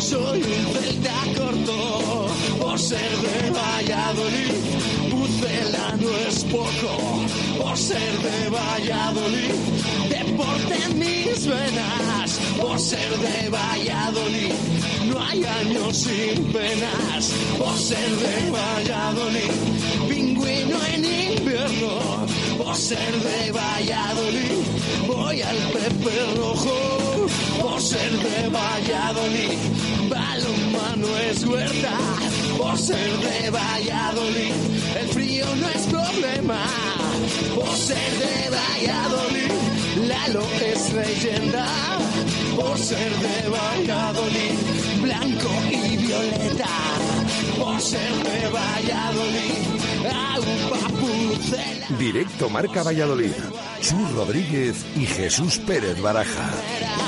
[0.00, 2.28] Soy un celta corto
[2.60, 4.54] por ser de Valladolid.
[5.10, 7.26] Pucela no es poco
[7.60, 9.54] por ser de Valladolid.
[10.08, 14.52] Deporte en mis venas por ser de Valladolid.
[15.08, 19.50] No hay años sin penas por ser de Valladolid.
[20.08, 22.26] Pingüino en invierno
[22.78, 24.62] ser de Valladolid.
[25.06, 27.26] Voy al Pepe Rojo
[27.60, 29.58] por ser de Valladolid.
[30.08, 31.98] Balonmano es huerta
[32.56, 34.52] por ser de Valladolid.
[35.00, 36.60] El frío no es problema
[37.56, 39.52] por ser de Valladolid.
[40.06, 41.66] Lalo es leyenda
[42.56, 44.56] por ser de Valladolid.
[45.02, 47.07] Blanco y violeta
[51.98, 53.32] Directo Marca Valladolid.
[53.80, 57.07] Chus Rodríguez y Jesús Pérez Baraja.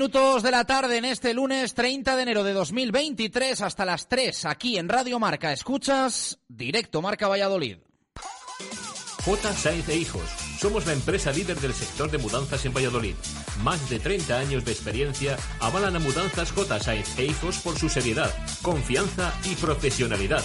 [0.00, 4.46] Minutos de la tarde en este lunes 30 de enero de 2023 hasta las 3
[4.46, 5.52] aquí en Radio Marca.
[5.52, 7.76] Escuchas Directo Marca Valladolid.
[9.26, 9.52] J.
[9.52, 10.22] Sainz e Hijos.
[10.58, 13.14] Somos la empresa líder del sector de mudanzas en Valladolid.
[13.62, 16.80] Más de 30 años de experiencia avalan a Mudanzas J.
[16.80, 20.42] Sainz e Hijos por su seriedad, confianza y profesionalidad.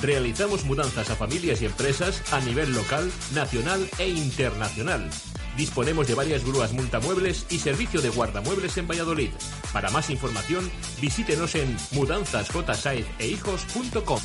[0.00, 5.10] Realizamos mudanzas a familias y empresas a nivel local, nacional e internacional.
[5.56, 9.30] Disponemos de varias grúas multamuebles y servicio de guardamuebles en Valladolid.
[9.72, 10.70] Para más información,
[11.00, 14.20] visítenos en mudanzasjsainzehijos.com.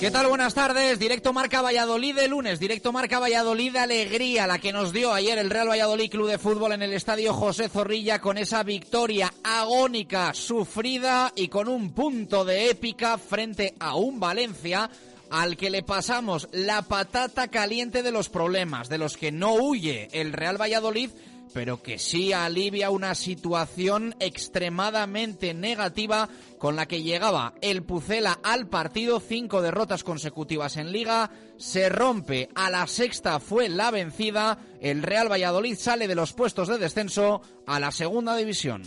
[0.00, 0.28] ¿Qué tal?
[0.28, 1.00] Buenas tardes.
[1.00, 2.60] Directo Marca Valladolid de lunes.
[2.60, 6.38] Directo Marca Valladolid de alegría, la que nos dio ayer el Real Valladolid Club de
[6.38, 12.44] Fútbol en el estadio José Zorrilla con esa victoria agónica, sufrida y con un punto
[12.44, 14.88] de épica frente a un Valencia
[15.30, 20.08] al que le pasamos la patata caliente de los problemas, de los que no huye
[20.12, 21.10] el Real Valladolid,
[21.52, 26.28] pero que sí alivia una situación extremadamente negativa
[26.58, 32.48] con la que llegaba el Pucela al partido, cinco derrotas consecutivas en liga, se rompe,
[32.54, 37.42] a la sexta fue la vencida, el Real Valladolid sale de los puestos de descenso
[37.66, 38.82] a la segunda división.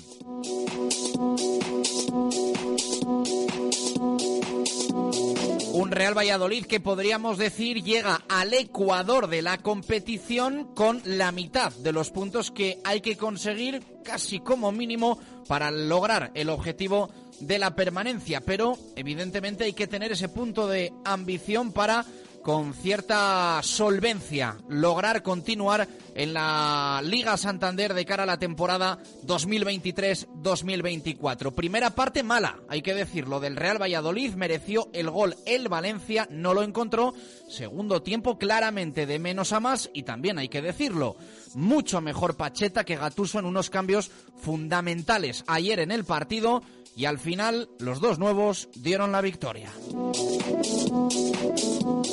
[5.74, 11.72] Un Real Valladolid que podríamos decir llega al Ecuador de la competición con la mitad
[11.72, 17.10] de los puntos que hay que conseguir casi como mínimo para lograr el objetivo
[17.40, 18.42] de la permanencia.
[18.42, 22.06] Pero evidentemente hay que tener ese punto de ambición para
[22.42, 31.54] con cierta solvencia lograr continuar en la Liga Santander de cara a la temporada 2023-2024.
[31.54, 36.54] Primera parte mala, hay que decirlo, del Real Valladolid mereció el gol el Valencia, no
[36.54, 37.14] lo encontró.
[37.50, 41.16] Segundo tiempo claramente de menos a más y también hay que decirlo,
[41.54, 44.12] mucho mejor Pacheta que Gatuso en unos cambios
[44.42, 46.64] fundamentales ayer en el partido
[46.96, 49.72] y al final los dos nuevos dieron la victoria.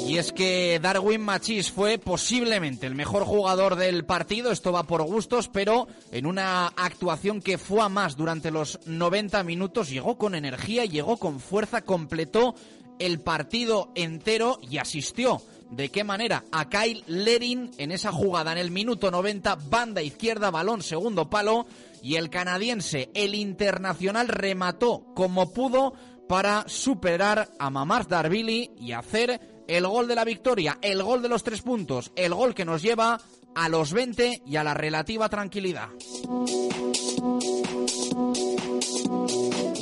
[0.06, 5.02] Y es que Darwin Machís fue posiblemente el mejor jugador del partido, esto va por
[5.02, 10.34] gustos, pero en una actuación que fue a más durante los 90 minutos, llegó con
[10.34, 12.54] energía, llegó con fuerza, completó
[12.98, 15.42] el partido entero y asistió.
[15.70, 16.44] ¿De qué manera?
[16.50, 21.66] A Kyle Lerin en esa jugada en el minuto 90, banda izquierda, balón segundo palo
[22.02, 25.94] y el canadiense, el internacional, remató como pudo
[26.28, 31.28] para superar a Mamars Darvili y hacer el gol de la victoria, el gol de
[31.28, 33.20] los tres puntos, el gol que nos lleva
[33.54, 35.88] a los 20 y a la relativa tranquilidad.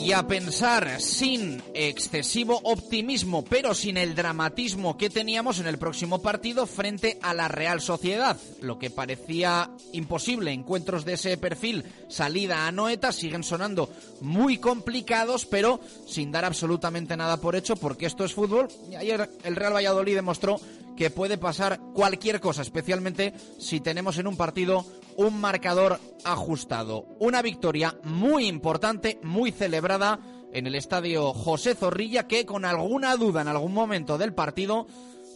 [0.07, 6.23] Y a pensar sin excesivo optimismo, pero sin el dramatismo que teníamos en el próximo
[6.23, 8.37] partido frente a la Real Sociedad.
[8.61, 15.45] Lo que parecía imposible, encuentros de ese perfil, salida a Noeta, siguen sonando muy complicados,
[15.45, 18.69] pero sin dar absolutamente nada por hecho, porque esto es fútbol.
[18.89, 20.61] Y ayer el Real Valladolid demostró
[20.97, 24.87] que puede pasar cualquier cosa, especialmente si tenemos en un partido
[25.17, 27.07] un marcador ajustado.
[27.19, 30.21] Una victoria muy importante, muy celebrada
[30.53, 34.87] en el estadio José Zorrilla, que con alguna duda en algún momento del partido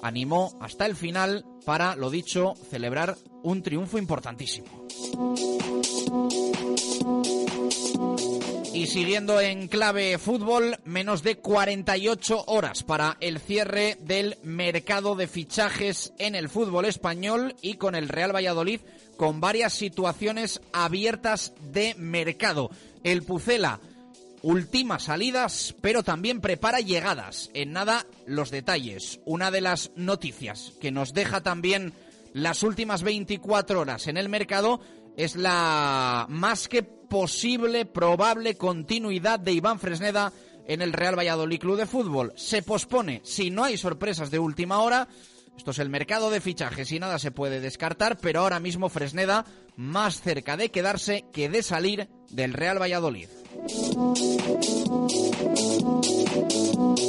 [0.03, 4.87] animó hasta el final para, lo dicho, celebrar un triunfo importantísimo.
[8.73, 15.27] Y siguiendo en clave fútbol, menos de 48 horas para el cierre del mercado de
[15.27, 18.81] fichajes en el fútbol español y con el Real Valladolid
[19.17, 22.71] con varias situaciones abiertas de mercado.
[23.05, 23.81] El Pucela,
[24.43, 27.51] últimas salidas, pero también prepara llegadas.
[27.55, 29.21] En nada, los detalles.
[29.25, 31.93] Una de las noticias que nos deja también
[32.33, 34.81] las últimas 24 horas en el mercado
[35.17, 40.33] es la más que posible, probable continuidad de Iván Fresneda
[40.67, 42.33] en el Real Valladolid Club de Fútbol.
[42.37, 45.09] Se pospone si no hay sorpresas de última hora.
[45.61, 49.45] Esto es el mercado de fichajes y nada se puede descartar, pero ahora mismo Fresneda
[49.77, 53.29] más cerca de quedarse que de salir del Real Valladolid.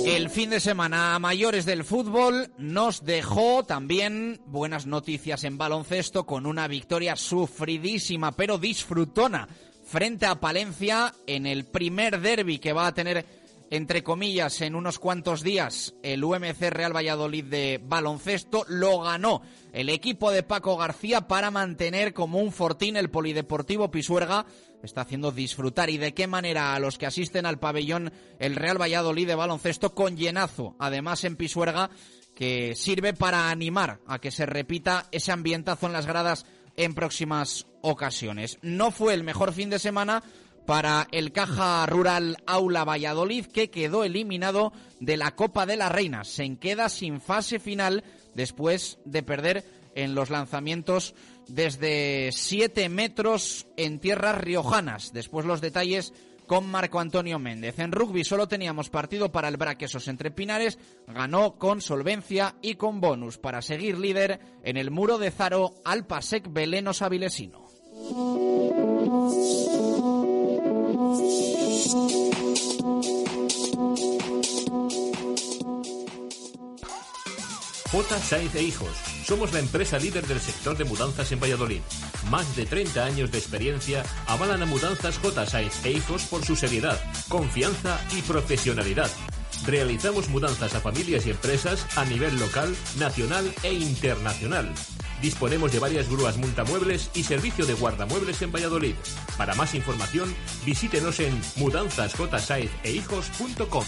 [0.05, 6.25] El fin de semana a mayores del fútbol nos dejó también buenas noticias en baloncesto
[6.25, 9.47] con una victoria sufridísima pero disfrutona
[9.85, 13.25] frente a Palencia en el primer derby que va a tener,
[13.71, 18.65] entre comillas, en unos cuantos días el UMC Real Valladolid de baloncesto.
[18.67, 19.41] Lo ganó
[19.71, 24.45] el equipo de Paco García para mantener como un fortín el Polideportivo Pisuerga.
[24.83, 28.79] Está haciendo disfrutar y de qué manera a los que asisten al pabellón el Real
[28.79, 31.91] Valladolid de baloncesto con llenazo, además en Pisuerga,
[32.35, 36.45] que sirve para animar a que se repita ese ambientazo en las gradas
[36.75, 38.57] en próximas ocasiones.
[38.61, 40.23] No fue el mejor fin de semana
[40.65, 46.23] para el Caja Rural Aula Valladolid, que quedó eliminado de la Copa de la Reina.
[46.23, 48.03] Se queda sin fase final
[48.33, 49.65] después de perder
[49.95, 51.13] en los lanzamientos
[51.47, 55.11] desde 7 metros en tierras riojanas.
[55.13, 56.13] Después los detalles
[56.47, 57.79] con Marco Antonio Méndez.
[57.79, 60.77] En rugby solo teníamos partido para el Braquesos entre Pinares,
[61.07, 66.51] ganó con solvencia y con bonus para seguir líder en el muro de Zaro Alpasec
[66.51, 67.67] Belenos Avilesino.
[77.91, 78.19] J.
[78.19, 78.87] Sainz e Hijos.
[79.25, 81.81] Somos la empresa líder del sector de mudanzas en Valladolid.
[82.29, 85.45] Más de 30 años de experiencia avalan a Mudanzas J.
[85.45, 89.11] Sainz e Hijos por su seriedad, confianza y profesionalidad.
[89.65, 94.71] Realizamos mudanzas a familias y empresas a nivel local, nacional e internacional.
[95.21, 98.95] Disponemos de varias grúas multamuebles y servicio de guardamuebles en Valladolid.
[99.37, 100.33] Para más información,
[100.65, 103.85] visítenos en mudanzasjsainzehijos.com.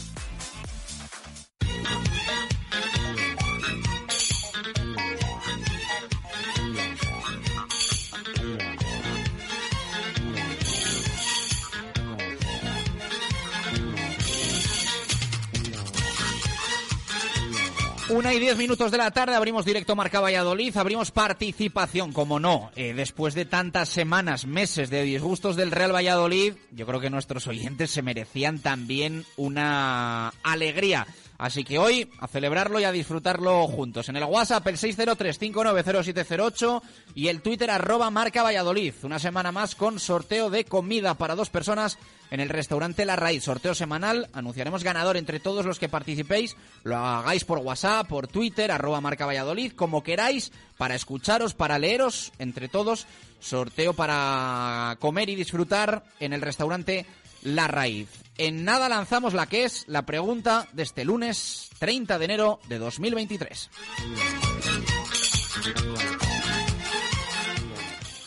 [18.13, 22.69] Una y diez minutos de la tarde abrimos directo Marca Valladolid, abrimos participación, como no,
[22.75, 27.47] eh, después de tantas semanas, meses de disgustos del Real Valladolid, yo creo que nuestros
[27.47, 31.07] oyentes se merecían también una alegría
[31.43, 34.07] Así que hoy a celebrarlo y a disfrutarlo juntos.
[34.07, 36.81] En el WhatsApp el 603-590708
[37.15, 38.93] y el Twitter arroba marca Valladolid.
[39.03, 41.97] Una semana más con sorteo de comida para dos personas
[42.31, 43.43] en el restaurante La Raíz.
[43.43, 44.29] Sorteo semanal.
[44.31, 46.55] Anunciaremos ganador entre todos los que participéis.
[46.85, 52.31] Lo hagáis por WhatsApp, por Twitter, arroba marca Valladolid, como queráis, para escucharos, para leeros,
[52.39, 53.05] entre todos.
[53.41, 57.05] Sorteo para comer y disfrutar en el restaurante
[57.41, 58.22] La Raíz.
[58.37, 62.79] En nada lanzamos la que es la pregunta de este lunes 30 de enero de
[62.79, 63.69] 2023.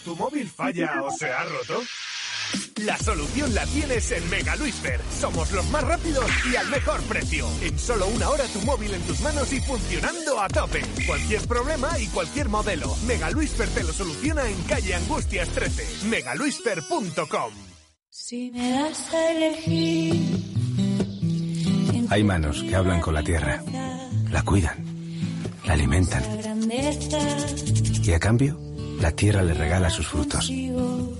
[0.05, 1.83] ¿Tu móvil falla o se ha roto?
[2.77, 5.01] La solución la tienes en Mega Luisfer.
[5.19, 7.49] Somos los más rápidos y al mejor precio.
[7.63, 10.83] En solo una hora tu móvil en tus manos y funcionando a tope.
[11.07, 12.95] Cualquier problema y cualquier modelo.
[13.07, 16.07] Mega Luisfer te lo soluciona en calle Angustias 13.
[16.07, 17.76] megaluisfer.com.
[18.19, 20.15] Si me das a elegir.
[22.09, 23.63] Hay manos que hablan con la tierra,
[24.31, 24.85] la cuidan,
[25.67, 26.25] la alimentan
[28.03, 28.59] y a cambio
[29.01, 30.51] la tierra le regala sus frutos.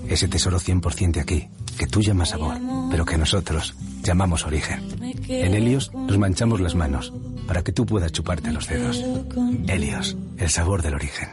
[0.09, 2.57] Ese tesoro 100% de aquí, que tú llamas sabor,
[2.89, 4.81] pero que nosotros llamamos origen.
[5.29, 7.13] En Helios nos manchamos las manos
[7.45, 9.05] para que tú puedas chuparte los dedos.
[9.67, 11.29] Helios, el sabor del origen.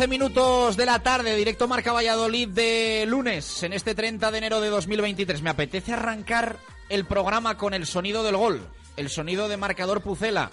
[0.00, 4.62] 12 minutos de la tarde, directo Marca Valladolid de lunes, en este 30 de enero
[4.62, 5.42] de 2023.
[5.42, 6.56] Me apetece arrancar
[6.88, 8.66] el programa con el sonido del gol,
[8.96, 10.50] el sonido de marcador Pucela,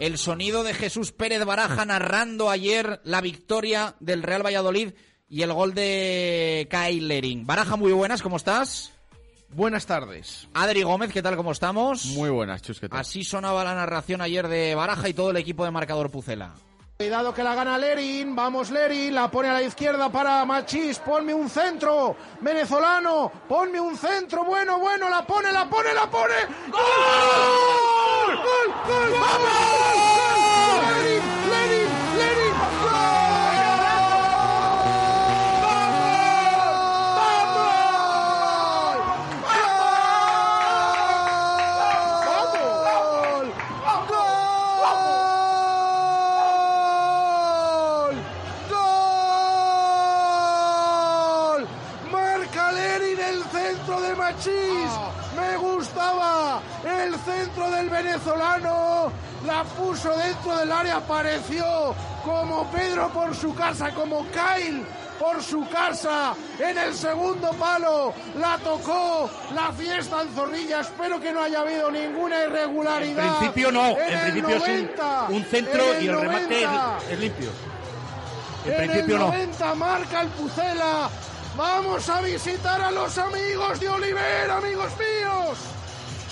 [0.00, 4.92] el sonido de Jesús Pérez Baraja narrando ayer la victoria del Real Valladolid
[5.30, 7.46] y el gol de Kailering.
[7.46, 8.92] Baraja, muy buenas, ¿cómo estás?
[9.48, 10.46] Buenas tardes.
[10.52, 12.04] Adri Gómez, ¿qué tal, cómo estamos?
[12.04, 13.00] Muy buenas, Chus, ¿qué tal?
[13.00, 16.52] Así sonaba la narración ayer de Baraja y todo el equipo de marcador Pucela.
[17.00, 21.32] Cuidado que la gana Lerin, vamos Lerin, la pone a la izquierda para Machís, ponme
[21.32, 26.34] un centro, venezolano, ponme un centro, bueno, bueno, la pone, la pone, la pone.
[26.70, 26.80] ¡Gol!
[29.18, 30.10] ¡Vamos!
[57.30, 59.12] Centro del venezolano.
[59.46, 61.94] La puso dentro del área, apareció
[62.24, 64.84] como Pedro por su casa, como Kyle
[65.18, 68.12] por su casa en el segundo palo.
[68.38, 70.80] La tocó la fiesta en Zorrilla.
[70.80, 73.26] Espero que no haya habido ninguna irregularidad.
[73.26, 76.64] En principio no, en, el principio es 90, un, un centro en y el remate
[76.64, 76.98] 90.
[76.98, 77.50] es, es limpio.
[78.64, 79.26] En, En principio el no.
[79.28, 81.10] 90 marca el Pucela.
[81.56, 85.58] Vamos a visitar a los amigos de Oliver, amigos míos.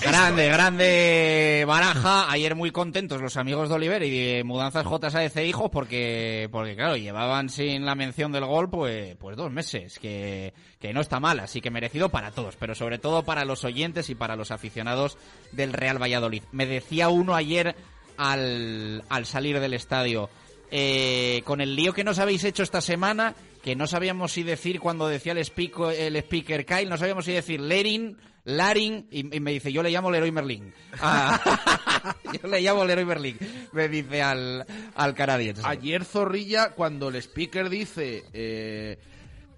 [0.01, 2.31] Grande, grande Baraja.
[2.31, 6.95] Ayer muy contentos los amigos de Oliver y de Mudanzas JSAEC Hijos porque, porque claro,
[6.95, 11.39] llevaban sin la mención del gol pues, pues dos meses, que, que no está mal,
[11.41, 15.17] así que merecido para todos, pero sobre todo para los oyentes y para los aficionados
[15.51, 16.43] del Real Valladolid.
[16.51, 17.75] Me decía uno ayer
[18.17, 20.29] al, al salir del estadio,
[20.71, 24.79] eh, con el lío que nos habéis hecho esta semana, que no sabíamos si decir
[24.79, 28.17] cuando decía el, speaker, el speaker Kyle, no sabíamos si decir Lerin,
[28.49, 30.73] Larin, y, y me dice, yo le llamo Leroy Merlin.
[31.01, 33.37] Ah, yo le llamo Leroy Merlin,
[33.71, 34.65] me dice al,
[34.95, 35.61] al canadiense.
[35.65, 38.97] Ayer Zorrilla, cuando el speaker dice, eh,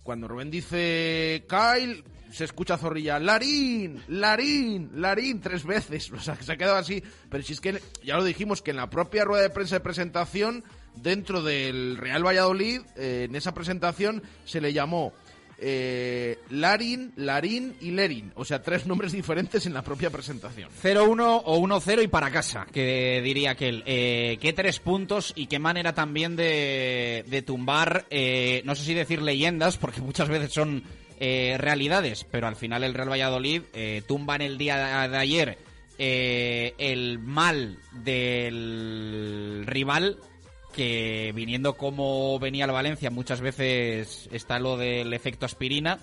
[0.04, 6.12] cuando Rubén dice Kyle, se escucha Zorrilla, Larín, Larín, Larín, tres veces.
[6.16, 7.04] O sea, que se ha quedado así.
[7.30, 9.82] Pero si es que ya lo dijimos, que en la propia rueda de prensa de
[9.82, 10.64] presentación,
[10.96, 15.14] dentro del Real Valladolid, eh, en esa presentación se le llamó
[15.62, 18.32] eh, Larín y Lerin.
[18.36, 20.70] O sea, tres nombres diferentes en la propia presentación.
[20.84, 23.84] 0-1 o 1-0 y para casa, que diría aquel.
[23.86, 28.94] Eh, qué tres puntos y qué manera también de, de tumbar, eh, no sé si
[28.94, 30.84] decir leyendas, porque muchas veces son
[31.24, 35.60] eh, realidades, pero al final el Real Valladolid eh, tumba en el día de ayer
[36.00, 40.18] eh, el mal del rival
[40.72, 46.00] que viniendo como venía el Valencia, muchas veces está lo del efecto aspirina,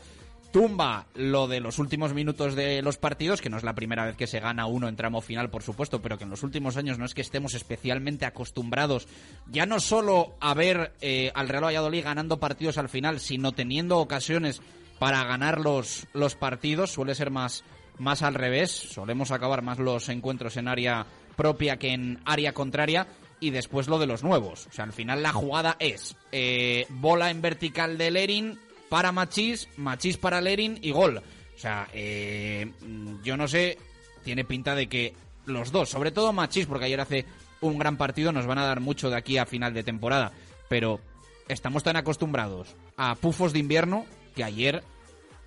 [0.53, 4.17] tumba lo de los últimos minutos de los partidos, que no es la primera vez
[4.17, 6.99] que se gana uno en tramo final, por supuesto, pero que en los últimos años
[6.99, 9.09] no es que estemos especialmente acostumbrados
[9.51, 13.99] ya no solo a ver eh, al Real Valladolid ganando partidos al final, sino teniendo
[13.99, 14.63] ocasiones
[14.99, 17.65] para ganar los, los partidos, suele ser más,
[17.99, 21.07] más al revés, solemos acabar más los encuentros en área
[21.37, 23.07] propia que en área contraria.
[23.41, 24.67] Y después lo de los nuevos.
[24.67, 29.69] O sea, al final la jugada es eh, bola en vertical de Lerin, para Machís,
[29.77, 31.19] Machís para Lerin y gol.
[31.19, 32.73] O sea, eh,
[33.23, 33.79] yo no sé,
[34.25, 35.15] tiene pinta de que
[35.47, 37.27] los dos, sobre todo Machís, porque ayer hace
[37.61, 40.33] un gran partido, nos van a dar mucho de aquí a final de temporada.
[40.69, 41.01] Pero
[41.49, 44.05] estamos tan acostumbrados a pufos de invierno
[44.35, 44.83] que ayer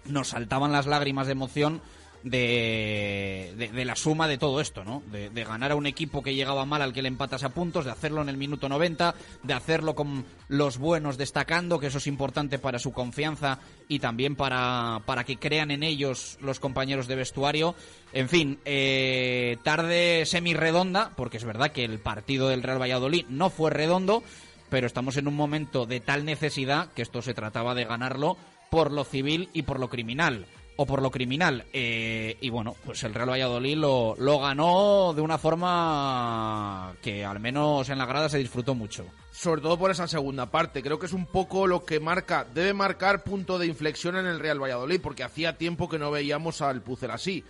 [0.06, 1.82] nos saltaban las lágrimas de emoción
[2.24, 5.02] de, de, la suma de todo esto, ¿no?
[5.12, 7.92] De, ganar a un equipo que llegaba mal al que le empatas a puntos, de
[7.92, 12.60] hacerlo en el minuto 90, de hacerlo con los buenos destacando, que eso es importante
[12.60, 17.76] para su confianza y también para, para que crean en ellos los compañeros de vestuario.
[18.14, 23.50] En fin, eh, tarde semi-redonda, porque es verdad que el partido del Real Valladolid no
[23.50, 24.24] fue redondo,
[24.70, 28.38] pero estamos en un momento de tal necesidad que esto se trataba de ganarlo
[28.70, 30.46] por lo civil y por lo criminal
[30.82, 31.66] o por lo criminal.
[31.74, 37.88] Eh, y bueno, pues el Real Valladolid lo, ganó de una forma que al menos
[37.90, 39.06] en la grada se disfrutó mucho.
[39.32, 40.82] Sobre todo por esa segunda parte.
[40.82, 44.40] Creo que es un poco lo que marca, debe marcar punto de inflexión en el
[44.40, 47.44] Real Valladolid, porque hacía tiempo que no veíamos al Pucel así.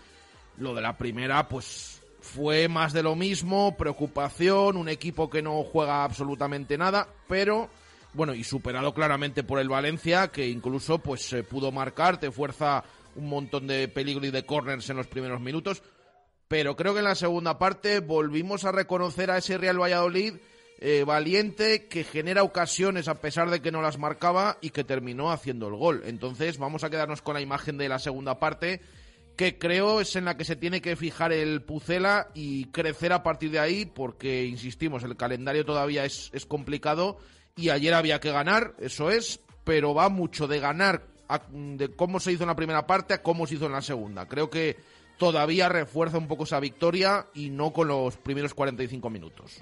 [0.57, 5.63] Lo de la primera, pues fue más de lo mismo, preocupación, un equipo que no
[5.63, 7.69] juega absolutamente nada, pero
[8.13, 12.83] bueno, y superado claramente por el Valencia, que incluso pues se pudo marcar, te fuerza
[13.15, 15.83] un montón de peligro y de corners en los primeros minutos.
[16.47, 20.33] Pero creo que en la segunda parte volvimos a reconocer a ese Real Valladolid
[20.79, 25.31] eh, valiente que genera ocasiones a pesar de que no las marcaba y que terminó
[25.31, 26.01] haciendo el gol.
[26.05, 28.81] Entonces vamos a quedarnos con la imagen de la segunda parte
[29.37, 33.23] que creo es en la que se tiene que fijar el Pucela y crecer a
[33.23, 37.17] partir de ahí porque, insistimos, el calendario todavía es, es complicado
[37.55, 42.19] y ayer había que ganar, eso es, pero va mucho de ganar a- de cómo
[42.19, 44.27] se hizo en la primera parte a cómo se hizo en la segunda.
[44.27, 44.77] Creo que
[45.17, 49.59] todavía refuerza un poco esa victoria y no con los primeros 45 minutos.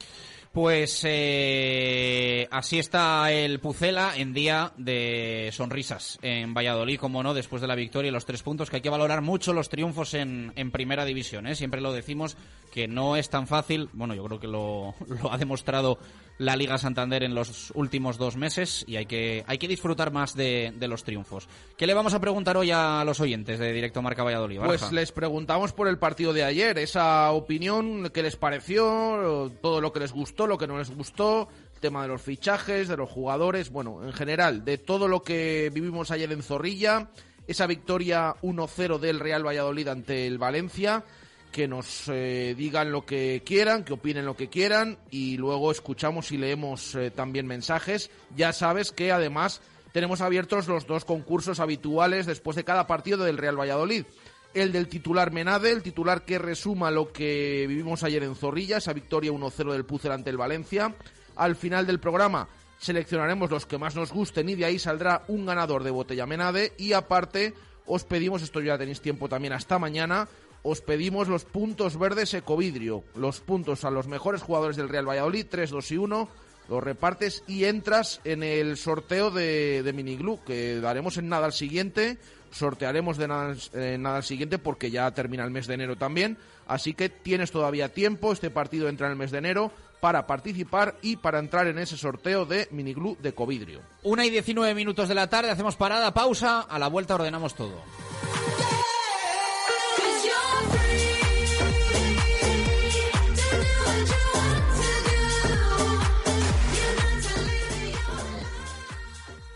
[0.52, 7.62] Pues eh, así está el Pucela en día de sonrisas en Valladolid, como no, después
[7.62, 10.52] de la victoria y los tres puntos, que hay que valorar mucho los triunfos en,
[10.56, 11.46] en primera división.
[11.46, 11.56] ¿eh?
[11.56, 12.36] Siempre lo decimos
[12.70, 14.96] que no es tan fácil, bueno, yo creo que lo,
[15.32, 16.00] ha demostrado
[16.38, 20.36] la Liga Santander en los últimos dos meses y hay que, hay que disfrutar más
[20.36, 21.50] de, los triunfos.
[21.78, 24.62] ¿Qué le vamos a preguntar hoy a los oyentes de Directo Marca Valladolid?
[24.64, 29.92] Pues les preguntamos por el partido de ayer, esa opinión, qué les pareció, todo lo
[29.92, 33.10] que les gustó, lo que no les gustó, el tema de los fichajes, de los
[33.10, 37.10] jugadores, bueno, en general, de todo lo que vivimos ayer en Zorrilla,
[37.48, 41.04] esa victoria 1-0 del Real Valladolid ante el Valencia,
[41.52, 46.32] que nos eh, digan lo que quieran, que opinen lo que quieran y luego escuchamos
[46.32, 48.12] y leemos eh, también mensajes.
[48.36, 53.38] Ya sabes que además tenemos abiertos los dos concursos habituales después de cada partido del
[53.38, 54.06] Real Valladolid.
[54.54, 58.94] El del titular Menade, el titular que resuma lo que vivimos ayer en Zorrilla, esa
[58.94, 60.96] victoria 1-0 del Pucel ante el Valencia.
[61.36, 62.48] Al final del programa
[62.80, 66.74] seleccionaremos los que más nos gusten y de ahí saldrá un ganador de botella Menade
[66.78, 67.54] y aparte
[67.86, 70.28] os pedimos, esto ya tenéis tiempo también hasta mañana,
[70.64, 75.46] os pedimos los puntos verdes Ecovidrio, los puntos a los mejores jugadores del Real Valladolid,
[75.50, 76.30] 3, 2 y 1,
[76.70, 81.54] los repartes y entras en el sorteo de, de Miniglu, que daremos en nada al
[81.54, 82.18] siguiente,
[82.52, 83.56] sortearemos de nada,
[83.98, 87.90] nada al siguiente porque ya termina el mes de enero también, así que tienes todavía
[87.90, 91.78] tiempo, este partido entra en el mes de enero, para participar y para entrar en
[91.78, 93.82] ese sorteo de Miniglu de Covidrio.
[94.04, 97.84] Una y 19 minutos de la tarde, hacemos parada, pausa, a la vuelta ordenamos todo.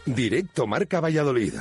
[0.05, 1.53] Directo Marca Valladolid.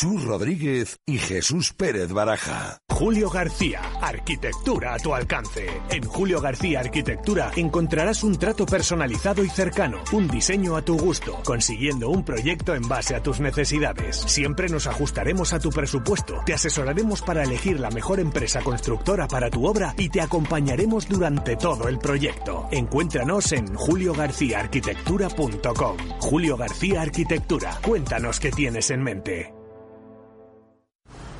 [0.00, 2.78] Chus Rodríguez y Jesús Pérez Baraja.
[2.88, 5.66] Julio García, arquitectura a tu alcance.
[5.90, 11.42] En Julio García Arquitectura encontrarás un trato personalizado y cercano, un diseño a tu gusto,
[11.44, 14.14] consiguiendo un proyecto en base a tus necesidades.
[14.14, 19.50] Siempre nos ajustaremos a tu presupuesto, te asesoraremos para elegir la mejor empresa constructora para
[19.50, 22.68] tu obra y te acompañaremos durante todo el proyecto.
[22.70, 25.96] Encuéntranos en juliogarciaarquitectura.com.
[26.20, 29.57] Julio García Arquitectura, cuéntanos qué tienes en mente.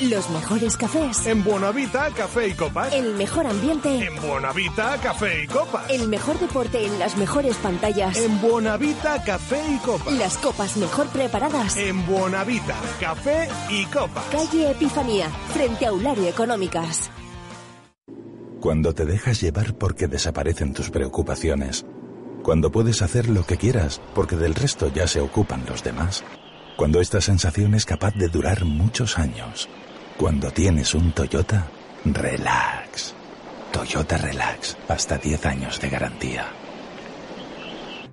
[0.00, 1.26] Los mejores cafés.
[1.26, 2.92] En Buenavita, café y copas.
[2.94, 4.06] El mejor ambiente.
[4.06, 5.90] En Buenavita, café y copas.
[5.90, 8.16] El mejor deporte en las mejores pantallas.
[8.16, 10.12] En Buenavita, café y copas.
[10.12, 11.76] Las copas mejor preparadas.
[11.76, 14.24] En Buenavita, café y copas.
[14.30, 17.10] Calle Epifanía, frente a Aulario Económicas.
[18.60, 21.84] Cuando te dejas llevar porque desaparecen tus preocupaciones.
[22.44, 26.24] Cuando puedes hacer lo que quieras porque del resto ya se ocupan los demás.
[26.76, 29.68] Cuando esta sensación es capaz de durar muchos años.
[30.18, 31.68] Cuando tienes un Toyota,
[32.04, 33.14] relax.
[33.70, 36.57] Toyota Relax, hasta 10 años de garantía.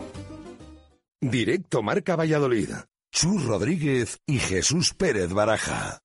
[1.21, 2.71] Directo Marca Valladolid.
[3.13, 6.01] Chus Rodríguez y Jesús Pérez Baraja.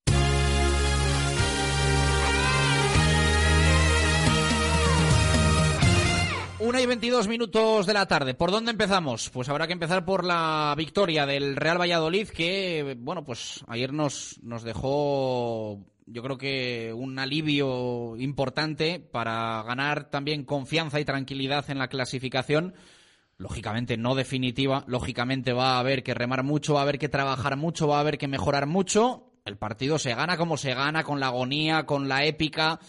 [6.64, 8.36] Una y 22 minutos de la tarde.
[8.36, 9.30] ¿Por dónde empezamos?
[9.32, 14.40] Pues habrá que empezar por la victoria del Real Valladolid, que, bueno, pues ayer nos,
[14.42, 21.80] nos dejó, yo creo que un alivio importante para ganar también confianza y tranquilidad en
[21.80, 22.76] la clasificación.
[23.36, 27.58] Lógicamente no definitiva, lógicamente va a haber que remar mucho, va a haber que trabajar
[27.58, 29.34] mucho, va a haber que mejorar mucho.
[29.44, 32.80] El partido se gana como se gana, con la agonía, con la épica.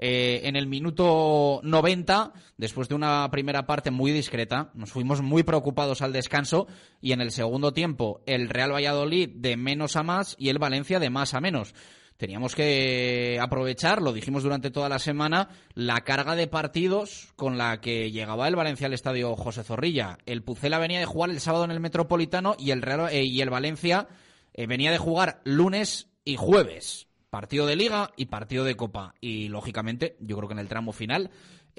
[0.00, 5.42] Eh, en el minuto 90, después de una primera parte muy discreta, nos fuimos muy
[5.42, 6.68] preocupados al descanso
[7.00, 11.00] y en el segundo tiempo el Real Valladolid de menos a más y el Valencia
[11.00, 11.74] de más a menos.
[12.16, 17.80] Teníamos que aprovechar, lo dijimos durante toda la semana, la carga de partidos con la
[17.80, 20.18] que llegaba el Valencia al estadio José Zorrilla.
[20.26, 23.40] El Pucela venía de jugar el sábado en el Metropolitano y el, Real, eh, y
[23.40, 24.08] el Valencia
[24.52, 29.14] eh, venía de jugar lunes y jueves partido de liga y partido de copa.
[29.20, 31.30] Y lógicamente, yo creo que en el tramo final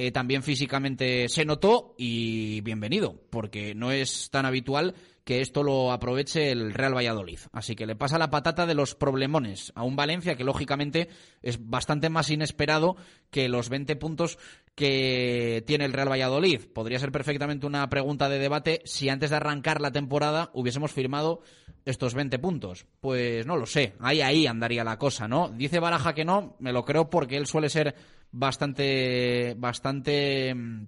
[0.01, 5.91] eh, también físicamente se notó y bienvenido, porque no es tan habitual que esto lo
[5.91, 7.39] aproveche el Real Valladolid.
[7.51, 11.09] Así que le pasa la patata de los problemones a un Valencia que lógicamente
[11.41, 12.95] es bastante más inesperado
[13.29, 14.39] que los 20 puntos
[14.73, 16.61] que tiene el Real Valladolid.
[16.73, 21.41] Podría ser perfectamente una pregunta de debate si antes de arrancar la temporada hubiésemos firmado
[21.83, 22.85] estos 20 puntos.
[23.01, 25.49] Pues no lo sé, ahí ahí andaría la cosa, ¿no?
[25.49, 27.95] Dice Baraja que no, me lo creo porque él suele ser
[28.31, 30.87] bastante bastante mm,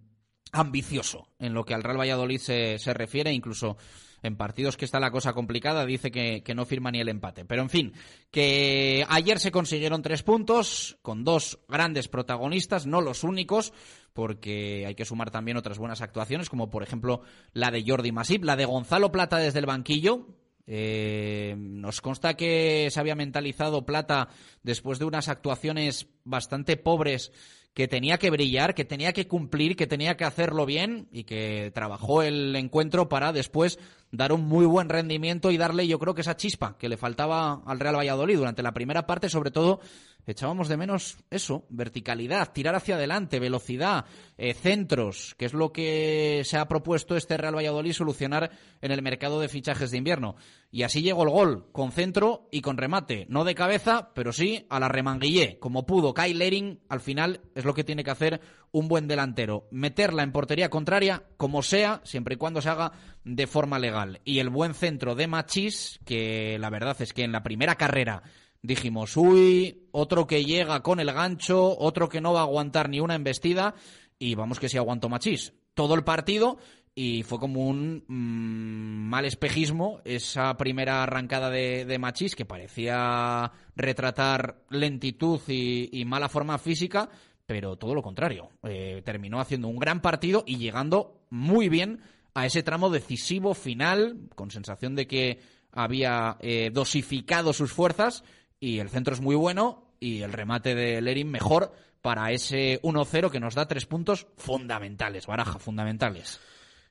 [0.51, 3.77] ambicioso en lo que al Real Valladolid se, se refiere, incluso
[4.23, 7.45] en partidos que está la cosa complicada, dice que, que, no firma ni el empate.
[7.45, 7.93] Pero en fin,
[8.29, 13.73] que ayer se consiguieron tres puntos con dos grandes protagonistas, no los únicos,
[14.13, 17.21] porque hay que sumar también otras buenas actuaciones, como por ejemplo
[17.53, 20.27] la de Jordi Masip, la de Gonzalo Plata desde el banquillo.
[20.73, 24.29] Eh, nos consta que se había mentalizado Plata
[24.63, 27.33] después de unas actuaciones bastante pobres
[27.73, 31.71] que tenía que brillar, que tenía que cumplir, que tenía que hacerlo bien y que
[31.75, 33.79] trabajó el encuentro para después
[34.11, 37.61] dar un muy buen rendimiento y darle yo creo que esa chispa que le faltaba
[37.65, 39.81] al Real Valladolid durante la primera parte, sobre todo
[40.25, 44.05] echábamos de menos eso, verticalidad, tirar hacia adelante, velocidad,
[44.37, 49.01] eh, centros, que es lo que se ha propuesto este Real Valladolid solucionar en el
[49.01, 50.35] mercado de fichajes de invierno.
[50.71, 54.65] Y así llegó el gol, con centro y con remate, no de cabeza, pero sí
[54.69, 56.13] a la remanguillé, como pudo.
[56.13, 60.31] Kyle Lering al final es lo que tiene que hacer un buen delantero, meterla en
[60.31, 62.93] portería contraria, como sea, siempre y cuando se haga
[63.25, 64.21] de forma legal.
[64.23, 68.23] Y el buen centro de Machís, que la verdad es que en la primera carrera
[68.61, 72.99] dijimos, uy, otro que llega con el gancho, otro que no va a aguantar ni
[72.99, 73.75] una embestida,
[74.19, 75.53] y vamos que sí aguantó Machís.
[75.73, 76.57] Todo el partido
[76.93, 83.51] y fue como un mm, mal espejismo esa primera arrancada de, de Machís que parecía
[83.75, 87.09] retratar lentitud y, y mala forma física,
[87.45, 88.49] pero todo lo contrario.
[88.63, 92.01] Eh, terminó haciendo un gran partido y llegando muy bien
[92.33, 95.39] a ese tramo decisivo final, con sensación de que
[95.71, 98.23] había eh, dosificado sus fuerzas
[98.61, 103.29] y el centro es muy bueno y el remate de Lerin mejor para ese 1-0
[103.29, 106.39] que nos da tres puntos fundamentales, baraja, fundamentales.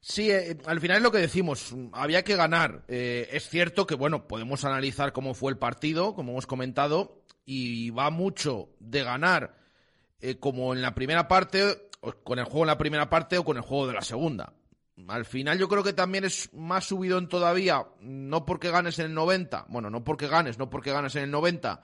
[0.00, 2.84] Sí, eh, al final es lo que decimos, había que ganar.
[2.88, 7.90] Eh, es cierto que, bueno, podemos analizar cómo fue el partido, como hemos comentado, y
[7.90, 9.56] va mucho de ganar
[10.20, 13.44] eh, como en la primera parte, o con el juego en la primera parte o
[13.44, 14.54] con el juego de la segunda.
[15.08, 19.14] Al final yo creo que también es más subidón todavía, no porque ganes en el
[19.14, 21.82] 90, bueno, no porque ganes, no porque ganes en el 90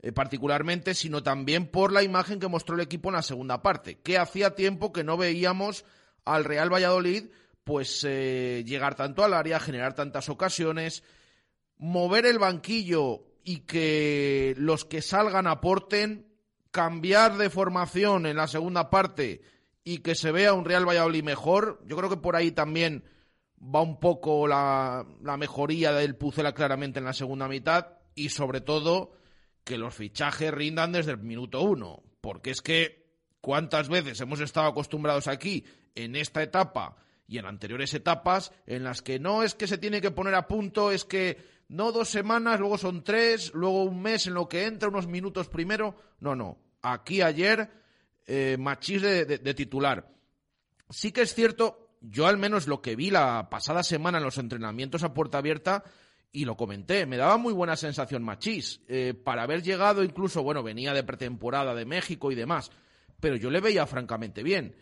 [0.00, 3.98] eh, particularmente, sino también por la imagen que mostró el equipo en la segunda parte,
[4.00, 5.84] que hacía tiempo que no veíamos
[6.24, 7.24] al Real Valladolid
[7.64, 11.04] pues eh, llegar tanto al área, generar tantas ocasiones,
[11.78, 16.26] mover el banquillo y que los que salgan aporten,
[16.70, 19.42] cambiar de formación en la segunda parte
[19.84, 21.82] y que se vea un Real Valladolid mejor.
[21.86, 23.04] Yo creo que por ahí también
[23.58, 28.60] va un poco la, la mejoría del Pucela claramente en la segunda mitad y sobre
[28.60, 29.12] todo
[29.64, 33.06] que los fichajes rindan desde el minuto uno, porque es que
[33.40, 35.64] cuántas veces hemos estado acostumbrados aquí
[35.94, 40.00] en esta etapa y en anteriores etapas en las que no es que se tiene
[40.00, 44.26] que poner a punto, es que no dos semanas, luego son tres, luego un mes
[44.26, 45.96] en lo que entra, unos minutos primero.
[46.20, 46.58] No, no.
[46.82, 47.70] Aquí ayer,
[48.26, 50.08] eh, Machís de, titular.
[50.90, 54.38] Sí que es cierto, yo al menos lo que vi la pasada semana en los
[54.38, 55.84] entrenamientos a puerta abierta,
[56.32, 58.80] y lo comenté, me daba muy buena sensación Machís.
[58.88, 62.70] Eh, para haber llegado incluso, bueno, venía de pretemporada de México y demás,
[63.20, 64.74] pero yo le veía francamente bien.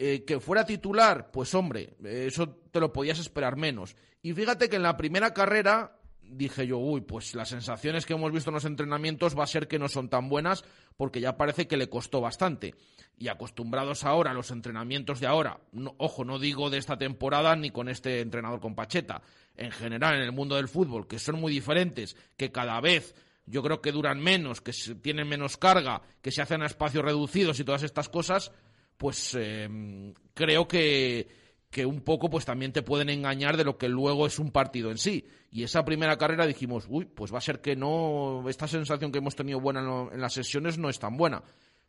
[0.00, 3.96] Eh, que fuera titular, pues hombre, eh, eso te lo podías esperar menos.
[4.22, 5.97] Y fíjate que en la primera carrera
[6.28, 9.68] dije yo, uy, pues las sensaciones que hemos visto en los entrenamientos va a ser
[9.68, 10.64] que no son tan buenas
[10.96, 12.74] porque ya parece que le costó bastante.
[13.16, 15.60] Y acostumbrados ahora a los entrenamientos de ahora,
[15.96, 19.22] ojo, no digo de esta temporada ni con este entrenador con Pacheta,
[19.56, 23.14] en general en el mundo del fútbol, que son muy diferentes, que cada vez
[23.46, 27.58] yo creo que duran menos, que tienen menos carga, que se hacen a espacios reducidos
[27.58, 28.52] y todas estas cosas,
[28.96, 31.28] pues eh, creo que,
[31.70, 34.90] que un poco pues también te pueden engañar de lo que luego es un partido
[34.90, 35.26] en sí.
[35.50, 39.18] Y esa primera carrera dijimos, uy, pues va a ser que no, esta sensación que
[39.18, 41.42] hemos tenido buena en, lo- en las sesiones no es tan buena.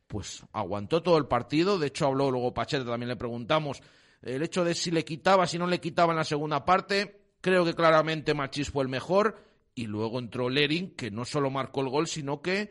[0.08, 3.82] Pues aguantó todo el partido, de hecho habló luego Pacheta, también le preguntamos
[4.22, 7.64] el hecho de si le quitaba, si no le quitaba en la segunda parte, creo
[7.64, 9.38] que claramente Machís fue el mejor
[9.76, 12.70] y luego entró Lerin, que no solo marcó el gol, sino que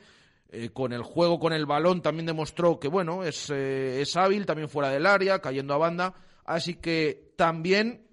[0.51, 4.44] eh, con el juego con el balón también demostró que bueno es, eh, es hábil
[4.44, 6.14] también fuera del área cayendo a banda
[6.49, 8.07] así que también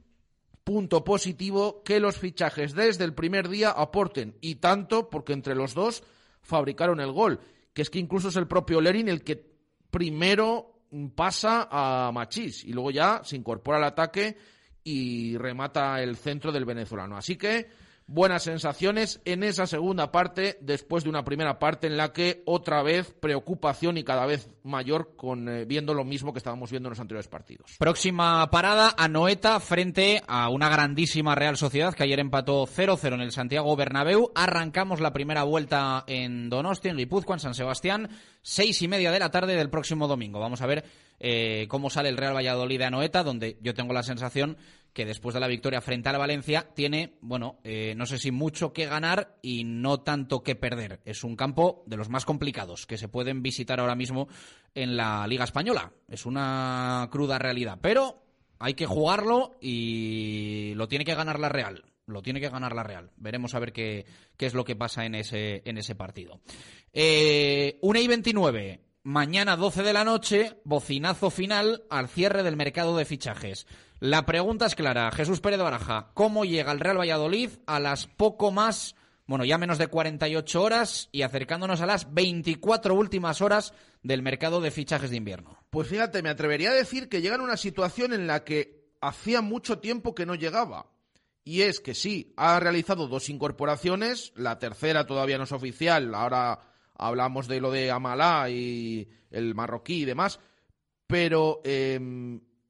[0.63, 5.73] punto positivo que los fichajes desde el primer día aporten y tanto porque entre los
[5.73, 6.03] dos
[6.41, 7.39] fabricaron el gol
[7.73, 9.55] que es que incluso es el propio Lerin el que
[9.91, 10.75] primero
[11.15, 14.37] pasa a Machís y luego ya se incorpora al ataque
[14.83, 17.17] y remata el centro del venezolano.
[17.17, 17.67] Así que
[18.07, 22.83] buenas sensaciones en esa segunda parte, después de una primera parte en la que otra
[22.83, 26.91] vez preocupación y cada vez mayor con eh, viendo lo mismo que estábamos viendo en
[26.91, 27.75] los anteriores partidos.
[27.79, 33.31] Próxima parada, Anoeta frente a una grandísima Real Sociedad que ayer empató 0-0 en el
[33.31, 34.31] Santiago Bernabéu.
[34.35, 38.09] Arrancamos la primera vuelta en Donostia, en Guipúzcoa, en San Sebastián,
[38.41, 40.39] seis y media de la tarde del próximo domingo.
[40.39, 40.85] Vamos a ver
[41.19, 44.57] eh, cómo sale el Real Valladolid de Anoeta, donde yo tengo la sensación
[44.95, 48.71] que después de la victoria frente al Valencia tiene, bueno, eh, no sé si mucho
[48.71, 51.01] que ganar y no tanto que perder.
[51.03, 54.29] Es un campo de los más complicados que se pueden visitar ahora mismo
[54.73, 55.91] en la Liga Española.
[56.07, 58.23] Es una cruda realidad, pero
[58.57, 61.83] hay que jugarlo y lo tiene que ganar la Real.
[62.05, 63.11] Lo tiene que ganar la Real.
[63.17, 64.05] Veremos a ver qué,
[64.37, 66.39] qué es lo que pasa en ese, en ese partido.
[66.93, 68.81] Eh, 1 y 29.
[69.03, 73.67] Mañana 12 de la noche, bocinazo final al cierre del mercado de fichajes.
[73.99, 75.09] La pregunta es clara.
[75.11, 79.77] Jesús Pérez Baraja, ¿cómo llega el Real Valladolid a las poco más, bueno, ya menos
[79.77, 85.15] de 48 horas y acercándonos a las 24 últimas horas del mercado de fichajes de
[85.15, 85.57] invierno?
[85.69, 89.41] Pues fíjate, me atrevería a decir que llega en una situación en la que hacía
[89.41, 90.91] mucho tiempo que no llegaba.
[91.45, 96.59] Y es que sí, ha realizado dos incorporaciones, la tercera todavía no es oficial, ahora
[96.97, 100.39] hablamos de lo de Amalá y el marroquí y demás,
[101.07, 101.99] pero eh,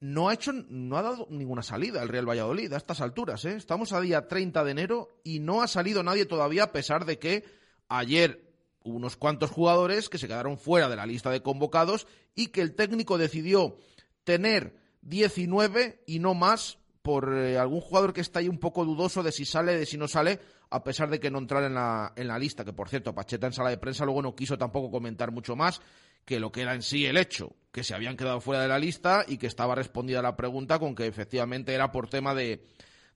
[0.00, 3.44] no ha hecho, no ha dado ninguna salida el Real Valladolid a estas alturas.
[3.44, 3.56] ¿eh?
[3.56, 7.18] Estamos a día 30 de enero y no ha salido nadie todavía a pesar de
[7.18, 7.44] que
[7.88, 8.42] Ayer
[8.82, 12.62] hubo unos cuantos jugadores que se quedaron fuera de la lista de convocados y que
[12.62, 13.76] el técnico decidió
[14.24, 19.22] tener 19 y no más por eh, algún jugador que está ahí un poco dudoso
[19.22, 20.40] de si sale, de si no sale,
[20.70, 23.46] a pesar de que no entrara en la, en la lista, que por cierto, Pacheta
[23.46, 25.80] en sala de prensa luego no quiso tampoco comentar mucho más
[26.24, 28.80] que lo que era en sí el hecho, que se habían quedado fuera de la
[28.80, 32.66] lista y que estaba respondida la pregunta con que efectivamente era por tema de,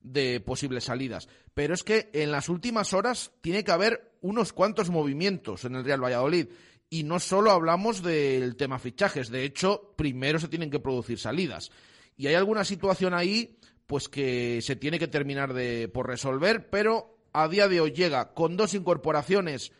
[0.01, 1.29] de posibles salidas.
[1.53, 5.85] Pero es que en las últimas horas tiene que haber unos cuantos movimientos en el
[5.85, 6.47] Real Valladolid.
[6.91, 11.73] Y no solo hablamos del tema fichajes, de hecho, primero se tienen que producir salidas.
[12.21, 13.57] Y hay alguna situación ahí,
[13.91, 18.35] pues que se tiene que terminar de, por resolver, pero a día de hoy llega
[18.35, 19.73] con dos incorporaciones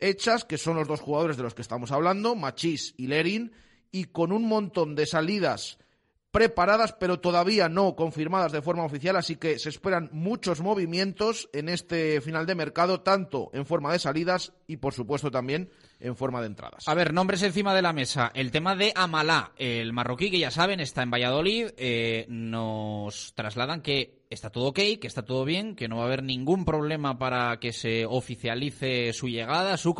[0.00, 3.52] hechas, que son los dos jugadores de los que estamos hablando, Machís y Lerin,
[3.92, 5.78] y con un montón de salidas
[6.32, 11.68] preparadas, pero todavía no confirmadas de forma oficial, así que se esperan muchos movimientos en
[11.68, 16.40] este final de mercado, tanto en forma de salidas y, por supuesto, también en forma
[16.40, 16.88] de entradas.
[16.88, 18.32] A ver, nombres encima de la mesa.
[18.34, 23.82] El tema de Amalá, el marroquí que ya saben está en Valladolid, eh, nos trasladan
[23.82, 27.18] que está todo ok, que está todo bien, que no va a haber ningún problema
[27.18, 29.94] para que se oficialice su llegada, su,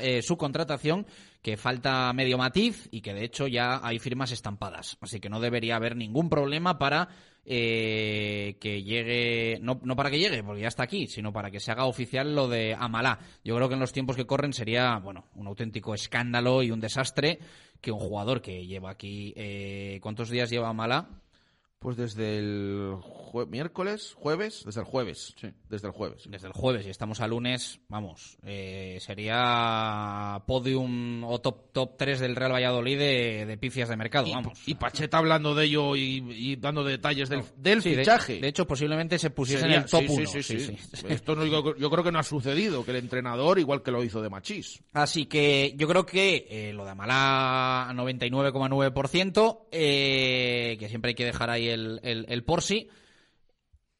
[0.00, 1.06] eh, su contratación,
[1.42, 4.96] que falta medio matiz y que de hecho ya hay firmas estampadas.
[5.00, 7.08] Así que no debería haber ningún problema para
[7.44, 11.58] eh, que llegue, no, no para que llegue, porque ya está aquí, sino para que
[11.58, 13.18] se haga oficial lo de Amalá.
[13.42, 16.80] Yo creo que en los tiempos que corren sería, bueno, un auténtico escándalo y un
[16.80, 17.40] desastre
[17.80, 21.08] que un jugador que lleva aquí, eh, ¿cuántos días lleva Amalá?
[21.80, 22.94] Pues desde el
[23.32, 25.34] jue- miércoles, jueves, desde el jueves.
[25.68, 26.24] Desde el jueves.
[26.28, 32.20] Desde el jueves y estamos a lunes, vamos, eh, sería podium o top, top 3
[32.20, 34.60] del Real Valladolid de, de pifias de mercado, vamos.
[34.66, 38.40] Y Pacheta hablando de ello y, y dando detalles del, del Sí, de- fichaje.
[38.40, 40.26] De, hecho, posiblemente se pusiese Sería- en el top sí, 1.
[40.26, 40.76] sí, sí, sí.
[41.08, 44.04] Esto no, yo, yo creo que no ha sucedido, que el entrenador, igual que lo
[44.04, 44.82] hizo de Machís.
[44.92, 51.24] Así que yo creo que eh, lo de Amalá 99,9%, eh, que siempre hay que
[51.24, 52.88] dejar ahí el, el, el por sí.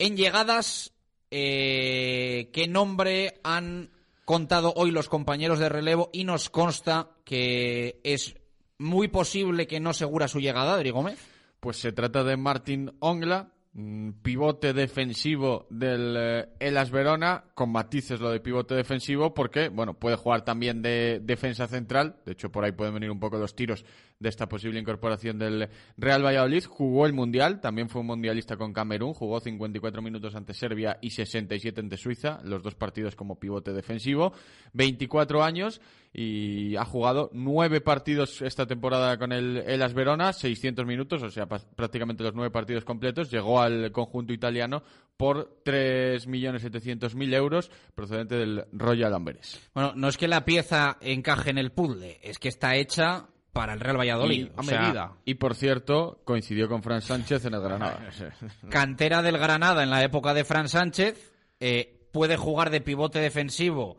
[0.03, 0.93] En llegadas,
[1.31, 3.93] eh, ¿qué nombre han
[4.25, 6.11] contado hoy los compañeros de relevo?
[6.13, 8.35] Y nos consta que es
[8.79, 11.21] muy posible que no segura su llegada, Adri Gómez.
[11.61, 18.19] Pues se trata de Martín Ongla, mm, pivote defensivo del eh, Elas Verona, con matices
[18.19, 22.65] lo de pivote defensivo, porque, bueno, puede jugar también de defensa central, de hecho por
[22.65, 23.85] ahí pueden venir un poco los tiros
[24.23, 28.73] de esta posible incorporación del Real Valladolid, jugó el Mundial, también fue un mundialista con
[28.73, 33.73] Camerún, jugó 54 minutos ante Serbia y 67 ante Suiza, los dos partidos como pivote
[33.73, 34.33] defensivo,
[34.73, 35.81] 24 años
[36.15, 41.47] y ha jugado nueve partidos esta temporada con el Elas Verona, 600 minutos, o sea,
[41.47, 43.31] prácticamente los nueve partidos completos.
[43.31, 44.83] Llegó al conjunto italiano
[45.17, 49.71] por 3.700.000 euros procedente del Royal Amberes.
[49.75, 53.75] Bueno, no es que la pieza encaje en el puzzle, es que está hecha para
[53.75, 54.47] el Real Valladolid.
[54.47, 58.01] Y, O sea, Y por cierto, coincidió con Fran Sánchez en el Granada.
[58.71, 63.99] cantera del Granada en la época de Fran Sánchez, eh, puede jugar de pivote defensivo,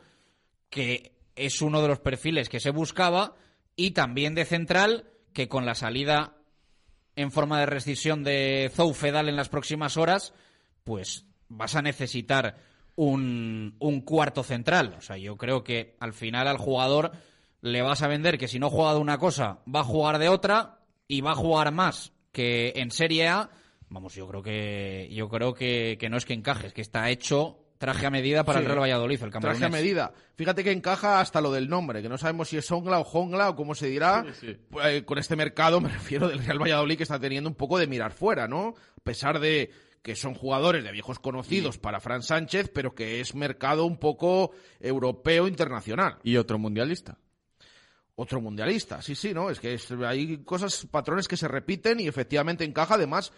[0.69, 3.35] que es uno de los perfiles que se buscaba,
[3.75, 6.35] y también de central, que con la salida
[7.15, 10.33] en forma de rescisión de Zoufedal en las próximas horas,
[10.83, 12.57] pues vas a necesitar
[12.95, 14.95] un, un cuarto central.
[14.97, 17.11] O sea, yo creo que al final al jugador
[17.63, 20.27] le vas a vender que si no juega de una cosa, va a jugar de
[20.29, 23.49] otra y va a jugar más que en Serie A.
[23.89, 27.09] Vamos, yo creo que yo creo que, que no es que encaje, es que está
[27.09, 28.63] hecho traje a medida para Sí.
[28.65, 30.13] el Real Valladolid, el Traje a medida.
[30.35, 33.49] Fíjate que encaja hasta lo del nombre, que no sabemos si es Ongla o Jongla
[33.49, 34.25] o cómo se dirá.
[34.85, 37.87] Eh, con este mercado me refiero del Real Valladolid que está teniendo un poco de
[37.87, 38.69] mirar fuera, ¿no?
[38.97, 39.69] A pesar de
[40.01, 44.51] que son jugadores de viejos conocidos para Fran Sánchez, pero que es mercado un poco
[44.79, 46.17] europeo internacional.
[46.23, 47.17] Y otro mundialista.
[48.15, 49.49] Otro mundialista, sí, sí, ¿no?
[49.49, 52.93] Es que hay cosas, patrones que se repiten y efectivamente encaja.
[52.93, 53.33] Además,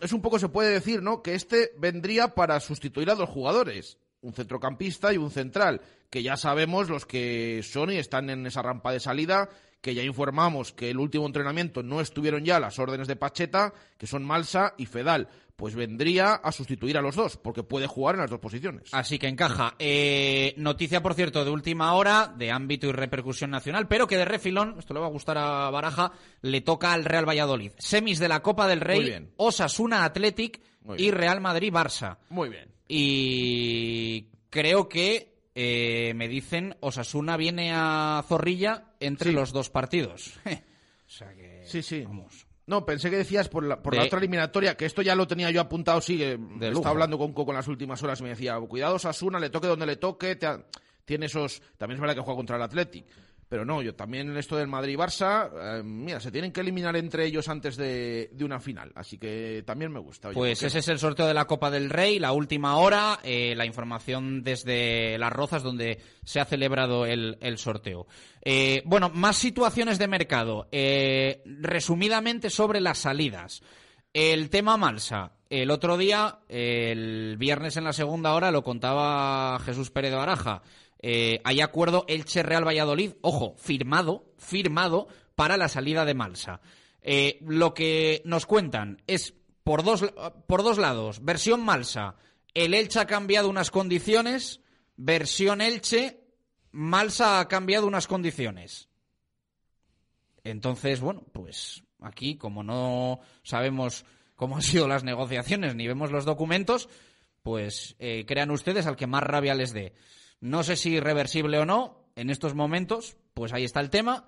[0.00, 1.22] es un poco, se puede decir, ¿no?
[1.22, 6.38] Que este vendría para sustituir a dos jugadores, un centrocampista y un central, que ya
[6.38, 9.50] sabemos los que son y están en esa rampa de salida,
[9.82, 14.06] que ya informamos que el último entrenamiento no estuvieron ya las órdenes de Pacheta, que
[14.06, 15.28] son Malsa y Fedal.
[15.56, 18.92] Pues vendría a sustituir a los dos, porque puede jugar en las dos posiciones.
[18.92, 19.74] Así que encaja.
[19.78, 24.26] Eh, noticia, por cierto, de última hora, de ámbito y repercusión nacional, pero que de
[24.26, 27.72] refilón, esto le va a gustar a Baraja, le toca al Real Valladolid.
[27.78, 29.32] Semis de la Copa del Rey, bien.
[29.36, 30.60] Osasuna Athletic
[30.98, 31.10] y.
[31.10, 32.18] Real Madrid Barça.
[32.28, 32.68] Muy bien.
[32.86, 40.38] Y creo que eh, me dicen Osasuna viene a Zorrilla entre los dos partidos.
[40.44, 42.04] o sea que, Sí, sí.
[42.66, 45.50] No, pensé que decías por la, por la otra eliminatoria, que esto ya lo tenía
[45.52, 46.80] yo apuntado, sí, lujo.
[46.80, 49.68] estaba hablando con Coco en las últimas horas y me decía, cuidado Sasuna, le toque
[49.68, 50.64] donde le toque, te, ha-
[51.04, 51.62] tiene esos.
[51.78, 53.06] También es verdad que juega contra el Athletic.
[53.48, 57.24] Pero no, yo también en esto del Madrid-Barça, eh, mira, se tienen que eliminar entre
[57.26, 58.90] ellos antes de, de una final.
[58.96, 60.28] Así que también me gusta.
[60.28, 62.76] Oye, Pues ¿por qué ese es el sorteo de la Copa del Rey, la última
[62.76, 68.08] hora, eh, la información desde Las Rozas donde se ha celebrado el, el sorteo.
[68.42, 70.68] Eh, bueno, más situaciones de mercado.
[70.72, 73.62] Eh, resumidamente sobre las salidas.
[74.12, 75.32] El tema Malsa.
[75.48, 80.62] El otro día, el viernes en la segunda hora, lo contaba Jesús Pérez de Baraja.
[81.00, 86.60] Eh, hay acuerdo Elche Real Valladolid, ojo, firmado, firmado para la salida de Malsa.
[87.02, 90.04] Eh, lo que nos cuentan es por dos,
[90.46, 91.24] por dos lados.
[91.24, 92.16] Versión Malsa,
[92.54, 94.60] el Elche ha cambiado unas condiciones.
[94.96, 96.20] Versión Elche,
[96.72, 98.88] Malsa ha cambiado unas condiciones.
[100.44, 104.04] Entonces, bueno, pues aquí, como no sabemos
[104.36, 106.88] cómo han sido las negociaciones ni vemos los documentos,
[107.42, 109.94] pues eh, crean ustedes al que más rabia les dé.
[110.46, 114.26] No sé si irreversible o no, en estos momentos, pues ahí está el tema.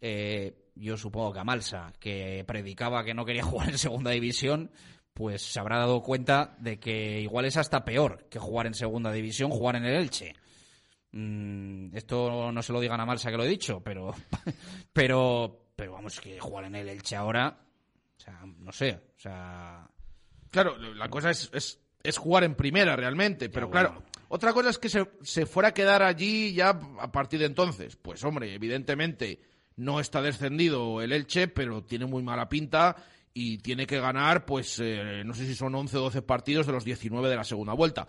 [0.00, 4.70] Eh, yo supongo que a Malsa, que predicaba que no quería jugar en segunda división,
[5.12, 9.12] pues se habrá dado cuenta de que igual es hasta peor que jugar en segunda
[9.12, 10.34] división, jugar en el Elche.
[11.12, 14.14] Mm, esto no se lo digan a Malsa que lo he dicho, pero,
[14.92, 17.58] pero, pero vamos, que jugar en el Elche ahora,
[18.16, 19.86] o sea, no sé, o sea,
[20.50, 24.02] Claro, la cosa es, es, es jugar en primera realmente, pero claro,
[24.32, 27.96] otra cosa es que se, se fuera a quedar allí ya a partir de entonces.
[27.96, 29.40] Pues hombre, evidentemente
[29.74, 32.94] no está descendido el Elche, pero tiene muy mala pinta
[33.34, 36.72] y tiene que ganar, pues eh, no sé si son 11 o 12 partidos de
[36.72, 38.06] los 19 de la segunda vuelta.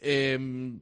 [0.00, 0.80] Em,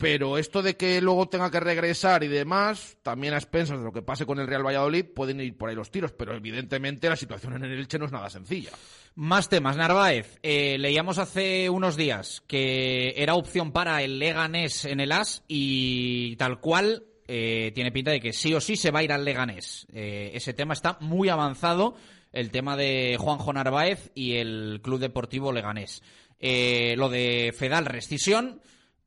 [0.00, 3.92] pero esto de que luego tenga que regresar y demás, también a expensas de lo
[3.92, 7.16] que pase con el Real Valladolid, pueden ir por ahí los tiros, pero evidentemente la
[7.16, 8.70] situación en el Elche no es nada sencilla.
[9.14, 10.38] Más temas, Narváez.
[10.42, 16.34] Eh, leíamos hace unos días que era opción para el Leganés en el AS y
[16.36, 19.26] tal cual eh, tiene pinta de que sí o sí se va a ir al
[19.26, 19.86] Leganés.
[19.92, 21.94] Eh, ese tema está muy avanzado,
[22.32, 26.02] el tema de Juanjo Narváez y el Club Deportivo Leganés.
[26.38, 28.62] Eh, lo de Fedal, rescisión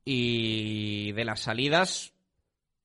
[0.06, 2.14] y de las salidas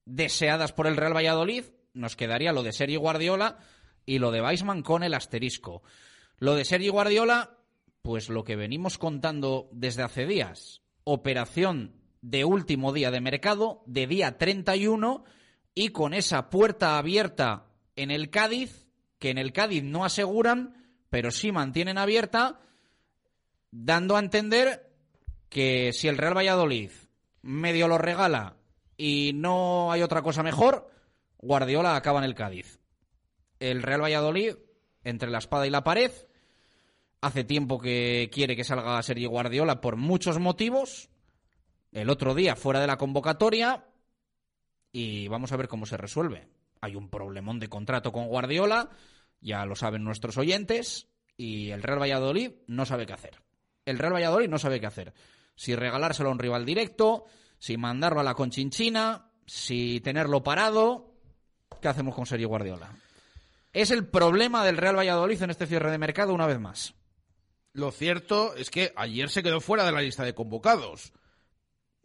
[0.05, 3.59] deseadas por el Real Valladolid, nos quedaría lo de Sergi Guardiola
[4.07, 5.83] y lo de Weisman con el asterisco.
[6.39, 7.59] Lo de Sergi Guardiola,
[8.03, 10.83] pues lo que venimos contando desde hace días.
[11.05, 15.25] Operación de último día de mercado, de día 31,
[15.75, 17.67] y con esa puerta abierta
[17.97, 18.87] en el Cádiz,
[19.19, 22.61] que en el Cádiz no aseguran, pero sí mantienen abierta,
[23.71, 24.91] dando a entender
[25.49, 26.91] que si el Real Valladolid
[27.43, 28.57] medio lo regala
[28.97, 30.91] y no hay otra cosa mejor,
[31.39, 32.81] Guardiola acaba en el Cádiz.
[33.61, 34.57] El Real Valladolid,
[35.05, 36.11] entre la espada y la pared,
[37.21, 41.11] hace tiempo que quiere que salga Sergi Guardiola por muchos motivos.
[41.93, 43.87] El otro día fuera de la convocatoria
[44.93, 46.49] y vamos a ver cómo se resuelve.
[46.81, 48.91] Hay un problemón de contrato con Guardiola,
[49.41, 53.41] ya lo saben nuestros oyentes, y el Real Valladolid no sabe qué hacer.
[53.85, 55.15] El Real Valladolid no sabe qué hacer.
[55.59, 57.25] Si regalárselo a un rival directo,
[57.59, 61.17] si mandarlo a la conchinchina, si tenerlo parado.
[61.83, 62.93] ¿Qué hacemos con Sergio Guardiola?
[63.73, 66.95] Es el problema del Real Valladolid en este cierre de mercado una vez más.
[67.73, 71.13] Lo cierto es que ayer se quedó fuera de la lista de convocados,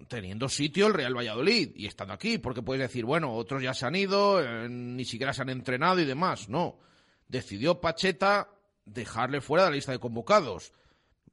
[0.08, 3.86] teniendo sitio el Real Valladolid y estando aquí, porque puedes decir, bueno, otros ya se
[3.86, 6.50] han ido, eh, ni siquiera se han entrenado y demás.
[6.50, 6.80] No,
[7.28, 8.50] decidió Pacheta
[8.84, 10.74] dejarle fuera de la lista de convocados.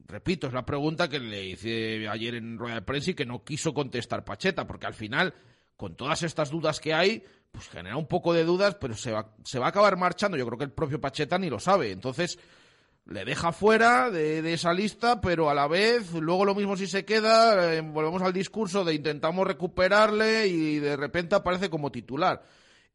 [0.07, 3.43] Repito, es la pregunta que le hice ayer en rueda de prensa y que no
[3.43, 5.33] quiso contestar Pacheta, porque al final,
[5.77, 9.33] con todas estas dudas que hay, pues genera un poco de dudas, pero se va,
[9.43, 10.37] se va a acabar marchando.
[10.37, 11.91] Yo creo que el propio Pacheta ni lo sabe.
[11.91, 12.39] Entonces,
[13.05, 17.03] le deja fuera de, esa lista, pero a la vez, luego lo mismo si se
[17.03, 22.43] queda, eh, volvemos al discurso de intentamos recuperarle y de repente aparece como titular.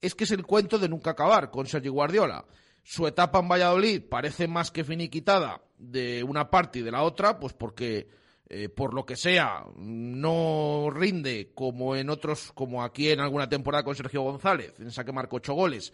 [0.01, 2.45] Es que es el cuento de nunca acabar con Sergio Guardiola.
[2.83, 7.39] Su etapa en Valladolid parece más que finiquitada de una parte y de la otra,
[7.39, 8.09] pues porque
[8.49, 13.83] eh, por lo que sea no rinde como en otros, como aquí en alguna temporada
[13.83, 15.93] con Sergio González, en esa que marcó ocho goles,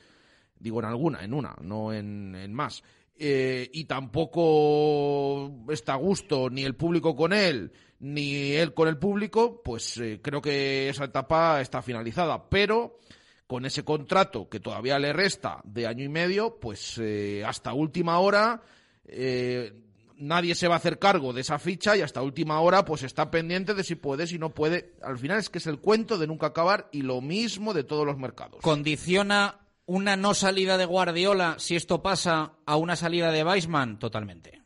[0.59, 2.83] digo en alguna, en una, no en, en más.
[3.17, 8.99] Eh, y tampoco está a gusto ni el público con él, ni él con el
[8.99, 12.51] público, pues eh, creo que esa etapa está finalizada.
[12.51, 12.99] Pero
[13.47, 17.01] con ese contrato que todavía le resta de año y medio, pues
[17.47, 18.63] hasta última hora
[19.05, 19.73] eh,
[20.17, 23.31] nadie se va a hacer cargo de esa ficha y hasta última hora pues está
[23.31, 24.95] pendiente de si puede, si no puede.
[25.03, 28.07] Al final es que es el cuento de nunca acabar y lo mismo de todos
[28.07, 28.61] los mercados.
[28.63, 33.99] ¿Condiciona una no salida de Guardiola si esto pasa a una salida de Weisman?
[33.99, 34.63] Totalmente.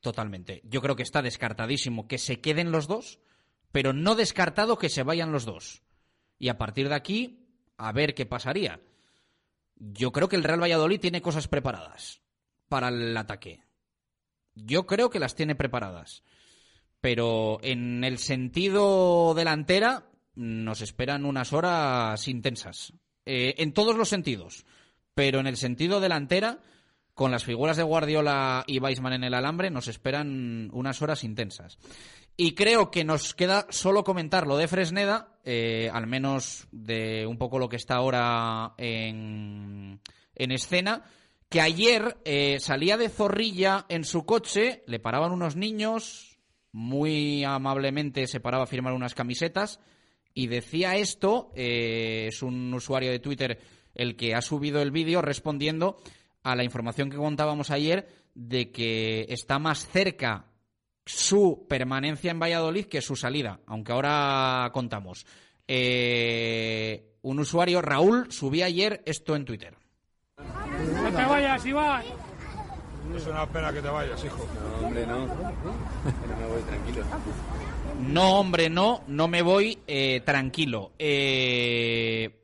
[0.00, 0.62] Totalmente.
[0.64, 3.20] Yo creo que está descartadísimo que se queden los dos,
[3.70, 5.82] pero no descartado que se vayan los dos.
[6.38, 7.48] Y a partir de aquí,
[7.78, 8.80] a ver qué pasaría.
[9.76, 12.22] Yo creo que el Real Valladolid tiene cosas preparadas
[12.72, 13.60] para el ataque.
[14.54, 16.22] Yo creo que las tiene preparadas.
[17.02, 20.06] Pero en el sentido delantera
[20.36, 22.94] nos esperan unas horas intensas.
[23.26, 24.64] Eh, en todos los sentidos.
[25.12, 26.60] Pero en el sentido delantera,
[27.12, 31.76] con las figuras de Guardiola y Weisman en el alambre, nos esperan unas horas intensas.
[32.38, 37.36] Y creo que nos queda solo comentar lo de Fresneda, eh, al menos de un
[37.36, 40.00] poco lo que está ahora en,
[40.36, 41.04] en escena,
[41.52, 46.38] que ayer eh, salía de Zorrilla en su coche, le paraban unos niños,
[46.72, 49.78] muy amablemente se paraba a firmar unas camisetas,
[50.32, 53.60] y decía esto, eh, es un usuario de Twitter
[53.94, 55.98] el que ha subido el vídeo respondiendo
[56.42, 60.46] a la información que contábamos ayer de que está más cerca
[61.04, 65.26] su permanencia en Valladolid que su salida, aunque ahora contamos.
[65.68, 69.81] Eh, un usuario, Raúl, subía ayer esto en Twitter.
[70.90, 72.04] No te vayas, Iván.
[73.16, 74.46] Es una pena que te vayas, hijo.
[74.80, 75.26] No, hombre, no.
[75.26, 77.04] No me voy tranquilo.
[78.00, 80.92] No, hombre, no, no me voy eh, tranquilo.
[80.98, 82.42] Eh,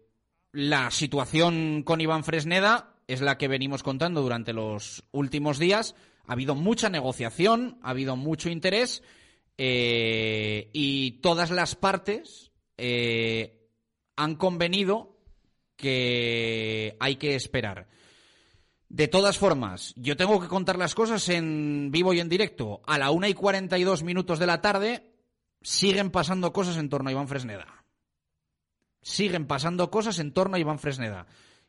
[0.53, 5.95] la situación con Iván Fresneda es la que venimos contando durante los últimos días.
[6.27, 9.03] Ha habido mucha negociación, ha habido mucho interés
[9.57, 13.69] eh, y todas las partes eh,
[14.17, 15.17] han convenido
[15.77, 17.89] que hay que esperar.
[18.89, 22.81] De todas formas, yo tengo que contar las cosas en vivo y en directo.
[22.87, 25.13] A la 1 y 42 minutos de la tarde
[25.61, 27.85] siguen pasando cosas en torno a Iván Fresneda.
[29.03, 31.27] Siguen pasando cosas en torno a Iván Fresneda.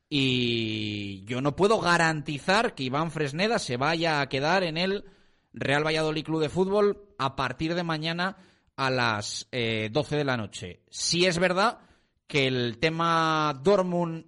[0.08, 5.06] Y yo no puedo garantizar que Iván Fresneda se vaya a quedar en el
[5.54, 8.38] Real Valladolid Club de Fútbol a partir de mañana
[8.78, 10.84] a las eh, 12 de la noche.
[10.90, 11.80] Sí es verdad
[12.28, 14.26] que el tema Dortmund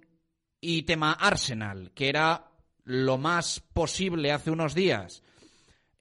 [0.60, 2.51] y tema Arsenal, que era
[2.84, 5.22] lo más posible hace unos días,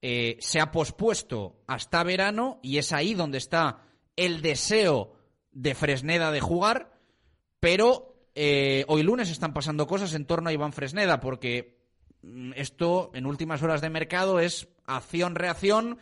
[0.01, 3.84] eh, se ha pospuesto hasta verano y es ahí donde está
[4.15, 5.13] el deseo
[5.51, 6.97] de Fresneda de jugar,
[7.59, 11.77] pero eh, hoy lunes están pasando cosas en torno a Iván Fresneda, porque
[12.23, 15.99] mm, esto en últimas horas de mercado es acción-reacción,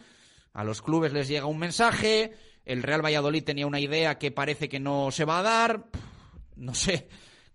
[0.54, 2.34] a los clubes les llega un mensaje,
[2.66, 5.86] el Real Valladolid tenía una idea que parece que no se va a dar,
[6.56, 7.10] no sé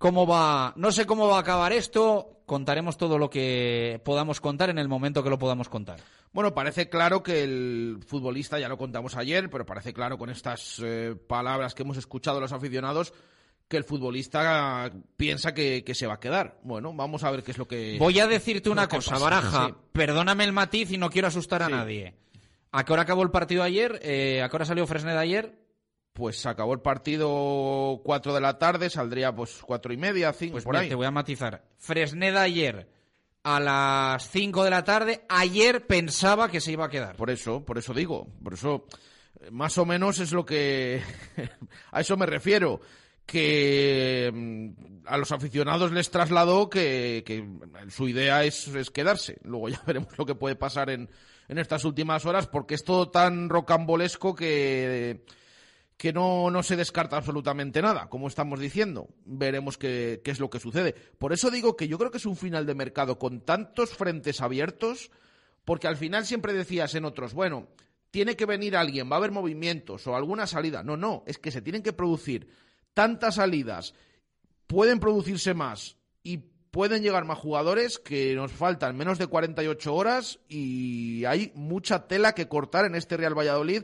[0.05, 4.69] cómo va, no sé cómo va a acabar esto, contaremos todo lo que podamos contar
[4.69, 5.99] en el momento que lo podamos contar.
[6.31, 10.79] Bueno, parece claro que el futbolista, ya lo contamos ayer, pero parece claro con estas
[10.85, 13.15] eh, palabras que hemos escuchado los aficionados,
[13.67, 16.59] que el futbolista piensa que, que se va a quedar.
[16.65, 17.97] Bueno, vamos a ver qué es lo que.
[17.99, 19.25] Voy a decirte una cosa, pasa.
[19.25, 19.67] Baraja.
[19.69, 19.75] Sí.
[19.93, 21.73] Perdóname el matiz y no quiero asustar a Sí.
[21.73, 22.15] nadie.
[22.73, 24.01] ¿A qué hora acabó el partido ayer?
[24.03, 25.64] Eh, ¿A qué hora salió Fresneda ayer?
[26.15, 30.65] Pues acabó el partido 4 de la tarde, saldría pues cuatro y media, 5 Pues
[30.65, 30.89] por mira, ahí.
[30.89, 31.65] te voy a matizar.
[31.77, 32.89] Fresneda ayer
[33.43, 35.25] a las 5 de la tarde.
[35.29, 37.17] Ayer pensaba que se iba a quedar.
[37.17, 38.87] Por eso, por eso digo, por eso
[39.41, 41.03] eh, más o menos es lo que
[41.91, 42.81] a eso me refiero
[43.27, 47.45] que mm, a los aficionados les trasladó que, que
[47.91, 49.39] su idea es, es quedarse.
[49.43, 51.11] Luego ya veremos lo que puede pasar en,
[51.49, 55.25] en estas últimas horas porque es todo tan rocambolesco que
[55.97, 59.09] que no, no se descarta absolutamente nada, como estamos diciendo.
[59.25, 60.95] Veremos qué, qué es lo que sucede.
[61.19, 64.41] Por eso digo que yo creo que es un final de mercado con tantos frentes
[64.41, 65.11] abiertos,
[65.65, 67.69] porque al final siempre decías en otros, bueno,
[68.11, 70.83] tiene que venir alguien, va a haber movimientos o alguna salida.
[70.83, 72.49] No, no, es que se tienen que producir
[72.93, 73.95] tantas salidas,
[74.67, 76.39] pueden producirse más y
[76.71, 82.35] pueden llegar más jugadores que nos faltan menos de 48 horas y hay mucha tela
[82.35, 83.83] que cortar en este Real Valladolid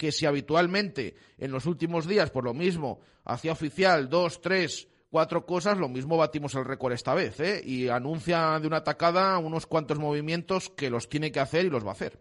[0.00, 5.44] que si habitualmente en los últimos días por lo mismo hacía oficial dos, tres, cuatro
[5.44, 7.60] cosas, lo mismo batimos el récord esta vez, ¿eh?
[7.62, 11.84] Y anuncia de una tacada unos cuantos movimientos que los tiene que hacer y los
[11.84, 12.18] va a hacer.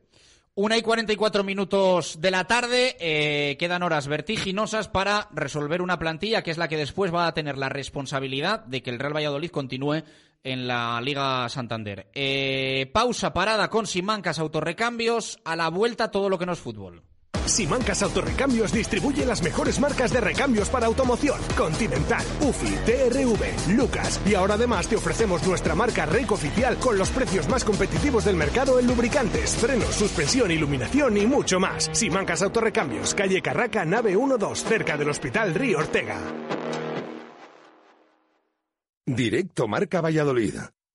[0.56, 6.42] Una y 44 minutos de la tarde, eh, quedan horas vertiginosas para resolver una plantilla
[6.42, 9.52] que es la que después va a tener la responsabilidad de que el Real Valladolid
[9.52, 10.04] continúe
[10.44, 12.10] en la Liga Santander.
[12.14, 17.04] Eh, pausa, parada con Simancas, autorrecambios, a la vuelta todo lo que no es fútbol.
[17.50, 21.40] Simancas Autorrecambios distribuye las mejores marcas de recambios para automoción.
[21.58, 24.22] Continental, UFI, TRV, Lucas.
[24.26, 28.36] Y ahora además te ofrecemos nuestra marca Reiko oficial con los precios más competitivos del
[28.36, 31.90] mercado en lubricantes, frenos, suspensión, iluminación y mucho más.
[31.92, 36.18] Simancas Autorrecambios, calle Carraca, nave 12, cerca del Hospital Río Ortega.
[39.06, 40.54] Directo Marca Valladolid.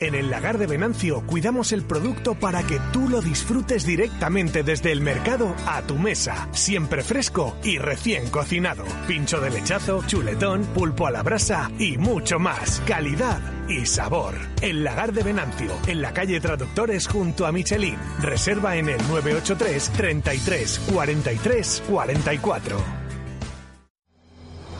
[0.00, 4.92] En el lagar de Venancio cuidamos el producto para que tú lo disfrutes directamente desde
[4.92, 8.84] el mercado a tu mesa, siempre fresco y recién cocinado.
[9.08, 12.80] Pincho de lechazo, chuletón, pulpo a la brasa y mucho más.
[12.86, 14.36] Calidad y sabor.
[14.62, 17.98] El lagar de Venancio, en la calle Traductores junto a Michelin.
[18.20, 23.07] Reserva en el 983 33 43 44.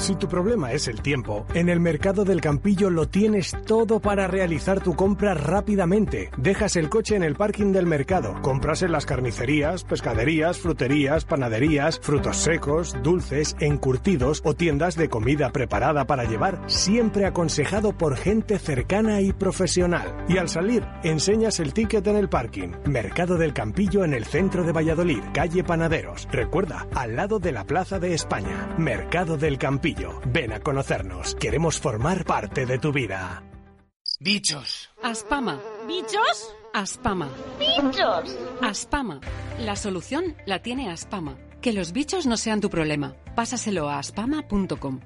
[0.00, 4.26] Si tu problema es el tiempo, en el mercado del Campillo lo tienes todo para
[4.26, 6.30] realizar tu compra rápidamente.
[6.38, 12.00] Dejas el coche en el parking del mercado, compras en las carnicerías, pescaderías, fruterías, panaderías,
[12.00, 18.58] frutos secos, dulces, encurtidos o tiendas de comida preparada para llevar, siempre aconsejado por gente
[18.58, 20.24] cercana y profesional.
[20.30, 22.70] Y al salir, enseñas el ticket en el parking.
[22.86, 26.26] Mercado del Campillo en el centro de Valladolid, calle Panaderos.
[26.32, 28.74] Recuerda, al lado de la Plaza de España.
[28.78, 29.89] Mercado del Campillo.
[30.26, 31.34] Ven a conocernos.
[31.34, 33.42] Queremos formar parte de tu vida.
[34.20, 34.90] Bichos.
[35.02, 35.60] Aspama.
[35.86, 36.54] ¿Bichos?
[36.74, 37.28] Aspama.
[37.58, 38.36] ¡Bichos!
[38.62, 39.20] Aspama.
[39.58, 41.36] La solución la tiene Aspama.
[41.60, 43.14] Que los bichos no sean tu problema.
[43.34, 45.00] Pásaselo a aspama.com.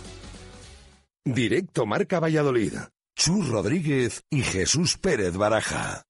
[1.25, 2.73] Directo Marca Valladolid.
[3.14, 6.03] Chus Rodríguez y Jesús Pérez Baraja.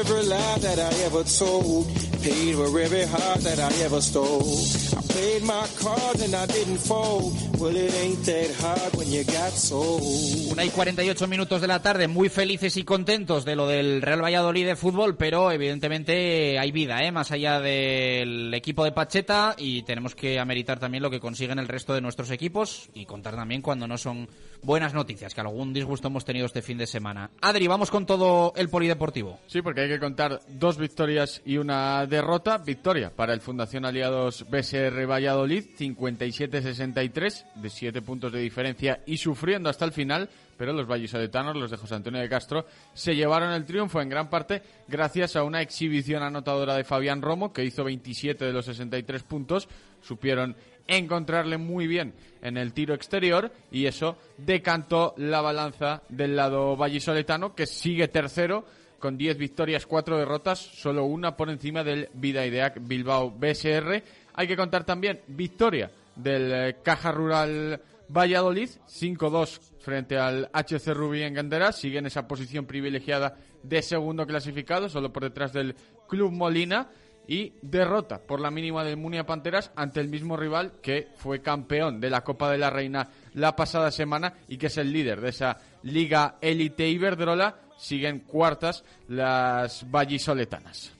[0.00, 2.09] Every lie that I ever told.
[2.22, 4.44] Paid for every heart that I ever stole.
[4.92, 7.32] I played my cards and I didn't fold.
[7.58, 10.52] Well, it ain't that hard when you got sold.
[10.52, 14.22] Una y 48 minutos de la tarde, muy felices y contentos de lo del Real
[14.22, 17.10] Valladolid de fútbol, pero evidentemente hay vida, ¿eh?
[17.10, 21.68] más allá del equipo de Pacheta y tenemos que ameritar también lo que consiguen el
[21.68, 24.28] resto de nuestros equipos y contar también cuando no son
[24.62, 27.30] buenas noticias, que algún disgusto hemos tenido este fin de semana.
[27.40, 29.38] Adri, vamos con todo el polideportivo.
[29.46, 32.58] Sí, porque hay que contar dos victorias y una derrota.
[32.58, 39.70] Victoria para el Fundación Aliados BSR Valladolid, 57-63, de 7 puntos de diferencia y sufriendo
[39.70, 40.28] hasta el final.
[40.58, 44.28] Pero los vallisoletanos, los de José Antonio de Castro, se llevaron el triunfo en gran
[44.28, 49.22] parte gracias a una exhibición anotadora de Fabián Romo, que hizo 27 de los 63
[49.22, 49.68] puntos.
[50.02, 50.54] Supieron
[50.86, 57.54] encontrarle muy bien en el tiro exterior y eso decantó la balanza del lado vallisoletano,
[57.54, 58.66] que sigue tercero
[59.00, 64.02] con 10 victorias, 4 derrotas, solo una por encima del Vidaideac Bilbao BSR.
[64.34, 71.22] Hay que contar también victoria del eh, Caja Rural Valladolid, 5-2 frente al HC Rubí
[71.22, 75.74] en Gandera, sigue en esa posición privilegiada de segundo clasificado, solo por detrás del
[76.08, 76.88] Club Molina,
[77.30, 82.00] y derrota por la mínima del Munia Panteras ante el mismo rival que fue campeón
[82.00, 85.28] de la Copa de la Reina la pasada semana y que es el líder de
[85.28, 87.54] esa Liga Elite Iberdrola.
[87.78, 90.92] Siguen cuartas las vallisoletanas.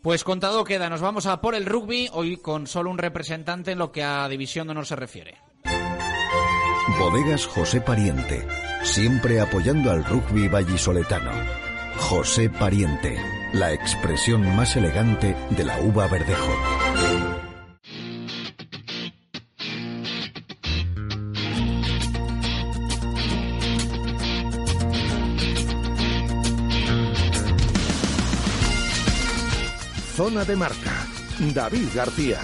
[0.00, 3.78] Pues contado queda, nos vamos a por el rugby, hoy con solo un representante en
[3.78, 5.36] lo que a División de Honor se refiere.
[6.98, 8.46] Bodegas José Pariente,
[8.82, 11.65] siempre apoyando al rugby vallisoletano.
[11.98, 13.16] José Pariente,
[13.52, 16.52] la expresión más elegante de la uva verdejo.
[30.14, 31.06] Zona de marca.
[31.54, 32.38] David García.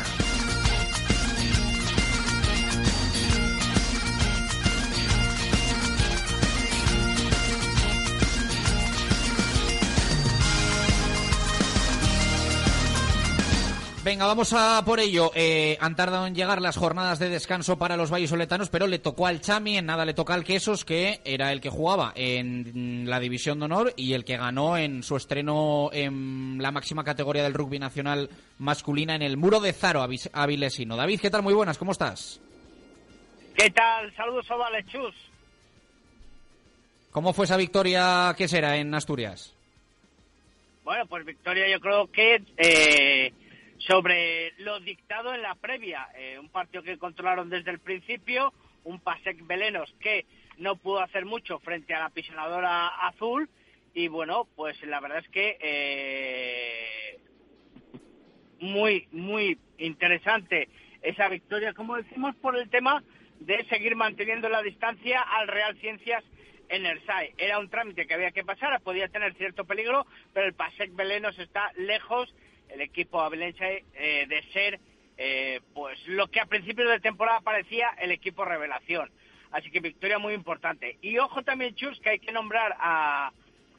[14.12, 15.30] Venga, vamos a por ello.
[15.34, 19.26] Eh, han tardado en llegar las jornadas de descanso para los vallisoletanos, pero le tocó
[19.26, 23.20] al Chami, en nada le toca al Quesos, que era el que jugaba en la
[23.20, 27.54] División de Honor y el que ganó en su estreno en la máxima categoría del
[27.54, 30.94] rugby nacional masculina en el Muro de Zaro, Avilesino.
[30.94, 31.42] David, ¿qué tal?
[31.42, 32.38] Muy buenas, ¿cómo estás?
[33.56, 34.14] ¿Qué tal?
[34.14, 35.14] Saludos, Ovales, chus.
[37.12, 39.54] ¿Cómo fue esa victoria que será en Asturias?
[40.84, 43.32] Bueno, pues victoria yo creo que eh,
[43.86, 46.08] sobre lo dictado en la previa.
[46.16, 48.52] Eh, un partido que controlaron desde el principio,
[48.84, 50.26] un Pasec Belenos que
[50.58, 53.48] no pudo hacer mucho frente a la pisonadora azul.
[53.94, 57.18] Y bueno, pues la verdad es que eh,
[58.60, 60.68] muy, muy interesante
[61.02, 63.02] esa victoria, como decimos, por el tema
[63.40, 66.22] de seguir manteniendo la distancia al Real Ciencias
[66.68, 67.34] en el SAE.
[67.36, 71.38] Era un trámite que había que pasar, podía tener cierto peligro, pero el Pasec Belenos
[71.38, 72.32] está lejos,
[72.72, 74.80] el equipo abelense, eh, de ser
[75.18, 79.10] eh, pues lo que a principios de temporada parecía el equipo revelación.
[79.50, 80.96] Así que victoria muy importante.
[81.02, 83.32] Y ojo también, Chus, que hay que nombrar a,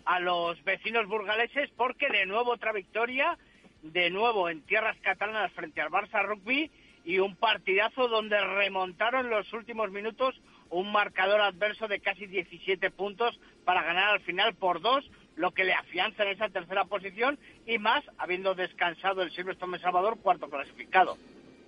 [0.06, 3.38] a los vecinos burgaleses porque de nuevo otra victoria,
[3.82, 6.70] de nuevo en tierras catalanas frente al Barça Rugby
[7.06, 10.40] y un partidazo donde remontaron los últimos minutos
[10.70, 15.06] un marcador adverso de casi 17 puntos para ganar al final por dos,
[15.36, 19.80] lo que le afianza en esa tercera posición y más habiendo descansado el Silvestre de
[19.80, 21.18] Salvador, cuarto clasificado.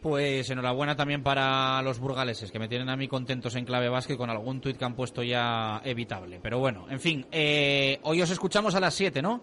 [0.02, 4.18] Pues enhorabuena también para los burgaleses, que me tienen a mí contentos en clave básquet
[4.18, 6.40] con algún tuit que han puesto ya evitable.
[6.44, 9.42] Pero bueno, en fin, eh, hoy os escuchamos a las 7, ¿no?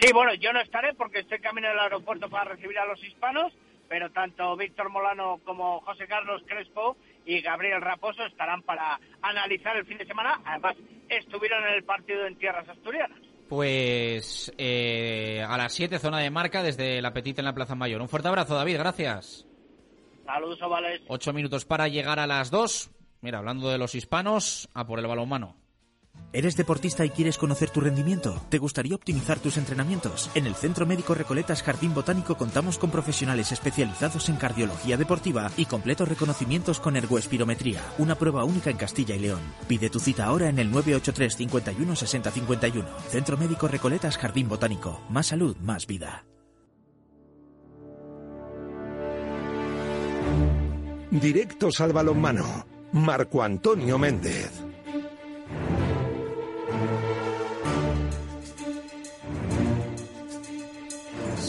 [0.00, 3.52] Sí, bueno, yo no estaré porque estoy camino al aeropuerto para recibir a los hispanos,
[3.86, 6.96] pero tanto Víctor Molano como José Carlos Crespo
[7.26, 10.40] y Gabriel Raposo estarán para analizar el fin de semana.
[10.44, 10.76] Además,
[11.08, 13.18] estuvieron en el partido en tierras asturianas.
[13.48, 18.00] Pues eh, a las 7, zona de marca, desde la Petita en la Plaza Mayor.
[18.00, 19.46] Un fuerte abrazo, David, gracias.
[20.24, 21.02] Saludos, ovales.
[21.08, 22.90] Ocho minutos para llegar a las 2.
[23.20, 25.61] Mira, hablando de los hispanos, a por el balonmano.
[26.34, 28.40] ¿Eres deportista y quieres conocer tu rendimiento?
[28.48, 30.30] ¿Te gustaría optimizar tus entrenamientos?
[30.34, 35.66] En el Centro Médico Recoletas Jardín Botánico contamos con profesionales especializados en cardiología deportiva y
[35.66, 39.42] completos reconocimientos con ergoespirometría, una prueba única en Castilla y León.
[39.68, 42.88] Pide tu cita ahora en el 983 51 60 51.
[43.10, 45.02] Centro Médico Recoletas Jardín Botánico.
[45.10, 46.24] Más salud, más vida.
[51.10, 52.64] Directos al balonmano.
[52.92, 54.71] Marco Antonio Méndez.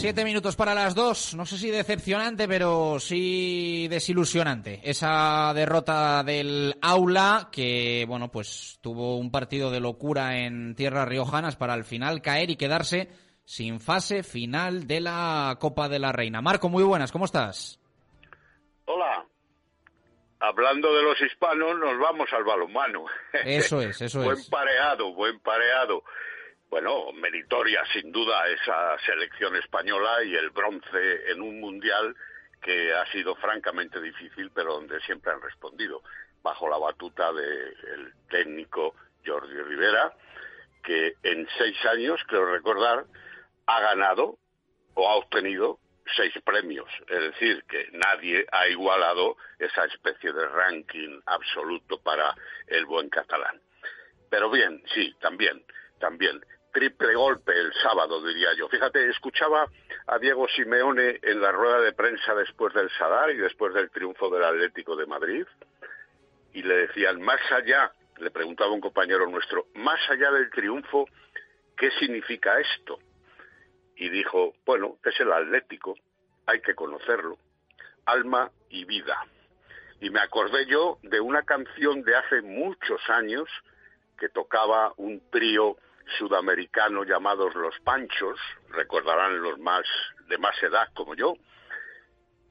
[0.04, 1.34] Siete minutos para las dos.
[1.34, 4.82] No sé si decepcionante, pero sí desilusionante.
[4.84, 11.56] Esa derrota del Aula, que, bueno, pues tuvo un partido de locura en tierras riojanas
[11.56, 13.08] para al final caer y quedarse
[13.46, 16.42] sin fase final de la Copa de la Reina.
[16.42, 17.80] Marco, muy buenas, ¿cómo estás?
[18.84, 19.26] Hola.
[20.42, 23.06] Hablando de los hispanos, nos vamos al balonmano.
[23.46, 24.50] Eso es, eso buen es.
[24.50, 26.04] pareado, buen pareado.
[26.74, 32.16] Bueno, meritoria sin duda esa selección española y el bronce en un mundial
[32.60, 36.02] que ha sido francamente difícil, pero donde siempre han respondido,
[36.42, 40.14] bajo la batuta del técnico Jordi Rivera,
[40.84, 43.06] que en seis años, creo recordar,
[43.68, 44.40] ha ganado
[44.96, 45.78] o ha obtenido
[46.16, 46.90] seis premios.
[47.08, 52.34] Es decir, que nadie ha igualado esa especie de ranking absoluto para
[52.66, 53.62] el buen catalán.
[54.32, 55.64] Pero bien, sí, también,
[56.00, 56.42] también.
[56.74, 58.68] Triple golpe el sábado, diría yo.
[58.68, 59.68] Fíjate, escuchaba
[60.08, 64.30] a Diego Simeone en la rueda de prensa después del Sadar y después del triunfo
[64.30, 65.46] del Atlético de Madrid,
[66.54, 71.08] y le decían, más allá, le preguntaba un compañero nuestro, más allá del triunfo,
[71.78, 73.00] ¿qué significa esto?
[73.96, 75.96] y dijo, bueno, es el Atlético,
[76.46, 77.38] hay que conocerlo,
[78.06, 79.26] alma y vida.
[80.02, 83.48] Y me acordé yo de una canción de hace muchos años
[84.18, 85.78] que tocaba un trío
[86.18, 88.40] sudamericano llamados Los Panchos,
[88.70, 89.84] recordarán los más
[90.28, 91.36] de más edad como yo,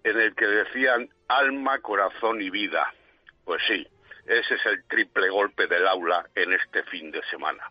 [0.05, 2.93] en el que decían alma, corazón y vida.
[3.45, 3.87] Pues sí,
[4.27, 7.71] ese es el triple golpe del aula en este fin de semana.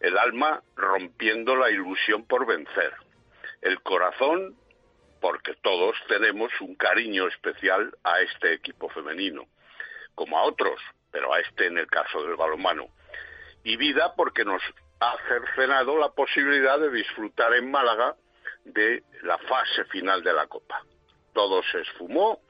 [0.00, 2.92] El alma rompiendo la ilusión por vencer,
[3.62, 4.56] el corazón
[5.20, 9.46] porque todos tenemos un cariño especial a este equipo femenino,
[10.14, 10.80] como a otros,
[11.10, 12.88] pero a este en el caso del balonmano,
[13.64, 14.62] y vida porque nos
[15.00, 18.16] ha cercenado la posibilidad de disfrutar en Málaga
[18.64, 20.82] de la fase final de la Copa.
[21.32, 22.40] Todo se esfumó,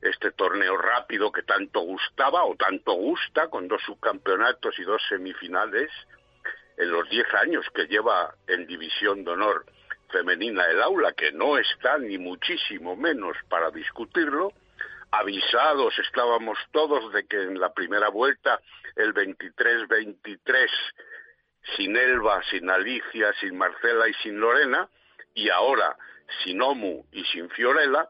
[0.00, 5.90] este torneo rápido que tanto gustaba o tanto gusta, con dos subcampeonatos y dos semifinales,
[6.76, 9.64] en los 10 años que lleva en División de Honor
[10.10, 14.52] femenina del aula, que no está ni muchísimo menos para discutirlo,
[15.10, 18.60] avisados estábamos todos de que en la primera vuelta,
[18.94, 20.68] el 23-23,
[21.76, 24.88] sin Elba, sin Alicia, sin Marcela y sin Lorena,
[25.34, 25.96] y ahora
[26.44, 28.08] sin Omu y sin Fiorella,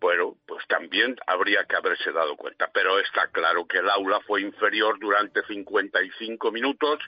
[0.00, 2.68] bueno, pues también habría que haberse dado cuenta.
[2.74, 6.98] Pero está claro que el aula fue inferior durante 55 minutos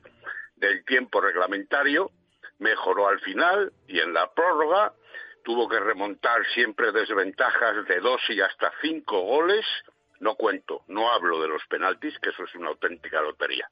[0.54, 2.12] del tiempo reglamentario,
[2.58, 4.92] mejoró al final y en la prórroga
[5.42, 9.66] tuvo que remontar siempre desventajas de dos y hasta cinco goles.
[10.20, 13.68] No cuento, no hablo de los penaltis, que eso es una auténtica lotería.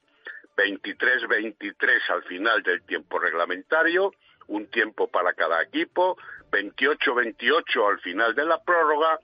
[0.55, 4.13] 23-23 al final del tiempo reglamentario,
[4.47, 6.17] un tiempo para cada equipo,
[6.51, 9.19] 28-28 al final de la prórroga,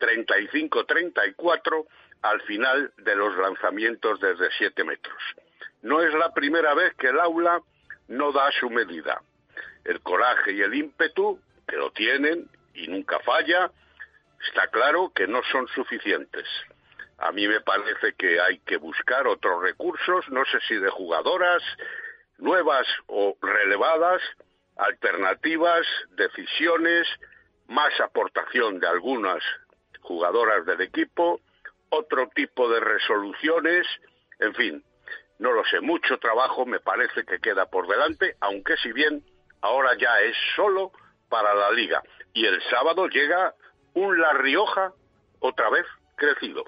[0.00, 1.86] 35-34
[2.22, 5.22] al final de los lanzamientos desde 7 metros.
[5.82, 7.60] No es la primera vez que el aula
[8.08, 9.20] no da su medida.
[9.84, 13.70] El coraje y el ímpetu, que lo tienen y nunca falla,
[14.48, 16.46] está claro que no son suficientes.
[17.22, 21.62] A mí me parece que hay que buscar otros recursos, no sé si de jugadoras
[22.38, 24.20] nuevas o relevadas,
[24.76, 27.06] alternativas, decisiones,
[27.68, 29.40] más aportación de algunas
[30.00, 31.40] jugadoras del equipo,
[31.90, 33.86] otro tipo de resoluciones,
[34.40, 34.84] en fin,
[35.38, 39.24] no lo sé, mucho trabajo me parece que queda por delante, aunque si bien
[39.60, 40.90] ahora ya es solo
[41.28, 42.02] para la liga.
[42.32, 43.54] Y el sábado llega
[43.94, 44.92] un La Rioja
[45.38, 46.64] otra vez crecido.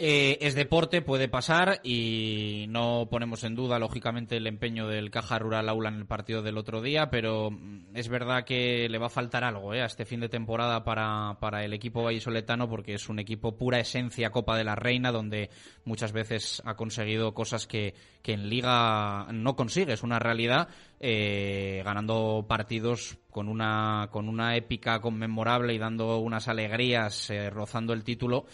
[0.00, 5.40] Eh, es deporte, puede pasar y no ponemos en duda, lógicamente, el empeño del Caja
[5.40, 9.06] Rural Aula en el partido del otro día, pero mm, es verdad que le va
[9.06, 12.94] a faltar algo eh, a este fin de temporada para, para el equipo vallisoletano porque
[12.94, 15.50] es un equipo pura esencia Copa de la Reina, donde
[15.84, 20.68] muchas veces ha conseguido cosas que, que en Liga no consigue, es una realidad,
[21.00, 27.92] eh, ganando partidos con una, con una épica conmemorable y dando unas alegrías, eh, rozando
[27.94, 28.46] el título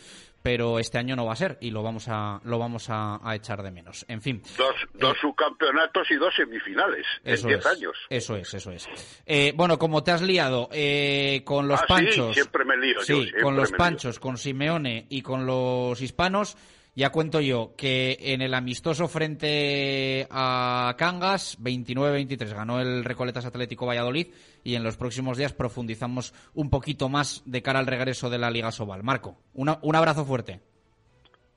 [0.45, 3.35] pero este año no va a ser y lo vamos a lo vamos a, a
[3.35, 4.05] echar de menos.
[4.09, 4.43] En fin.
[4.59, 7.97] Dos, dos subcampeonatos y dos semifinales Eso en 10 es, años.
[8.11, 8.87] Eso es, eso es.
[9.25, 12.35] Eh, bueno, como te has liado eh, con los Ah, sí, panchos.
[12.35, 13.79] siempre me lío yo, Sí, siempre con los lío.
[13.79, 16.59] panchos, con Simeone y con los hispanos.
[16.97, 23.87] Ya cuento yo que en el amistoso frente a Cangas, 29-23, ganó el Recoletas Atlético
[23.87, 24.29] Valladolid
[24.63, 28.51] y en los próximos días profundizamos un poquito más de cara al regreso de la
[28.51, 29.03] Liga Sobal.
[29.03, 30.61] Marco, una- un abrazo fuerte.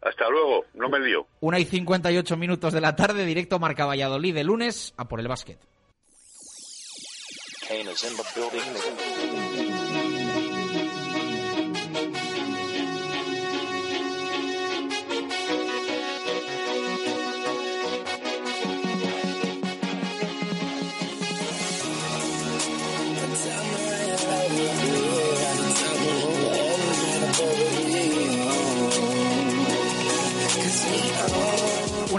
[0.02, 1.28] Hasta luego, no me lío.
[1.40, 5.28] Una y 58 minutos de la tarde, directo Marca Valladolid de lunes a por el
[5.28, 5.60] básquet.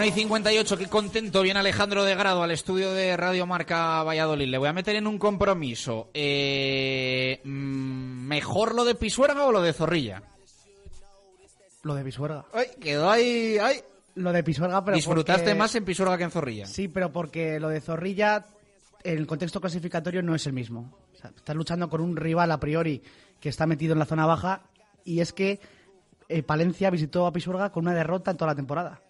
[0.08, 4.48] Y 58, qué contento viene Alejandro de Grado al estudio de Radio Marca Valladolid.
[4.48, 6.10] Le voy a meter en un compromiso.
[6.14, 10.22] Eh, mm, ¿Mejor lo de Pisuerga o lo de Zorrilla?
[11.82, 12.46] Lo de Pisuerga.
[12.52, 13.80] Ay, quedó ahí, ay.
[14.14, 16.66] Lo de Pisuerga, pero ¿Disfrutaste porque- más en Pisuerga que en Zorrilla?
[16.66, 18.46] Sí, pero porque lo de Zorrilla,
[19.04, 20.96] en el contexto clasificatorio, no es el mismo.
[21.12, 23.02] O sea, estás luchando con un rival a priori
[23.40, 24.62] que está metido en la zona baja
[25.04, 25.60] y es que
[26.28, 29.00] eh, Palencia visitó a Pisuerga con una derrota en toda la temporada.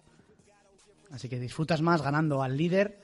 [1.11, 2.99] Así que disfrutas más ganando al líder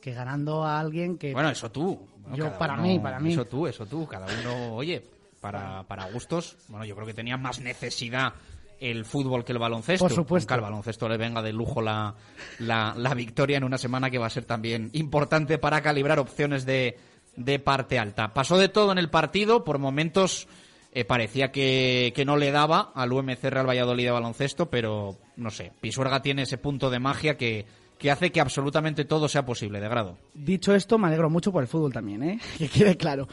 [0.00, 1.32] que ganando a alguien que...
[1.32, 1.98] Bueno, eso tú.
[2.18, 3.32] Bueno, Yo, para uno- mí, para mí.
[3.32, 4.06] Eso tú, eso tú.
[4.06, 5.02] Cada uno, oye,
[5.40, 6.56] para, para gustos.
[6.68, 8.32] Bueno, yo creo que tenía más necesidad
[8.80, 10.04] el fútbol que el baloncesto.
[10.04, 10.52] Por supuesto.
[10.52, 12.14] Aunque al baloncesto le venga de lujo la,
[12.58, 16.66] la, la victoria en una semana que va a ser también importante para calibrar opciones
[16.66, 16.98] de,
[17.36, 18.34] de parte alta.
[18.34, 20.48] Pasó de todo en el partido, por momentos
[20.94, 25.50] eh, parecía que, que no le daba al UMC Real Valladolid de baloncesto, pero no
[25.50, 27.66] sé, Pisuerga tiene ese punto de magia que,
[27.98, 30.18] que hace que absolutamente todo sea posible, de grado.
[30.34, 32.40] Dicho esto, me alegro mucho por el fútbol también, ¿eh?
[32.58, 33.28] Que quede claro.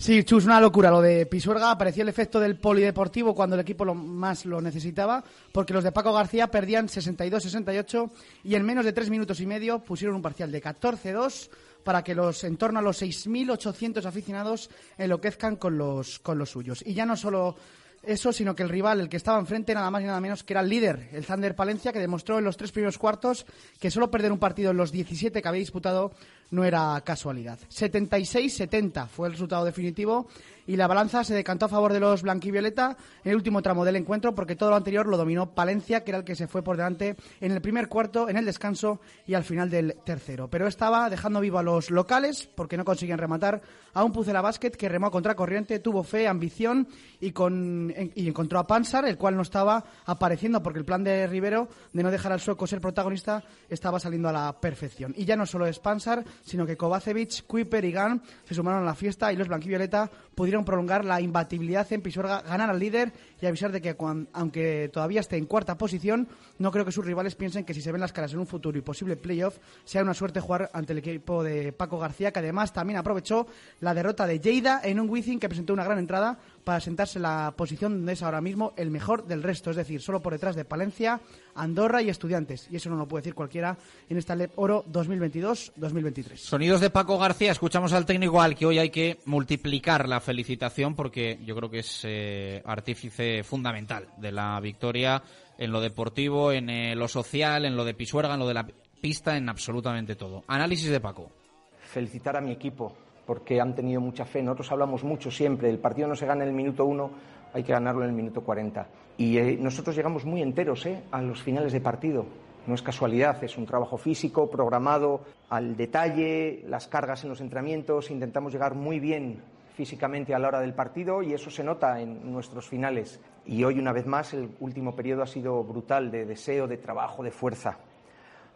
[0.00, 1.70] Sí, Chus, una locura lo de Pisuerga.
[1.70, 5.22] Apareció el efecto del polideportivo cuando el equipo lo más lo necesitaba,
[5.52, 8.10] porque los de Paco García perdían 62-68
[8.44, 11.50] y en menos de tres minutos y medio pusieron un parcial de 14-2
[11.84, 16.82] para que los en torno a los 6.800 aficionados enloquezcan con los, con los suyos.
[16.86, 17.56] Y ya no solo
[18.02, 20.54] eso, sino que el rival, el que estaba enfrente, nada más y nada menos que
[20.54, 23.44] era el líder, el Thunder Palencia, que demostró en los tres primeros cuartos
[23.78, 26.12] que solo perder un partido en los 17 que había disputado
[26.50, 27.58] no era casualidad.
[27.70, 30.28] 76-70 fue el resultado definitivo
[30.66, 33.96] y la balanza se decantó a favor de los blanquivioleta en el último tramo del
[33.96, 36.76] encuentro porque todo lo anterior lo dominó Palencia, que era el que se fue por
[36.76, 40.48] delante en el primer cuarto, en el descanso y al final del tercero.
[40.48, 44.70] Pero estaba dejando vivo a los locales porque no consiguen rematar a un Pucela Basket
[44.70, 46.88] que remó a contracorriente, tuvo fe, ambición
[47.20, 51.26] y, con, y encontró a Pansar, el cual no estaba apareciendo porque el plan de
[51.26, 55.14] Rivero de no dejar al sueco ser protagonista estaba saliendo a la perfección.
[55.16, 58.86] Y ya no solo es Pansar, sino que Kovacevic, Kuiper y Gan se sumaron a
[58.86, 63.46] la fiesta y los blanquivioleta pudieron prolongar la imbatibilidad en Pisuerga, ganar al líder y
[63.46, 63.96] avisar de que
[64.32, 66.28] aunque todavía esté en cuarta posición,
[66.58, 68.78] no creo que sus rivales piensen que si se ven las caras en un futuro
[68.78, 72.72] y posible playoff, sea una suerte jugar ante el equipo de Paco García, que además
[72.72, 73.46] también aprovechó
[73.80, 77.22] la derrota de Lleida en un Wizzing que presentó una gran entrada para sentarse en
[77.22, 80.56] la posición donde es ahora mismo el mejor del resto, es decir, solo por detrás
[80.56, 81.20] de Palencia,
[81.54, 82.68] Andorra y Estudiantes.
[82.70, 83.76] Y eso no lo puede decir cualquiera
[84.08, 86.36] en esta LEP Oro 2022-2023.
[86.36, 90.94] Sonidos de Paco García, escuchamos al técnico al que hoy hay que multiplicar la felicitación
[90.94, 95.22] porque yo creo que es eh, artífice fundamental de la victoria
[95.60, 98.66] en lo deportivo, en eh, lo social, en lo de Pisuerga, en lo de la
[99.00, 100.42] pista, en absolutamente todo.
[100.46, 101.30] Análisis de Paco.
[101.78, 104.42] Felicitar a mi equipo, porque han tenido mucha fe.
[104.42, 107.10] Nosotros hablamos mucho siempre, el partido no se gana en el minuto uno,
[107.52, 108.88] hay que ganarlo en el minuto 40.
[109.18, 112.24] Y eh, nosotros llegamos muy enteros eh, a los finales de partido.
[112.66, 118.10] No es casualidad, es un trabajo físico, programado, al detalle, las cargas en los entrenamientos,
[118.10, 119.42] intentamos llegar muy bien
[119.80, 123.18] físicamente a la hora del partido y eso se nota en nuestros finales.
[123.46, 127.22] Y hoy, una vez más, el último periodo ha sido brutal de deseo, de trabajo,
[127.22, 127.78] de fuerza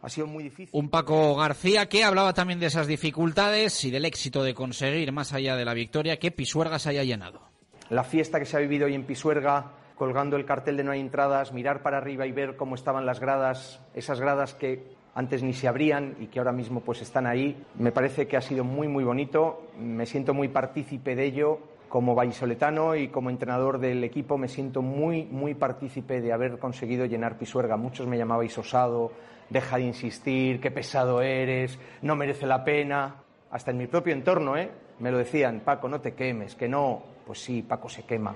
[0.03, 0.69] ha sido muy difícil.
[0.73, 5.33] Un Paco García que hablaba también de esas dificultades y del éxito de conseguir, más
[5.33, 7.41] allá de la victoria, que Pisuerga se haya llenado.
[7.89, 11.01] La fiesta que se ha vivido hoy en Pisuerga, colgando el cartel de no hay
[11.01, 15.53] entradas, mirar para arriba y ver cómo estaban las gradas, esas gradas que antes ni
[15.53, 18.89] se abrían y que ahora mismo pues están ahí, me parece que ha sido muy
[18.89, 21.59] muy bonito, me siento muy partícipe de ello.
[21.89, 27.07] Como vallisoletano y como entrenador del equipo me siento muy, muy partícipe de haber conseguido
[27.07, 27.77] llenar Pisuerga.
[27.77, 29.13] Muchos me llamabais osado,
[29.49, 33.23] deja de insistir, qué pesado eres, no merece la pena.
[33.53, 34.73] Hasta en mi propio entorno, ¿eh?
[34.99, 37.01] Me lo decían, Paco, no te quemes, que no.
[37.25, 38.35] Pues sí, Paco se quema.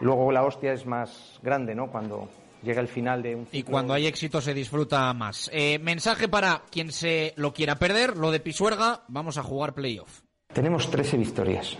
[0.00, 1.90] Luego la hostia es más grande, ¿no?
[1.90, 2.28] Cuando
[2.62, 5.50] llega el final de un Y cuando hay éxito se disfruta más.
[5.52, 10.20] Eh, mensaje para quien se lo quiera perder, lo de Pisuerga, vamos a jugar playoff.
[10.52, 11.76] Tenemos 13 victorias.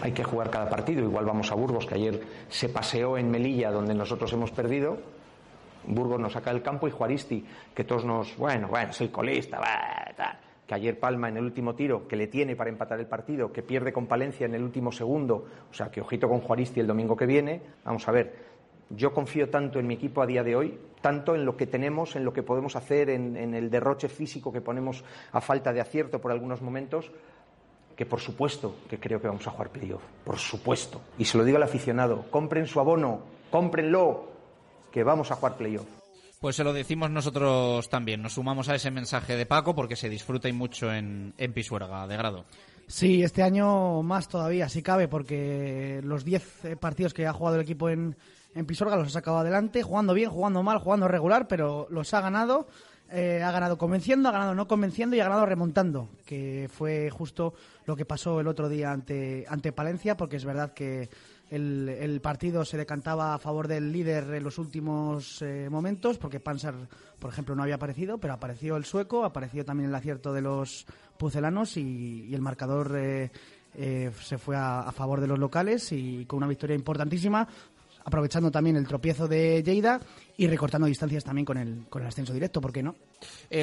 [0.00, 1.02] Hay que jugar cada partido.
[1.02, 4.98] Igual vamos a Burgos, que ayer se paseó en Melilla, donde nosotros hemos perdido
[5.86, 7.44] Burgos nos saca del campo y Juaristi,
[7.74, 9.60] que todos nos, bueno, bueno, soy colista,
[10.16, 10.38] tal.
[10.66, 13.62] que ayer Palma en el último tiro, que le tiene para empatar el partido, que
[13.62, 17.16] pierde con Palencia en el último segundo, o sea, que ojito con Juaristi el domingo
[17.16, 18.51] que viene, vamos a ver,
[18.90, 22.16] yo confío tanto en mi equipo a día de hoy, tanto en lo que tenemos,
[22.16, 25.80] en lo que podemos hacer, en, en el derroche físico que ponemos a falta de
[25.80, 27.10] acierto por algunos momentos,
[27.96, 31.00] que por supuesto que creo que vamos a jugar playoff, por supuesto.
[31.18, 34.32] Y se lo digo al aficionado, compren su abono, cómprenlo,
[34.90, 35.86] que vamos a jugar playoff.
[36.40, 38.20] Pues se lo decimos nosotros también.
[38.20, 42.06] Nos sumamos a ese mensaje de Paco porque se disfruta y mucho en, en Pisuerga,
[42.08, 42.44] de grado.
[42.88, 47.56] Sí, este año más todavía, si cabe, porque los 10 eh, partidos que ha jugado
[47.56, 48.16] el equipo en,
[48.54, 52.20] en Pisuerga los ha sacado adelante, jugando bien, jugando mal, jugando regular, pero los ha
[52.20, 52.66] ganado.
[53.14, 57.52] Eh, ha ganado convenciendo, ha ganado no convenciendo y ha ganado remontando, que fue justo
[57.84, 61.10] lo que pasó el otro día ante, ante Palencia, porque es verdad que
[61.50, 66.74] el, partido se decantaba a favor del líder en los últimos eh, momentos, porque Pansar,
[67.18, 70.86] por ejemplo, no había aparecido, pero apareció el sueco, apareció también el acierto de los
[71.18, 76.46] pucelanos y, el marcador eh, se fue a, favor de los locales y con una
[76.46, 77.46] victoria importantísima,
[78.04, 80.00] aprovechando también el tropiezo de Lleida
[80.36, 82.96] y recortando distancias también con el, con el ascenso directo, ¿por qué no?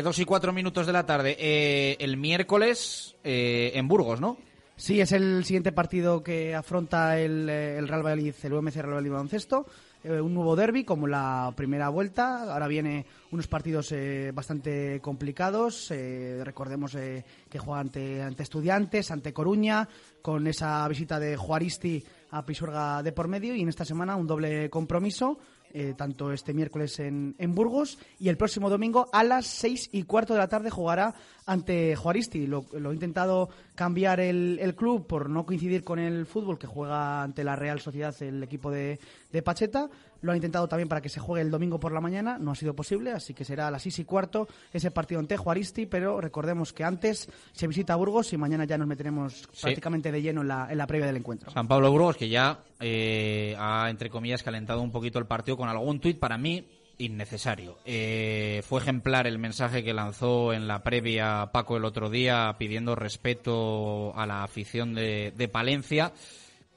[0.03, 1.95] dos y cuatro minutos de la tarde.
[1.99, 4.37] el miércoles en Burgos, ¿no?
[4.79, 9.11] Sí, es el siguiente partido que afronta el, el Real Valladolid, el UMC Real Valladolid
[9.11, 9.65] Baloncesto.
[10.01, 12.53] Eh, un nuevo derby como la primera vuelta.
[12.53, 15.91] Ahora viene unos partidos eh, bastante complicados.
[15.91, 19.89] Eh, recordemos que juega ante, ante Estudiantes, ante Coruña,
[20.21, 23.55] con esa visita de Juaristi a Pisuerga de por medio.
[23.55, 25.39] Y en esta semana un doble compromiso
[25.71, 30.01] eh, tanto este miércoles en, en, Burgos y el próximo domingo a las seis y
[30.01, 31.13] cuarto de la tarde jugará
[31.49, 32.45] ante Juaristi.
[32.45, 36.67] Lo, lo ha intentado cambiar el, el, club por no coincidir con el fútbol que
[36.67, 38.99] juega ante la Real Sociedad el equipo de,
[39.31, 39.89] de Pacheta.
[40.21, 42.55] Lo han intentado también para que se juegue el domingo por la mañana, no ha
[42.55, 46.19] sido posible, así que será a las 6 y cuarto ese partido ante Juaristi, pero
[46.19, 50.49] recordemos que antes se visita Burgos y mañana ya nos meteremos prácticamente de lleno en
[50.49, 51.49] la, en la previa del encuentro.
[51.51, 55.69] San Pablo Burgos, que ya eh, ha, entre comillas, calentado un poquito el partido con
[55.69, 56.67] algún tuit para mí
[56.99, 57.77] innecesario.
[57.85, 62.93] Eh, fue ejemplar el mensaje que lanzó en la previa Paco el otro día pidiendo
[62.93, 66.13] respeto a la afición de, Palencia.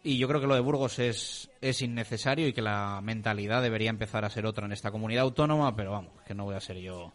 [0.02, 3.90] Y yo creo que lo de Burgos es, es innecesario y que la mentalidad debería
[3.90, 6.78] empezar a ser otra en esta comunidad autónoma, pero vamos, que no voy a ser
[6.78, 7.12] yo,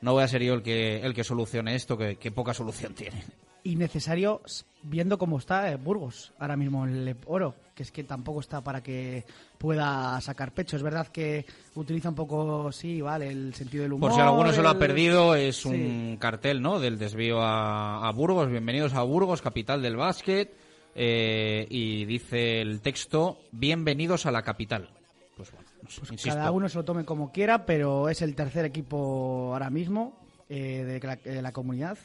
[0.00, 3.22] no voy a ser yo el que, el que solucione esto, que poca solución tiene.
[3.70, 8.04] Innecesario s- viendo cómo está eh, Burgos ahora mismo en el oro, que es que
[8.04, 9.24] tampoco está para que
[9.58, 10.76] pueda sacar pecho.
[10.76, 11.44] Es verdad que
[11.74, 14.10] utiliza un poco, sí, vale, el sentido del humor.
[14.10, 15.68] Por si alguno se lo ha perdido, es Sí.
[15.68, 16.78] un cartel, ¿no?
[16.80, 18.48] Del desvío a, a Burgos.
[18.50, 20.54] Bienvenidos a Burgos, capital del básquet.
[20.98, 24.88] Eh, y dice el texto, bienvenidos a la capital.
[25.36, 26.30] Pues bueno, insisto.
[26.30, 30.84] Cada uno se lo tome como quiera, pero es el tercer equipo ahora mismo eh,
[30.84, 31.98] de, la, de la comunidad.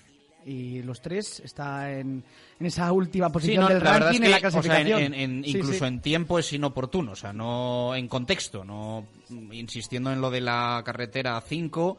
[0.46, 2.24] Y los tres está en,
[2.60, 4.60] en esa última Sí, posición no, del la ranking es en la que, o sea,
[4.60, 5.02] en- clasificación.
[5.02, 5.86] en- en- Sí, incluso sí.
[5.86, 9.06] en tiempo es inoportuno, o sea, no en contexto, no
[9.52, 11.98] insistiendo en lo de la carretera 5,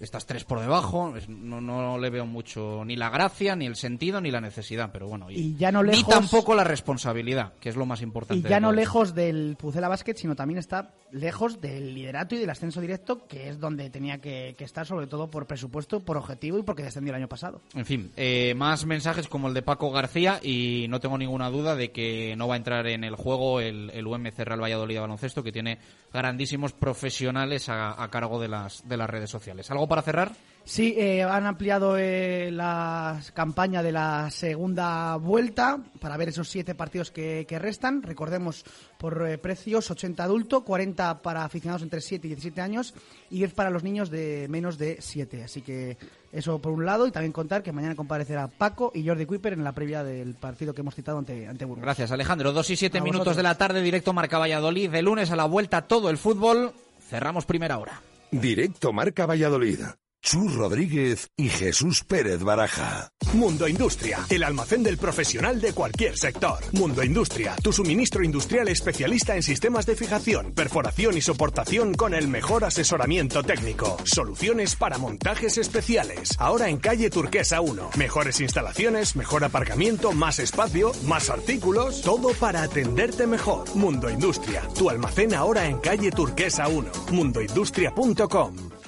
[0.00, 4.20] estas tres por debajo, no, no le veo mucho ni la gracia, ni el sentido,
[4.20, 7.86] ni la necesidad, pero bueno, Y ya no ni tampoco la responsabilidad, que es lo
[7.86, 8.46] más importante.
[8.46, 8.76] Y ya no todo.
[8.76, 13.48] lejos del Pucela Basket, sino también está lejos del liderato y del ascenso directo, que
[13.48, 17.12] es donde tenía que, que estar, sobre todo por presupuesto, por objetivo y porque descendió
[17.12, 17.60] el año pasado.
[17.74, 21.76] En fin, eh, más mensajes como el de Paco García y no tengo ninguna duda
[21.76, 25.00] de que no va a entrar en el juego el, el UMC Real Valladolid de
[25.00, 25.78] baloncesto que tiene
[26.12, 29.70] grandísimos profesionales a, a cargo de las, de las redes sociales.
[29.70, 30.32] ¿Algo para cerrar?
[30.64, 36.74] Sí, eh, han ampliado eh, la campaña de la segunda vuelta para ver esos siete
[36.74, 38.02] partidos que, que restan.
[38.02, 38.64] Recordemos
[38.96, 42.94] por eh, precios 80 adulto, 40 para aficionados entre 7 y 17 años
[43.28, 45.44] y 10 para los niños de menos de 7.
[45.44, 45.98] Así que
[46.32, 49.64] eso por un lado y también contar que mañana comparecerá Paco y Jordi Kuiper en
[49.64, 51.82] la previa del partido que hemos citado ante, ante Burgos.
[51.82, 52.52] Gracias, Alejandro.
[52.52, 53.36] Dos y siete A minutos vosotros.
[53.36, 54.90] de la tarde, directo Marca Valladolid.
[54.90, 56.72] De lunes a la vuelta, todo el fútbol.
[57.10, 58.00] Cerramos primera hora.
[58.32, 60.01] Directo Marca Valladolid.
[60.22, 63.10] Chus Rodríguez y Jesús Pérez Baraja.
[63.32, 66.58] Mundo Industria, el almacén del profesional de cualquier sector.
[66.72, 72.28] Mundo Industria, tu suministro industrial especialista en sistemas de fijación, perforación y soportación con el
[72.28, 73.96] mejor asesoramiento técnico.
[74.04, 76.36] Soluciones para montajes especiales.
[76.38, 77.90] Ahora en calle Turquesa 1.
[77.98, 82.00] Mejores instalaciones, mejor aparcamiento, más espacio, más artículos.
[82.00, 83.64] Todo para atenderte mejor.
[83.74, 86.92] Mundo Industria, tu almacén ahora en calle Turquesa 1.
[87.10, 88.81] Mundoindustria.com.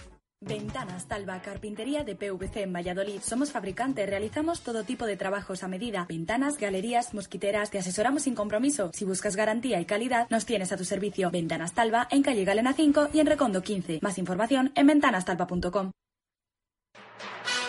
[0.47, 3.21] Ventanas Talva Carpintería de PVC en Valladolid.
[3.23, 6.05] Somos fabricantes, realizamos todo tipo de trabajos a medida.
[6.09, 8.91] Ventanas, galerías, mosquiteras, te asesoramos sin compromiso.
[8.93, 11.31] Si buscas garantía y calidad, nos tienes a tu servicio.
[11.31, 14.01] Ventanas Talva en calle Galena 5 y en Recondo 15.
[14.03, 15.93] Más información en ventanastalva.com.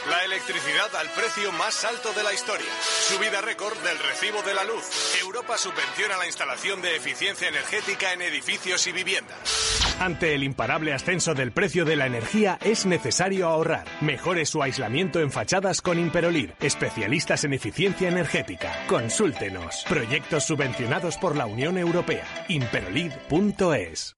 [0.09, 2.67] La electricidad al precio más alto de la historia.
[3.07, 4.85] Subida récord del recibo de la luz.
[5.19, 9.95] Europa subvenciona la instalación de eficiencia energética en edificios y viviendas.
[9.99, 13.85] Ante el imparable ascenso del precio de la energía es necesario ahorrar.
[14.01, 18.85] Mejore su aislamiento en fachadas con Imperolid, especialistas en eficiencia energética.
[18.87, 19.85] Consúltenos.
[19.89, 22.25] Proyectos subvencionados por la Unión Europea.
[22.47, 24.15] Imperolid.es.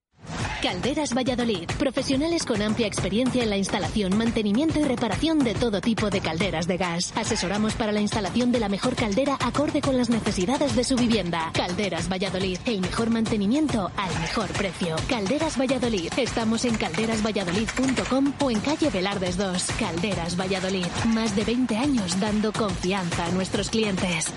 [0.62, 6.10] Calderas Valladolid, profesionales con amplia experiencia en la instalación, mantenimiento y reparación de todo tipo
[6.10, 7.14] de calderas de gas.
[7.16, 11.52] Asesoramos para la instalación de la mejor caldera acorde con las necesidades de su vivienda.
[11.54, 14.96] Calderas Valladolid, el mejor mantenimiento al mejor precio.
[15.08, 19.66] Calderas Valladolid, estamos en calderasvalladolid.com o en calle Velardes 2.
[19.80, 24.34] Calderas Valladolid, más de 20 años dando confianza a nuestros clientes.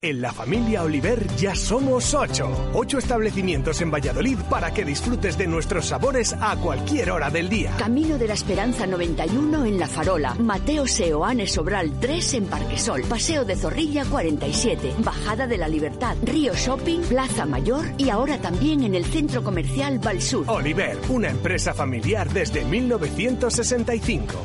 [0.00, 2.48] En la familia Oliver ya somos ocho.
[2.72, 7.74] Ocho establecimientos en Valladolid para que disfrutes de nuestros sabores a cualquier hora del día.
[7.76, 13.44] Camino de la Esperanza 91 en La Farola, Mateo Seoane Sobral 3 en Parquesol, Paseo
[13.44, 18.94] de Zorrilla 47, Bajada de la Libertad, Río Shopping, Plaza Mayor y ahora también en
[18.94, 20.44] el Centro Comercial Valsur.
[20.46, 24.36] Oliver, una empresa familiar desde 1965.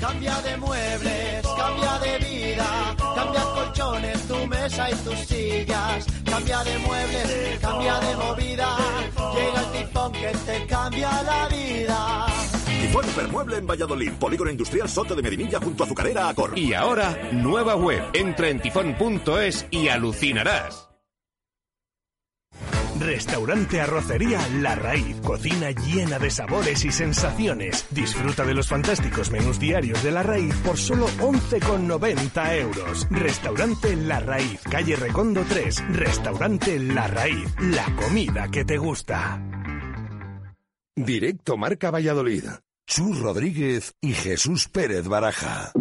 [0.00, 0.51] Cambia de
[4.92, 6.06] y tus sillas.
[6.24, 8.76] Cambia de muebles, cambia de movida,
[9.34, 12.26] llega el tifón que te cambia la vida.
[12.64, 16.58] Tifón Hipermueble en Valladolid, Polígono Industrial Soto de Medinilla junto a Azucarera Acor.
[16.58, 18.02] Y ahora, nueva web.
[18.12, 20.91] Entra en tifón.es y alucinarás.
[23.04, 25.16] Restaurante Arrocería La Raíz.
[25.22, 27.86] Cocina llena de sabores y sensaciones.
[27.90, 33.06] Disfruta de los fantásticos menús diarios de La Raíz por solo 11,90 euros.
[33.10, 35.84] Restaurante La Raíz, calle Recondo 3.
[35.96, 37.48] Restaurante La Raíz.
[37.60, 39.42] La comida que te gusta.
[40.94, 42.44] Directo Marca Valladolid.
[42.86, 45.72] Chus Rodríguez y Jesús Pérez Baraja.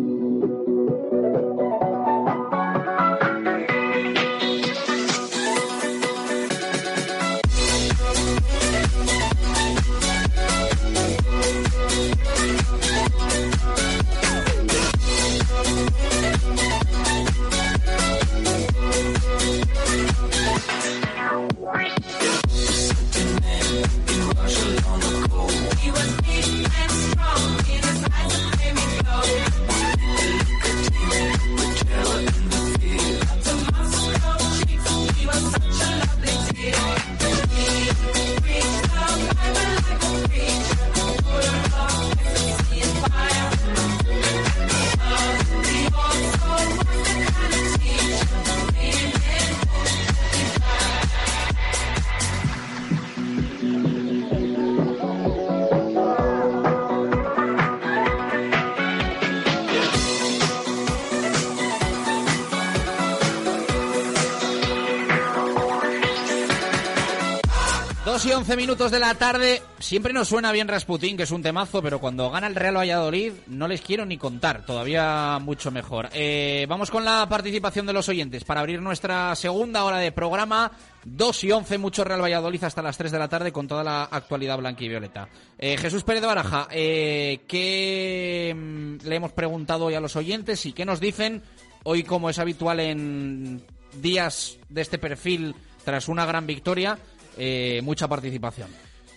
[68.22, 69.64] Dos y once minutos de la tarde.
[69.80, 73.34] Siempre nos suena bien Rasputín, que es un temazo, pero cuando gana el Real Valladolid
[73.48, 74.64] no les quiero ni contar.
[74.64, 76.08] Todavía mucho mejor.
[76.14, 80.72] Eh, vamos con la participación de los oyentes para abrir nuestra segunda hora de programa.
[81.04, 84.04] Dos y once, mucho Real Valladolid hasta las tres de la tarde con toda la
[84.04, 85.28] actualidad blanca y violeta.
[85.58, 90.64] Eh, Jesús Pérez de Baraja, eh, ¿qué mm, le hemos preguntado hoy a los oyentes
[90.68, 91.42] y qué nos dicen
[91.86, 93.64] hoy, como es habitual en
[94.00, 97.00] días de este perfil tras una gran victoria?
[97.44, 98.70] Eh, mucha participación.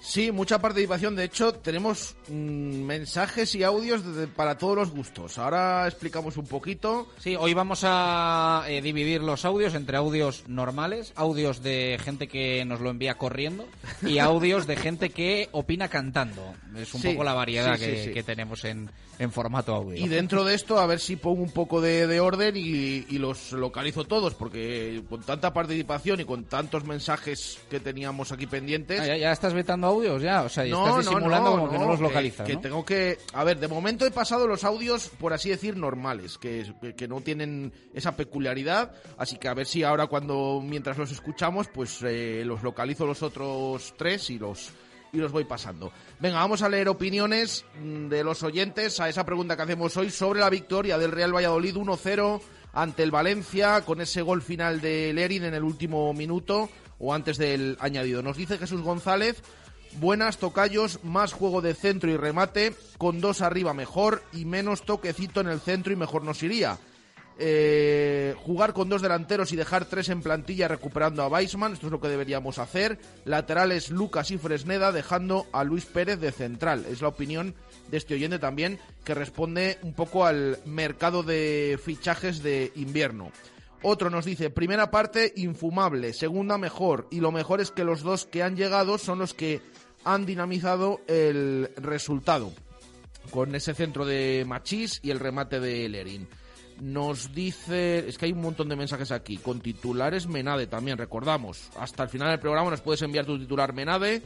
[0.07, 1.17] Sí, mucha participación.
[1.17, 2.33] De hecho, tenemos mm,
[2.83, 5.39] mensajes y audios de- para todos los gustos.
[5.39, 7.09] Ahora explicamos un poquito.
[7.19, 12.67] Sí, hoy vamos a eh, dividir los audios entre audios normales, audios de gente que
[12.67, 13.67] nos lo envía corriendo
[14.03, 16.53] y audios de gente que opina cantando.
[16.77, 18.11] Es un Sí, poco la variedad sí, que, sí.
[18.13, 19.97] que tenemos en, en formato audio.
[20.05, 23.19] Y dentro de esto, a ver si pongo un poco de, de orden y, y
[23.19, 29.01] los localizo todos, porque con tanta participación y con tantos mensajes que teníamos aquí pendientes.
[29.01, 31.87] Ah, ya, ya estás vetando audios ya, o sea, y estás disimulando como que no
[31.87, 32.61] los localizas, que ¿no?
[32.61, 33.19] tengo que.
[33.33, 37.09] A ver, de momento he pasado los audios, por así decir, normales, que, que- que
[37.09, 38.93] no tienen esa peculiaridad.
[39.17, 43.23] Así que a ver si ahora, cuando mientras los escuchamos, pues eh, los localizo los
[43.23, 44.71] otros tres y los
[45.13, 45.93] y los voy pasando.
[46.19, 50.11] Venga, vamos a leer opiniones mm, de los oyentes a esa pregunta que hacemos hoy
[50.11, 52.41] sobre la victoria del Real Valladolid 1-0
[52.73, 56.69] ante el Valencia con ese gol final de Lerin en el último minuto
[56.99, 58.23] o antes del añadido.
[58.23, 59.41] Nos dice Jesús González,
[60.01, 65.41] buenas tocayos, más juego de centro y remate, con dos arriba mejor y menos toquecito
[65.41, 66.79] en el centro y mejor nos iría.
[67.37, 71.93] Eh, jugar con dos delanteros y dejar tres en plantilla recuperando a Weisman, esto es
[71.93, 72.99] lo que deberíamos hacer.
[73.25, 76.87] Laterales Lucas y Fresneda dejando a Luis Pérez de central.
[76.89, 77.55] Es la opinión
[77.91, 83.33] de este oyente también que responde un poco al mercado de fichajes de invierno.
[83.83, 88.25] Otro nos dice, primera parte infumable, segunda mejor y lo mejor es que los dos
[88.25, 89.61] que han llegado son los que
[90.05, 92.53] han dinamizado el resultado
[93.31, 96.29] con ese centro de Machís y el remate de Lerin.
[96.81, 101.71] Nos dice, es que hay un montón de mensajes aquí, con titulares Menade también, recordamos.
[101.79, 104.23] Hasta el final del programa nos puedes enviar tu titular Menade,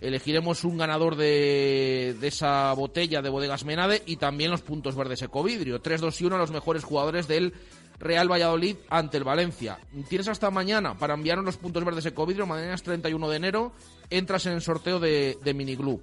[0.00, 5.22] elegiremos un ganador de, de esa botella de bodegas Menade y también los puntos verdes
[5.22, 5.80] Ecovidrio.
[5.80, 7.54] 3, 2 y 1 los mejores jugadores del
[7.98, 9.78] Real Valladolid ante el Valencia.
[10.08, 13.72] Tienes hasta mañana para enviarnos los puntos verdes Ecovidrio, mañana es 31 de enero,
[14.10, 16.02] entras en el sorteo de, de Miniglú.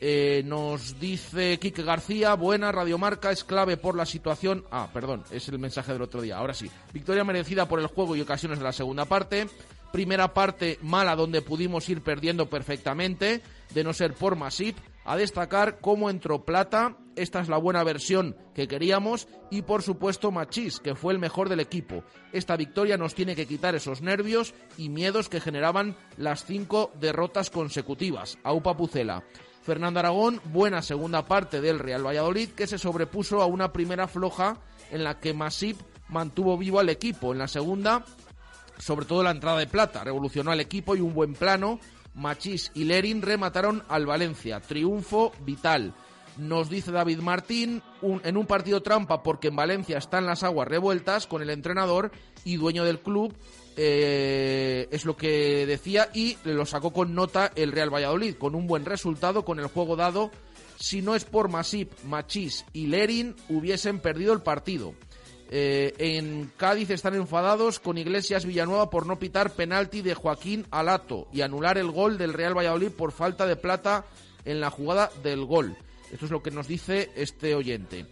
[0.00, 4.64] Eh, nos dice Quique García, buena radiomarca, es clave por la situación.
[4.70, 6.36] Ah, perdón, es el mensaje del otro día.
[6.36, 6.70] Ahora sí.
[6.92, 9.46] Victoria merecida por el juego y ocasiones de la segunda parte.
[9.92, 13.40] Primera parte mala donde pudimos ir perdiendo perfectamente,
[13.72, 14.76] de no ser por Masip.
[15.06, 20.30] A destacar cómo entró Plata, esta es la buena versión que queríamos, y por supuesto
[20.30, 22.04] Machís, que fue el mejor del equipo.
[22.32, 27.50] Esta victoria nos tiene que quitar esos nervios y miedos que generaban las cinco derrotas
[27.50, 28.38] consecutivas.
[28.42, 29.24] Aupa Pucela.
[29.62, 34.58] Fernando Aragón, buena segunda parte del Real Valladolid, que se sobrepuso a una primera floja
[34.90, 37.32] en la que Masip mantuvo vivo al equipo.
[37.32, 38.04] En la segunda,
[38.78, 41.80] sobre todo la entrada de Plata, revolucionó al equipo y un buen plano.
[42.14, 44.60] Machís y Lerin remataron al Valencia.
[44.60, 45.94] Triunfo vital.
[46.36, 51.26] Nos dice David Martín, en un partido trampa porque en Valencia están las aguas revueltas
[51.26, 52.10] con el entrenador
[52.44, 53.32] y dueño del club,
[53.76, 58.66] eh, es lo que decía, y lo sacó con nota el Real Valladolid, con un
[58.66, 60.30] buen resultado, con el juego dado.
[60.76, 64.94] Si no es por Masip, Machís y Lerin, hubiesen perdido el partido.
[65.50, 71.28] Eh, en Cádiz están enfadados con Iglesias Villanueva por no pitar penalti de Joaquín Alato
[71.32, 74.04] y anular el gol del Real Valladolid por falta de plata
[74.44, 75.76] en la jugada del gol.
[76.14, 78.06] Esto es lo que nos dice este oyente.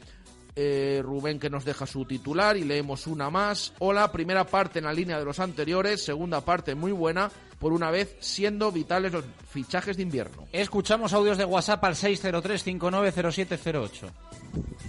[0.57, 3.74] Eh, Rubén que nos deja su titular y leemos una más.
[3.79, 7.31] Hola, primera parte en la línea de los anteriores, segunda parte muy buena,
[7.61, 10.49] por una vez siendo vitales los fichajes de invierno.
[10.51, 14.11] Escuchamos audios de WhatsApp al 603-590708.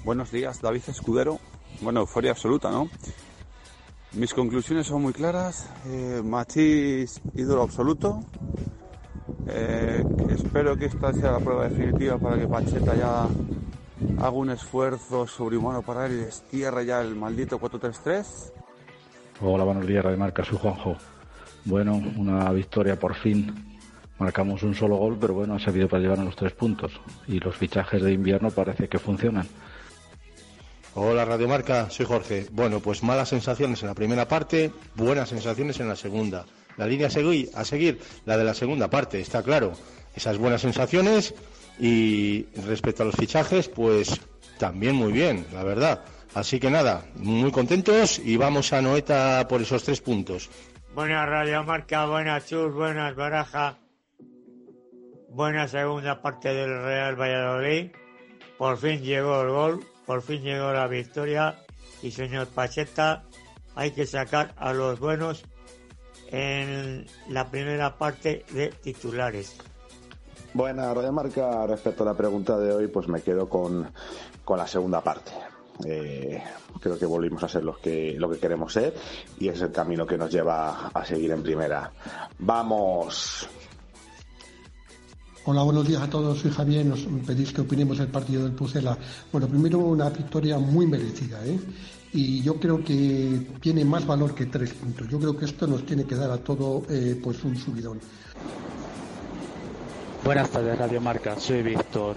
[0.03, 1.39] Buenos días, David Escudero.
[1.81, 2.89] Bueno, euforia absoluta, ¿no?
[4.13, 5.69] Mis conclusiones son muy claras.
[5.85, 8.25] Eh, Machís, ídolo absoluto.
[9.47, 13.27] Eh, espero que esta sea la prueba definitiva para que Pacheta ya
[14.19, 18.51] haga un esfuerzo sobrehumano para él y destierre ya el maldito 4-3-3.
[19.41, 20.95] Hola, buenos días, Radio Marca, soy Juanjo.
[21.65, 23.77] Bueno, una victoria por fin.
[24.19, 26.99] Marcamos un solo gol, pero bueno, ha servido para llevarnos los tres puntos.
[27.27, 29.47] Y los fichajes de invierno parece que funcionan.
[30.95, 32.45] Hola Radio Marca, soy Jorge.
[32.51, 36.45] Bueno, pues malas sensaciones en la primera parte, buenas sensaciones en la segunda.
[36.77, 39.73] La línea a seguir, a seguir, la de la segunda parte, está claro.
[40.15, 41.33] Esas buenas sensaciones
[41.79, 44.19] y respecto a los fichajes, pues
[44.57, 46.03] también muy bien, la verdad.
[46.33, 50.49] Así que nada, muy contentos y vamos a Noeta por esos tres puntos.
[50.95, 53.77] Buenas Radio Marca, buenas Chus, buenas Baraja.
[55.29, 57.91] buena segunda parte del Real Valladolid.
[58.57, 61.59] Por fin llegó el gol, por fin llegó la victoria.
[62.01, 63.23] Y señor Pacheta,
[63.75, 65.43] hay que sacar a los buenos
[66.33, 69.55] en la primera parte de titulares.
[70.53, 71.65] Buena, Radio Marca.
[71.67, 73.89] Respecto a la pregunta de hoy, pues me quedo con,
[74.43, 75.31] con la segunda parte.
[75.85, 76.43] Eh,
[76.79, 78.93] creo que volvimos a ser los que, lo que queremos ser
[79.39, 81.91] y es el camino que nos lleva a seguir en primera.
[82.39, 83.47] ¡Vamos!
[85.45, 86.39] Hola, buenos días a todos.
[86.39, 86.85] Soy Javier.
[86.85, 88.97] Nos pedís que opinemos del partido del Pucela.
[89.29, 91.59] Bueno, primero una victoria muy merecida, ¿eh?
[92.13, 95.09] Y yo creo que tiene más valor que tres puntos.
[95.09, 97.99] Yo creo que esto nos tiene que dar a todo eh, pues un subidón.
[100.23, 101.37] Buenas tardes, Radio Marca.
[101.37, 102.15] Soy Víctor.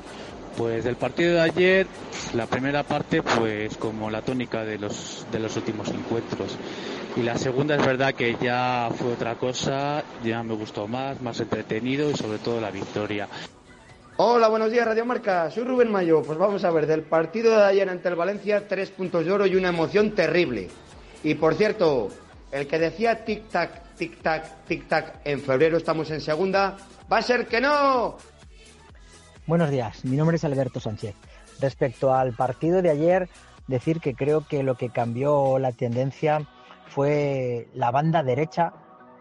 [0.56, 1.86] Pues del partido de ayer,
[2.34, 6.56] la primera parte, pues como la tónica de los, de los últimos encuentros.
[7.14, 11.40] Y la segunda es verdad que ya fue otra cosa, ya me gustó más, más
[11.40, 13.28] entretenido y sobre todo la victoria.
[14.18, 15.50] Hola, buenos días, Radio Marca.
[15.50, 16.22] Soy Rubén Mayo.
[16.22, 19.46] Pues vamos a ver, del partido de ayer ante el Valencia, tres puntos de oro
[19.46, 20.68] y una emoción terrible.
[21.22, 22.08] Y por cierto,
[22.50, 26.78] el que decía tic-tac, tic-tac, tic-tac, en febrero estamos en segunda,
[27.12, 28.16] va a ser que no.
[29.46, 31.14] Buenos días, mi nombre es Alberto Sánchez.
[31.60, 33.28] Respecto al partido de ayer,
[33.68, 36.40] decir que creo que lo que cambió la tendencia
[36.88, 38.72] fue la banda derecha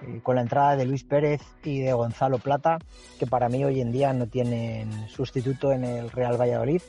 [0.01, 2.79] eh, con la entrada de Luis Pérez y de Gonzalo Plata,
[3.19, 6.81] que para mí hoy en día no tienen sustituto en el Real Valladolid.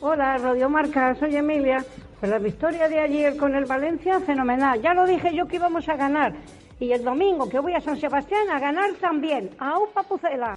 [0.00, 1.84] Hola, Radio Marca, soy Emilia.
[2.18, 4.82] Pues la victoria de ayer con el Valencia, fenomenal.
[4.82, 6.34] Ya lo dije yo que íbamos a ganar.
[6.80, 9.50] Y el domingo que voy a San Sebastián a ganar también.
[9.60, 10.56] A UPA Pucela.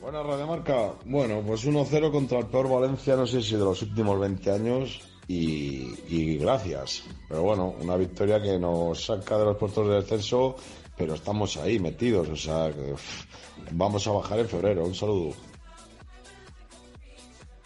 [0.00, 0.92] Buena Marca.
[1.04, 5.00] Bueno, pues 1-0 contra el peor Valencia, no sé si de los últimos 20 años.
[5.26, 7.04] Y, gracias.
[7.28, 10.56] Pero bueno, una victoria que nos saca de los puestos de descenso,
[10.96, 12.28] pero estamos ahí metidos.
[12.28, 12.94] O sea, que,
[13.72, 14.84] vamos a bajar en febrero.
[14.86, 15.34] Un saludo.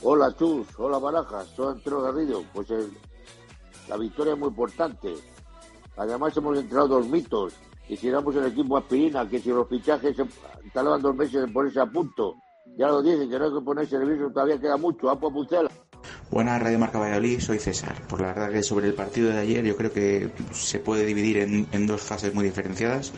[0.05, 2.43] Hola Chus, hola Barajas, soy Antonio Garrido.
[2.53, 2.91] Pues el-
[3.89, 5.15] la victoria es muy importante.
[5.97, 7.53] Además hemos entrado dos mitos.
[7.89, 10.25] Y si éramos el equipo aspirina, que si los fichajes se
[10.73, 12.37] tardaban dos meses en ponerse a punto.
[12.79, 15.11] Ya lo dicen, que no hay que ponerse nervioso, todavía queda mucho.
[15.11, 15.71] Agua Pucela.
[16.31, 17.95] Buenas, Radio Marca Valladolid, soy César.
[18.09, 21.39] Por la verdad que sobre el partido de ayer yo creo que se puede dividir
[21.39, 23.13] en, en dos fases muy diferenciadas.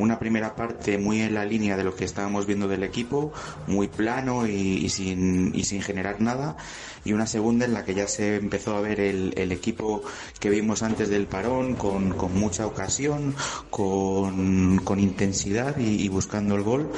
[0.00, 3.32] Una primera parte muy en la línea de lo que estábamos viendo del equipo,
[3.66, 6.56] muy plano y, y sin, y sin generar nada.
[7.04, 10.02] Y una segunda en la que ya se empezó a ver el, el equipo
[10.38, 13.34] que vimos antes del parón, con, con mucha ocasión,
[13.68, 16.90] con, con intensidad y, y buscando el gol.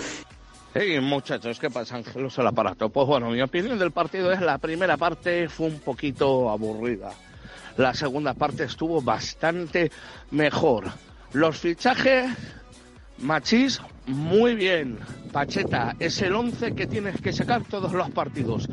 [0.75, 1.97] Hey muchachos, ¿qué pasa?
[1.97, 2.89] Ángelos al aparato.
[2.89, 7.11] Pues bueno, mi opinión del partido es la primera parte fue un poquito aburrida.
[7.77, 9.91] La segunda parte estuvo bastante
[10.31, 10.85] mejor.
[11.33, 12.31] Los fichajes,
[13.23, 14.99] Machís, muy bien.
[15.33, 18.69] Pacheta, es el 11 que tienes que sacar todos los partidos.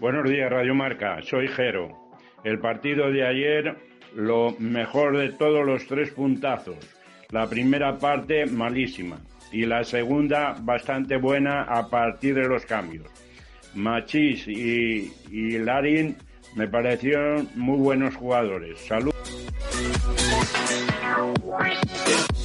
[0.00, 1.20] Buenos días, Radio Marca.
[1.22, 1.88] Soy Jero.
[2.44, 3.76] El partido de ayer,
[4.14, 6.76] lo mejor de todos los tres puntazos.
[7.30, 9.18] La primera parte, malísima.
[9.52, 13.06] Y la segunda, bastante buena a partir de los cambios.
[13.74, 16.16] Machís y, y Larin
[16.54, 18.80] me parecieron muy buenos jugadores.
[18.80, 19.14] Salud.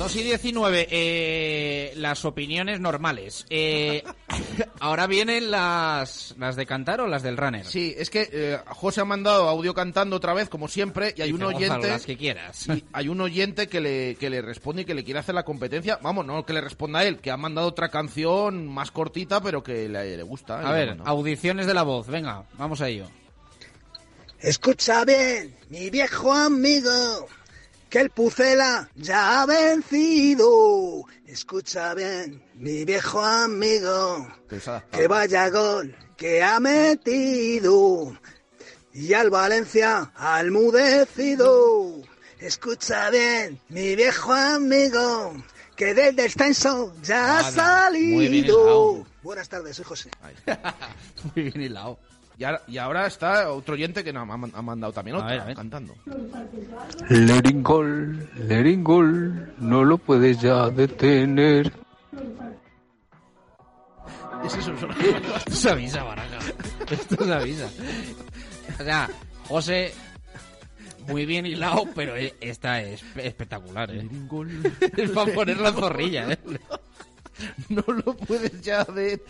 [0.02, 3.46] 2 y 19, eh, las opiniones normales.
[3.52, 4.04] Eh,
[4.80, 7.64] ahora vienen las, las de cantar o las del runner.
[7.68, 11.32] Sí, es que eh, José ha mandado audio cantando otra vez, como siempre, y hay
[11.32, 11.88] Dice, un Gonzalo, oyente.
[11.90, 12.68] las que quieras.
[12.68, 15.44] y hay un oyente que le, que le responde y que le quiere hacer la
[15.44, 16.00] competencia.
[16.02, 19.62] Vamos, no que le responda a él, que ha mandado otra canción más cortita, pero
[19.62, 20.68] que le, le gusta.
[20.68, 23.06] A ver, audiciones de la voz, venga, vamos a ello.
[24.40, 27.28] Escucha bien, mi viejo amigo,
[27.92, 31.04] que el Pucela ya ha vencido.
[31.28, 34.28] Escucha bien, mi viejo amigo,
[34.92, 38.18] que vaya gol que ha metido.
[38.94, 42.02] Y al Valencia al mudecido.
[42.40, 45.34] Escucha bien, mi viejo amigo,
[45.76, 49.06] que del descenso ya ha salido.
[49.22, 50.12] Buenas tardes, soy José.
[51.36, 52.00] Muy bien hilado.
[52.42, 55.30] Y ahora, y ahora está otro oyente que no, ha, ha mandado también A otra,
[55.32, 55.56] ver, a ver.
[55.56, 55.94] cantando.
[57.08, 61.72] Leringol, Leringol, no lo puedes ya detener.
[64.44, 64.74] Es eso.
[64.74, 66.40] Esto se avisa, Baraja.
[66.90, 67.70] Esto se avisa.
[68.80, 69.08] O sea,
[69.48, 69.94] José,
[71.08, 74.10] muy bien hilado, pero e- esta es espectacular, ¿eh?
[74.98, 76.40] Es para poner la zorrilla, ¿eh?
[77.70, 79.22] No lo puedes ya de...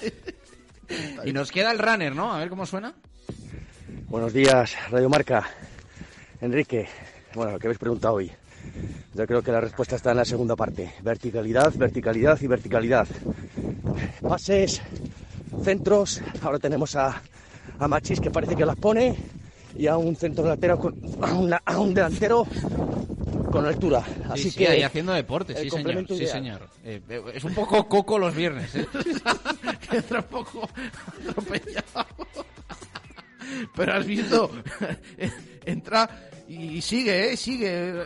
[1.26, 2.34] Y nos queda el runner, ¿no?
[2.34, 2.94] A ver cómo suena.
[4.08, 5.48] Buenos días, Radio Marca.
[6.42, 6.88] Enrique,
[7.34, 8.32] bueno, lo que habéis preguntado hoy.
[9.14, 10.94] Yo creo que la respuesta está en la segunda parte.
[11.02, 13.08] Verticalidad, verticalidad y verticalidad.
[14.22, 14.82] Pases
[15.64, 16.22] centros.
[16.42, 17.22] Ahora tenemos a,
[17.80, 19.18] a Machis que parece que las pone
[19.78, 22.46] y a un centro delantero con, a, un, a un delantero
[23.52, 24.04] con altura.
[24.30, 26.06] Así Sí, sí, que ahí haciendo deporte, sí señor.
[26.08, 26.70] Sí señor.
[26.84, 27.02] Eh,
[27.34, 28.74] es un poco coco los viernes.
[28.76, 28.88] ¿eh?
[29.92, 30.70] Entra un poco
[31.30, 32.08] atropellado.
[33.76, 34.50] Pero has visto,
[35.66, 36.10] entra
[36.48, 37.38] y sigue, ¿eh?
[37.38, 38.04] sigue,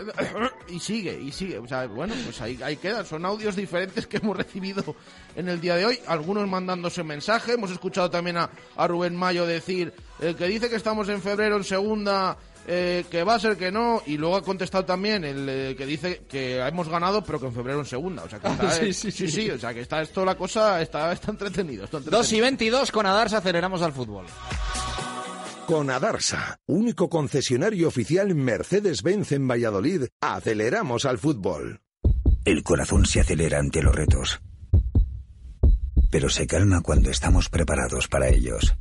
[0.70, 1.58] y sigue, y sigue.
[1.60, 3.06] O sea, bueno, pues ahí, ahí quedan.
[3.06, 4.96] Son audios diferentes que hemos recibido
[5.36, 6.00] en el día de hoy.
[6.08, 7.54] Algunos mandándose mensaje.
[7.54, 11.58] Hemos escuchado también a, a Rubén Mayo decir, el que dice que estamos en febrero
[11.58, 12.38] en segunda,
[12.68, 14.02] eh, que va a ser que no.
[14.06, 17.54] Y luego ha contestado también el eh, que dice que hemos ganado, pero que en
[17.54, 18.24] febrero en segunda.
[18.24, 19.42] O sea, que está, Sí, eh, sí, sí, sí.
[19.44, 21.86] sí, o sea, que está esto la cosa, está, está entretenido.
[21.86, 22.22] Está entretenido.
[22.24, 24.26] 2 y 22 con Adarsa aceleramos al fútbol.
[25.68, 31.82] Con Adarsa, único concesionario oficial Mercedes-Benz en Valladolid, aceleramos al fútbol.
[32.46, 34.40] El corazón se acelera ante los retos,
[36.12, 38.76] pero se calma cuando estamos preparados para ellos.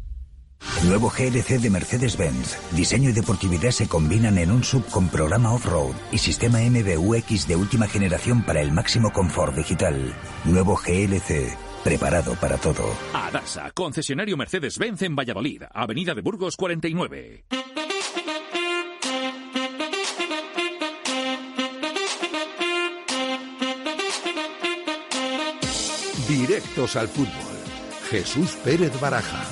[0.85, 2.57] Nuevo GLC de Mercedes-Benz.
[2.73, 7.57] Diseño y deportividad se combinan en un sub con programa off-road y sistema MBUX de
[7.57, 10.15] última generación para el máximo confort digital.
[10.45, 11.57] Nuevo GLC.
[11.83, 12.85] Preparado para todo.
[13.13, 17.45] Adasa, concesionario Mercedes-Benz en Valladolid, Avenida de Burgos 49.
[26.29, 27.29] Directos al fútbol.
[28.11, 29.45] Jesús Pérez Baraja.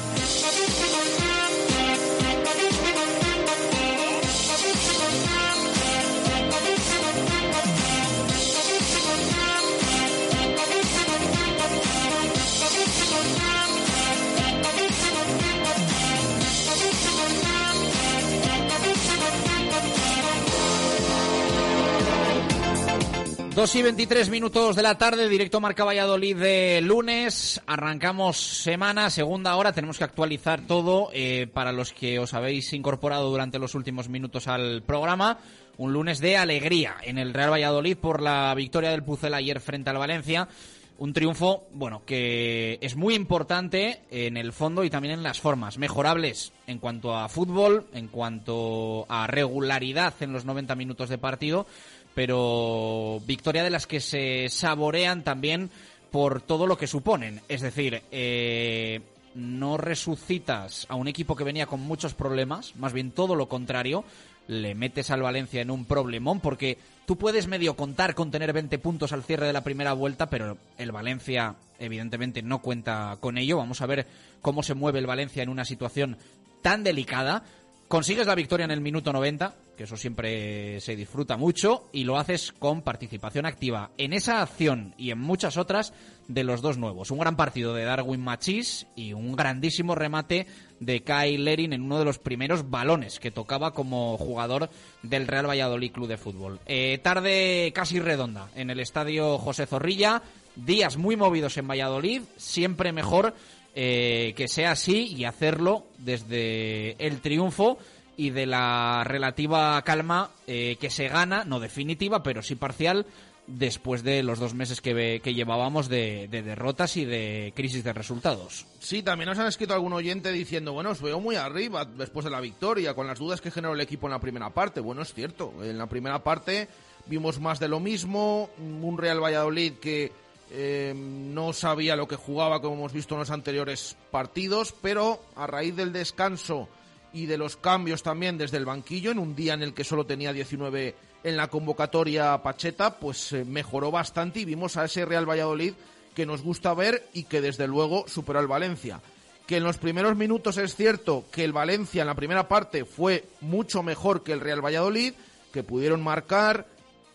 [23.54, 27.60] Dos y 23 minutos de la tarde, directo Marca Valladolid de lunes.
[27.66, 29.74] Arrancamos semana, segunda hora.
[29.74, 34.48] Tenemos que actualizar todo eh, para los que os habéis incorporado durante los últimos minutos
[34.48, 35.38] al programa.
[35.76, 39.90] Un lunes de alegría en el Real Valladolid por la victoria del Pucel ayer frente
[39.90, 40.48] al Valencia.
[40.96, 45.76] Un triunfo, bueno, que es muy importante en el fondo y también en las formas.
[45.76, 51.66] Mejorables en cuanto a fútbol, en cuanto a regularidad en los 90 minutos de partido
[52.14, 55.70] pero victoria de las que se saborean también
[56.10, 57.40] por todo lo que suponen.
[57.48, 59.00] Es decir, eh,
[59.34, 64.04] no resucitas a un equipo que venía con muchos problemas, más bien todo lo contrario,
[64.46, 68.78] le metes al Valencia en un problemón porque tú puedes medio contar con tener 20
[68.78, 73.56] puntos al cierre de la primera vuelta, pero el Valencia evidentemente no cuenta con ello.
[73.56, 74.06] Vamos a ver
[74.40, 76.16] cómo se mueve el Valencia en una situación
[76.60, 77.44] tan delicada.
[77.88, 82.52] Consigues la victoria en el minuto 90, eso siempre se disfruta mucho, y lo haces
[82.52, 85.92] con participación activa en esa acción y en muchas otras
[86.28, 87.10] de los dos nuevos.
[87.10, 90.46] Un gran partido de Darwin Machís y un grandísimo remate
[90.80, 94.70] de Kai Lerin en uno de los primeros balones que tocaba como jugador
[95.02, 96.60] del Real Valladolid Club de Fútbol.
[96.66, 100.22] Eh, tarde casi redonda en el estadio José Zorrilla,
[100.56, 103.34] días muy movidos en Valladolid, siempre mejor
[103.74, 107.78] eh, que sea así y hacerlo desde el triunfo
[108.16, 113.06] y de la relativa calma eh, que se gana, no definitiva, pero sí parcial,
[113.46, 117.92] después de los dos meses que, que llevábamos de, de derrotas y de crisis de
[117.92, 118.66] resultados.
[118.78, 122.30] Sí, también nos han escrito algún oyente diciendo, bueno, os veo muy arriba después de
[122.30, 124.80] la victoria, con las dudas que generó el equipo en la primera parte.
[124.80, 126.68] Bueno, es cierto, en la primera parte
[127.06, 130.12] vimos más de lo mismo, un Real Valladolid que
[130.52, 135.46] eh, no sabía lo que jugaba como hemos visto en los anteriores partidos, pero a
[135.46, 136.68] raíz del descanso
[137.12, 140.06] y de los cambios también desde el banquillo, en un día en el que solo
[140.06, 140.94] tenía 19
[141.24, 145.74] en la convocatoria Pacheta, pues eh, mejoró bastante y vimos a ese Real Valladolid
[146.14, 149.00] que nos gusta ver y que desde luego superó al Valencia.
[149.46, 153.24] Que en los primeros minutos es cierto que el Valencia en la primera parte fue
[153.40, 155.14] mucho mejor que el Real Valladolid,
[155.52, 156.66] que pudieron marcar,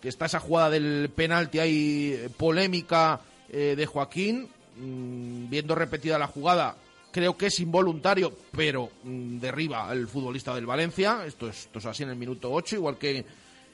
[0.02, 6.20] que está esa jugada del penalti ahí eh, polémica eh, de Joaquín, mm, viendo repetida
[6.20, 6.76] la jugada,
[7.18, 11.86] creo que es involuntario, pero mm, derriba al futbolista del Valencia, esto es, esto es
[11.88, 13.26] así en el minuto 8, igual que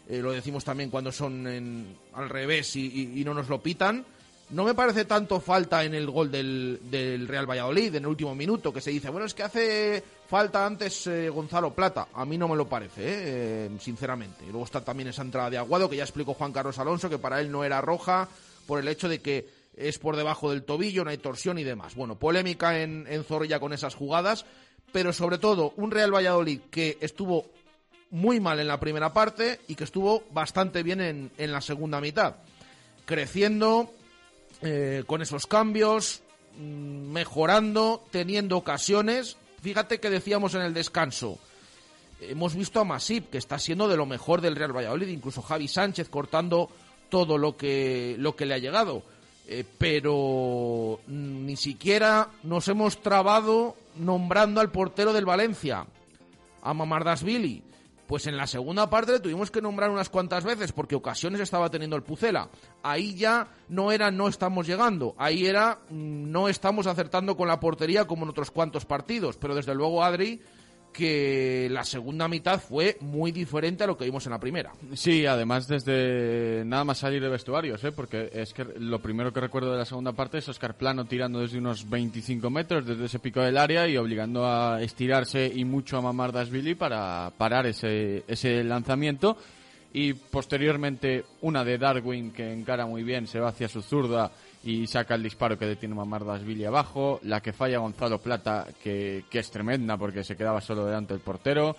[0.07, 4.05] eh, lo decimos también cuando son en- al revés y, no nos lo pitan.
[4.51, 8.33] No me parece tanto falta en el gol del, del Real Valladolid en el último
[8.33, 12.07] minuto, que se dice, bueno, es que hace falta antes eh, Gonzalo Plata.
[12.13, 13.15] A mí no me lo parece, ¿eh?
[13.25, 14.45] Eh, sinceramente.
[14.45, 17.17] Y luego está también esa entrada de Aguado, que ya explicó Juan Carlos Alonso, que
[17.19, 18.29] para él no era roja
[18.65, 21.95] por el hecho de que es por debajo del tobillo, no hay torsión y demás.
[21.95, 24.45] Bueno, polémica en, en Zorrilla con esas jugadas,
[24.91, 27.45] pero sobre todo un Real Valladolid que estuvo
[28.11, 31.99] muy mal en la primera parte y que estuvo bastante bien en, en la segunda
[31.99, 32.35] mitad.
[33.05, 33.91] Creciendo,
[34.65, 36.21] eh, con esos cambios,
[36.57, 39.35] mm, mejorando, teniendo ocasiones.
[39.61, 41.37] Fíjate que decíamos en el descanso.
[42.21, 45.67] Hemos visto a Masip, que está siendo de lo mejor del Real Valladolid, incluso Javi
[45.67, 46.69] Sánchez cortando
[47.09, 49.03] todo lo que, lo que le ha llegado.
[49.47, 55.85] Eh, pero ni siquiera nos hemos trabado nombrando al portero del Valencia,
[56.61, 57.63] a Mamardasvili.
[58.07, 61.69] Pues en la segunda parte le tuvimos que nombrar unas cuantas veces porque ocasiones estaba
[61.69, 62.49] teniendo el Pucela.
[62.83, 67.59] Ahí ya no era no estamos llegando, ahí era mm, no estamos acertando con la
[67.59, 69.37] portería como en otros cuantos partidos.
[69.37, 70.41] Pero desde luego Adri
[70.93, 74.71] que la segunda mitad fue muy diferente a lo que vimos en la primera.
[74.93, 77.91] Sí, además desde nada más salir de vestuarios, ¿eh?
[77.91, 81.39] porque es que lo primero que recuerdo de la segunda parte es Oscar Plano tirando
[81.39, 85.97] desde unos 25 metros desde ese pico del área y obligando a estirarse y mucho
[85.97, 89.37] a Mamar Dasvili para parar ese, ese lanzamiento.
[89.95, 94.31] Y posteriormente una de Darwin que encara muy bien, se va hacia su zurda
[94.63, 99.39] y saca el disparo que detiene Mamardasvili abajo, la que falla Gonzalo Plata, que, que,
[99.39, 101.75] es tremenda porque se quedaba solo delante del portero,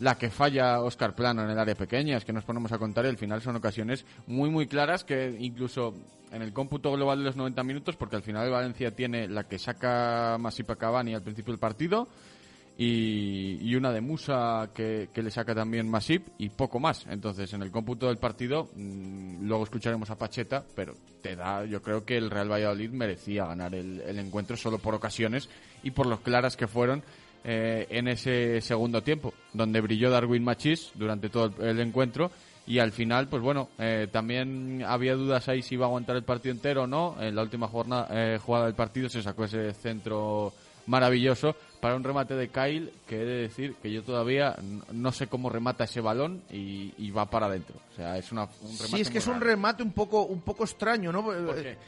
[0.00, 3.04] la que falla Oscar Plano en el área pequeña, es que nos ponemos a contar
[3.04, 5.94] y al final son ocasiones muy muy claras que incluso
[6.32, 9.58] en el cómputo global de los 90 minutos, porque al final Valencia tiene la que
[9.58, 12.08] saca Masipa Cavani al principio del partido,
[12.82, 17.06] y, una de Musa que, le saca también Masip y poco más.
[17.10, 21.82] Entonces, en el cómputo del partido, mm, luego escucharemos a Pacheta, pero te da, yo
[21.82, 25.50] creo que el Real Valladolid merecía ganar el, encuentro solo por ocasiones
[25.82, 27.02] y por los claras que fueron
[27.44, 32.30] eh, en ese segundo tiempo, donde brilló Darwin Machis durante todo el, encuentro.
[32.66, 36.22] Y al final, pues bueno, eh, también había dudas ahí si iba a aguantar el
[36.22, 37.20] partido entero o no.
[37.20, 40.54] En la última jornada, eh, jugada del partido se sacó ese centro
[40.86, 44.56] maravilloso para un remate de Kyle que he de decir que yo todavía
[44.92, 47.74] no sé cómo remata ese balón y, va para adentro.
[47.92, 50.42] O sea, es una, un remate Sí, es que es un remate un poco, un
[50.42, 51.24] poco extraño, ¿no?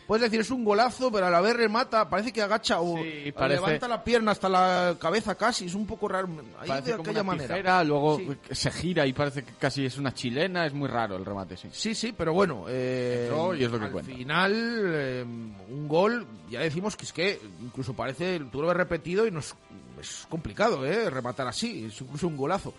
[0.07, 3.87] Puedes decir, es un golazo, pero a la vez remata, parece que agacha o levanta
[3.87, 6.29] la pierna hasta la cabeza casi, es un poco raro.
[6.59, 7.85] Ahí de aquella manera.
[7.85, 8.21] luego
[8.51, 11.69] se gira y parece que casi es una chilena, es muy raro el remate, sí.
[11.71, 16.61] Sí, sí, pero bueno, eh, y es lo que al final, eh, un gol, ya
[16.61, 19.55] decimos que es que incluso parece, tú lo ves repetido y nos
[20.03, 21.09] es complicado, ¿eh?
[21.09, 22.75] Rematar así, es incluso un golazo.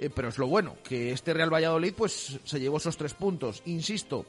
[0.00, 3.62] Eh, pero es lo bueno, que este Real Valladolid pues se llevó esos tres puntos.
[3.66, 4.26] Insisto,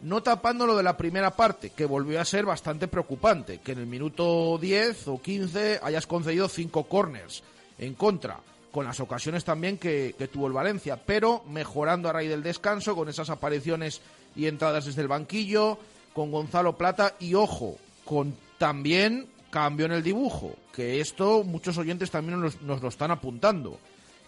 [0.00, 3.78] no tapando lo de la primera parte, que volvió a ser bastante preocupante, que en
[3.78, 7.42] el minuto 10 o 15 hayas concedido cinco corners
[7.78, 8.40] en contra,
[8.72, 12.96] con las ocasiones también que, que tuvo el Valencia, pero mejorando a raíz del descanso,
[12.96, 14.00] con esas apariciones
[14.34, 15.78] y entradas desde el banquillo,
[16.14, 22.10] con Gonzalo Plata y ojo, con también cambio en el dibujo, que esto muchos oyentes
[22.10, 23.78] también nos, lo están apuntando,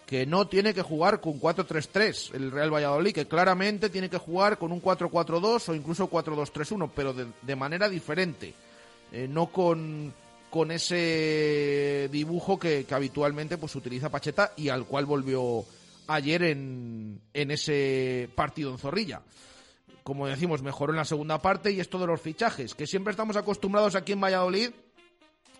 [0.05, 4.59] que no tiene que jugar con 4-3-3 el Real Valladolid, que claramente tiene que jugar
[4.59, 8.53] con un 4-4-2 o incluso 4-2-3-1, pero de, manera diferente,
[9.11, 10.13] eh, no con,
[10.51, 15.65] con ese dibujo que, habitualmente pues utiliza Pacheta y al cual volvió
[16.05, 19.21] ayer en, en ese partido en Zorrilla.
[20.03, 23.35] Como decimos, mejoró en la segunda parte y esto de los fichajes, que siempre estamos
[23.37, 24.69] acostumbrados aquí en Valladolid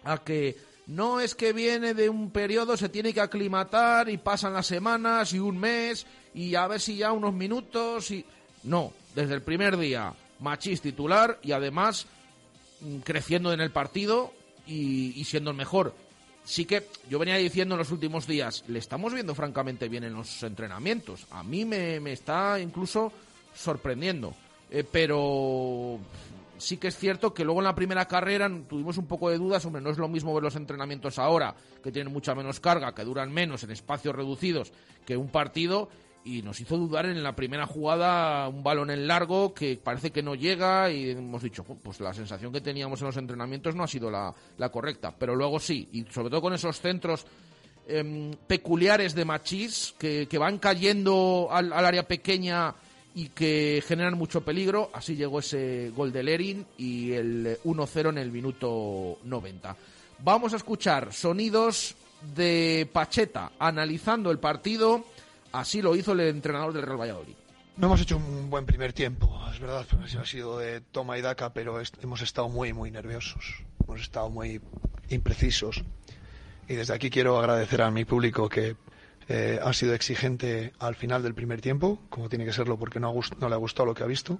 [0.05, 0.55] a que
[0.87, 5.33] no es que viene de un periodo, se tiene que aclimatar y pasan las semanas
[5.33, 8.23] y un mes y a ver si ya unos minutos y...
[8.63, 12.07] No, desde el primer día, Machís titular y además
[12.81, 14.31] mm, creciendo en el partido
[14.67, 15.93] y, siendo el mejor.
[16.43, 20.13] Sí que yo venía diciendo en los últimos días, le estamos viendo francamente bien en
[20.13, 21.25] los entrenamientos.
[21.31, 23.11] A mí me, está incluso
[23.55, 24.35] sorprendiendo.
[24.69, 25.99] Eh, pero
[26.57, 29.65] sí que es cierto que luego en la primera carrera tuvimos un poco de dudas,
[29.65, 33.03] hombre, no es lo mismo ver los entrenamientos ahora, que tienen mucha menos carga, que
[33.03, 34.71] duran menos en espacios reducidos
[35.05, 35.89] que un partido,
[36.25, 40.23] y nos hizo dudar en la primera jugada un balón en largo que parece que
[40.23, 43.87] no llega y hemos dicho, pues la sensación que teníamos en los entrenamientos no ha
[43.87, 44.33] sido la,
[44.71, 47.27] correcta, pero luego sí, y sobre todo con esos centros
[47.87, 52.73] em, peculiares de Machís que, que van cayendo al, al área pequeña
[53.15, 54.91] y que generan mucho peligro.
[54.93, 59.75] Así llegó ese gol de Lerin y el 1-0 en el minuto 90.
[60.19, 61.95] Vamos a escuchar sonidos
[62.35, 65.05] de Pacheta analizando el partido.
[65.53, 67.35] Así lo hizo el entrenador del Real Valladolid.
[67.77, 69.85] No hemos hecho un buen primer tiempo, es verdad,
[70.21, 74.61] ha sido de toma y daca, pero hemos estado muy, muy nerviosos, hemos estado muy
[75.09, 75.83] imprecisos.
[76.69, 78.77] Y desde aquí quiero agradecer a mi público que
[79.27, 83.13] eh, ha sido exigente al final del primer tiempo, como tiene que serlo porque no,
[83.13, 84.39] le ha gustado lo que ha visto.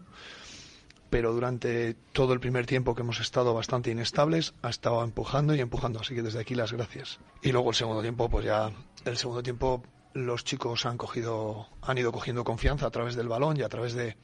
[1.10, 5.62] Pero durante todo el primer tiempo que hemos estado bastante inestables, ha estado empujando y
[5.62, 6.00] empujando.
[6.00, 7.20] Así que desde aquí las gracias.
[7.42, 8.72] Y luego el segundo tiempo, pues ya,
[9.06, 9.84] el segundo tiempo
[10.14, 13.94] los chicos han cogido, han ido cogiendo confianza a través del balón y a través
[13.94, 14.18] de,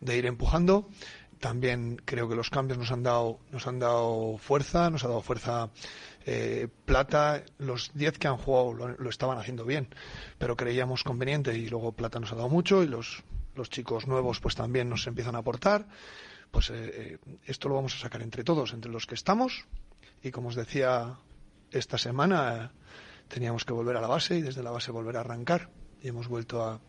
[0.00, 0.88] de ir empujando.
[1.40, 5.22] también creo que los cambios nos han dado, nos han dado fuerza, nos ha dado
[5.22, 5.70] fuerza
[6.30, 7.42] eh, Plata.
[7.56, 9.88] Los 10 que han jugado lo, estaban haciendo bien,
[10.36, 13.24] pero creíamos conveniente y luego Plata nos ha dado mucho y los,
[13.54, 15.86] los chicos nuevos pues también nos empiezan a aportar.
[16.50, 19.64] Pues eh, esto lo vamos a sacar entre todos, entre los que estamos
[20.22, 21.16] y como os decía
[21.70, 22.72] esta semana
[23.28, 25.70] teníamos que volver a la base y desde la base volver a arrancar
[26.02, 26.80] y hemos vuelto a,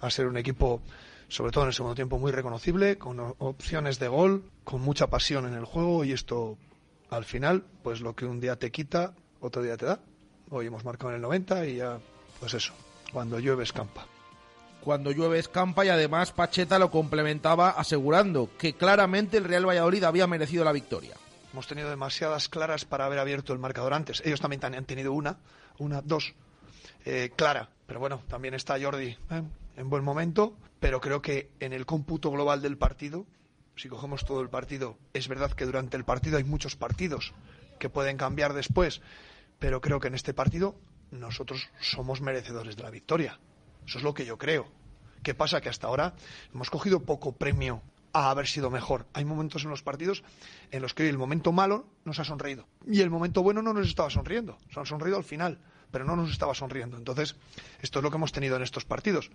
[0.00, 0.80] a ser un equipo
[1.28, 5.44] sobre todo en el segundo tiempo, muy reconocible, con opciones de gol, con mucha pasión
[5.46, 6.56] en el juego y esto
[7.10, 10.00] al final, pues lo que un día te quita, otro día te da.
[10.50, 11.98] Hoy hemos marcado en el 90 y ya,
[12.40, 12.72] pues eso,
[13.12, 14.06] cuando llueve escampa.
[14.80, 20.26] Cuando llueve escampa y además Pacheta lo complementaba asegurando que claramente el Real Valladolid había
[20.26, 21.16] merecido la victoria.
[21.52, 24.22] Hemos tenido demasiadas claras para haber abierto el marcador antes.
[24.24, 25.38] Ellos también han tenido una,
[25.78, 26.34] una, dos,
[27.04, 27.70] eh, clara.
[27.86, 29.42] Pero bueno, también está Jordi ¿eh?
[29.76, 33.26] en buen momento pero creo que en el cómputo global del partido,
[33.76, 37.34] si cogemos todo el partido, es verdad que durante el partido hay muchos partidos
[37.78, 39.02] que pueden cambiar después,
[39.58, 40.76] pero creo que en este partido
[41.10, 43.38] nosotros somos merecedores de la victoria.
[43.86, 44.66] Eso es lo que yo creo.
[45.22, 45.60] ¿Qué pasa?
[45.60, 46.14] Que hasta ahora
[46.52, 47.82] hemos cogido poco premio
[48.12, 49.06] a haber sido mejor.
[49.12, 50.24] Hay momentos en los partidos
[50.70, 53.86] en los que el momento malo nos ha sonreído y el momento bueno no nos
[53.88, 54.56] estaba sonriendo.
[54.72, 55.58] Se han sonreído al final
[55.90, 56.96] pero no nos estaba sonriendo.
[56.96, 57.36] Entonces,
[57.80, 59.30] esto es lo que hemos tenido en estos partidos.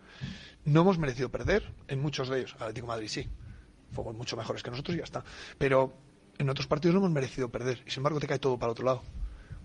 [0.65, 2.55] No hemos merecido perder en muchos de ellos.
[2.59, 3.29] Atlético Madrid sí,
[3.91, 5.23] fuimos mucho mejores que nosotros y ya está.
[5.57, 5.93] Pero
[6.37, 8.85] en otros partidos no hemos merecido perder y sin embargo te cae todo para otro
[8.85, 9.03] lado.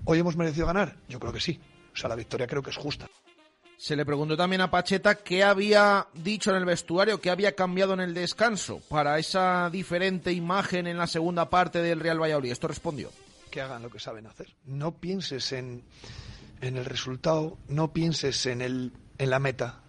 [0.04, 0.96] ¿Hoy hemos merecido ganar?
[1.08, 1.60] Yo creo que sí.
[1.92, 3.08] O sea, la victoria creo que es justa.
[3.78, 7.92] Se le preguntó también a Pacheta qué había dicho en el vestuario, qué había cambiado
[7.92, 12.52] en el descanso para esa diferente imagen en la segunda parte del Real Valladolid.
[12.52, 13.10] Esto respondió.
[13.50, 14.54] Que hagan lo que saben hacer.
[14.64, 15.82] No pienses en,
[16.62, 19.82] en el resultado, no pienses en, el, en la meta,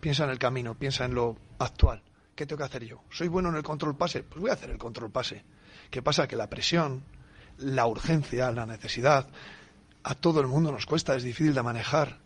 [0.00, 2.02] piensa en el camino, piensa en lo actual.
[2.40, 3.02] ¿Qué tengo que hacer yo?
[3.10, 4.22] ¿Soy bueno en el control pase?
[4.22, 5.44] Pues voy a hacer el control pase.
[5.90, 6.26] ¿Qué pasa?
[6.26, 7.04] Que la presión,
[7.58, 9.28] la urgencia, la necesidad,
[10.02, 12.16] a todo el mundo nos cuesta, es difícil de manejar.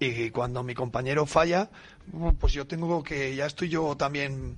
[0.00, 1.70] Y cuando mi compañero falla,
[2.40, 4.56] pues yo tengo que, ya estoy yo también,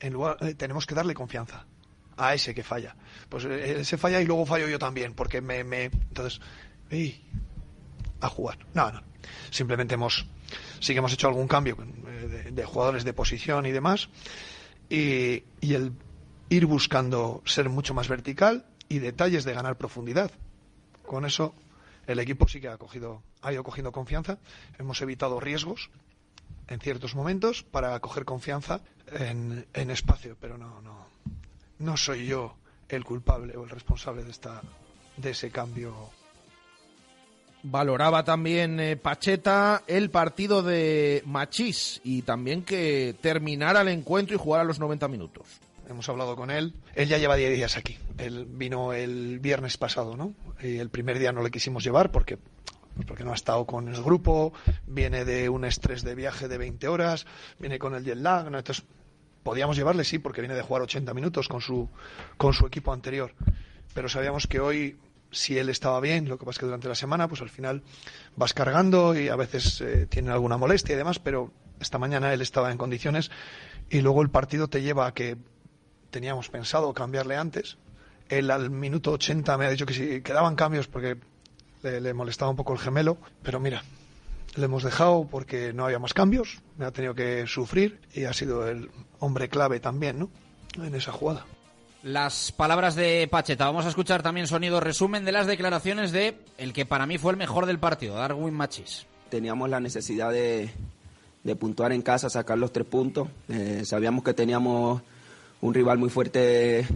[0.00, 1.64] eh, tenemos que darle confianza
[2.16, 2.96] a ese que falla.
[3.28, 6.40] Pues eh, ese falla y luego fallo yo también, porque me, me entonces,
[8.20, 8.58] a jugar.
[8.74, 9.02] No, no.
[9.50, 10.26] Simplemente hemos,
[10.80, 14.08] sí que hemos hecho algún cambio eh, de, jugadores de posición y demás.
[14.88, 15.92] Y, y, el
[16.48, 20.30] ir buscando ser mucho más vertical y detalles de ganar profundidad.
[21.06, 21.54] Con eso
[22.06, 24.38] el equipo sí que ha cogido, ha ido cogiendo confianza.
[24.78, 25.90] Hemos evitado riesgos
[26.68, 28.80] en ciertos momentos para coger confianza
[29.10, 31.06] en, en espacio, pero no, no,
[31.78, 32.56] no soy yo
[32.88, 34.60] el culpable o el responsable de esta,
[35.16, 36.10] de ese cambio
[37.64, 44.38] Valoraba también eh, Pacheta el partido de Machís y también que terminara el encuentro y
[44.38, 45.46] jugara los 90 minutos.
[45.88, 46.74] Hemos hablado con él.
[46.94, 47.98] Él ya lleva 10 días aquí.
[48.18, 50.34] Él vino el viernes pasado, ¿no?
[50.60, 52.38] Y el primer día no le quisimos llevar porque
[53.06, 54.52] porque no ha estado con el grupo,
[54.86, 57.26] viene de un estrés de viaje de 20 horas,
[57.58, 58.58] viene con el jet lag, ¿no?
[58.58, 58.84] entonces
[59.42, 61.88] podíamos llevarle sí porque viene de jugar 80 minutos con su
[62.36, 63.32] con su equipo anterior,
[63.94, 64.98] pero sabíamos que hoy
[65.32, 67.82] si él estaba bien, lo que pasa es que durante la semana, pues al final
[68.36, 71.50] vas cargando y a veces eh, tiene alguna molestia y demás, pero
[71.80, 73.30] esta mañana él estaba en condiciones
[73.90, 75.36] y luego el partido te lleva a que
[76.10, 77.78] teníamos pensado cambiarle antes.
[78.28, 81.16] Él al minuto 80 me ha dicho que si quedaban cambios porque
[81.82, 83.82] le, molestaba un poco el gemelo, pero mira,
[84.54, 88.32] le hemos dejado porque no había más cambios, me ha tenido que sufrir y ha
[88.32, 90.30] sido el hombre clave también, ¿no?
[90.82, 91.44] En esa jugada
[92.02, 93.66] las palabras de Pacheta.
[93.66, 97.32] Vamos a escuchar también sonido resumen de las declaraciones de el que para mí fue
[97.32, 99.06] el mejor del partido, Darwin Machis.
[99.30, 100.70] Teníamos la necesidad de,
[101.58, 103.28] puntuar en casa, sacar los tres puntos.
[103.48, 105.02] Eh, sabíamos que teníamos
[105.60, 106.86] un rival muy fuerte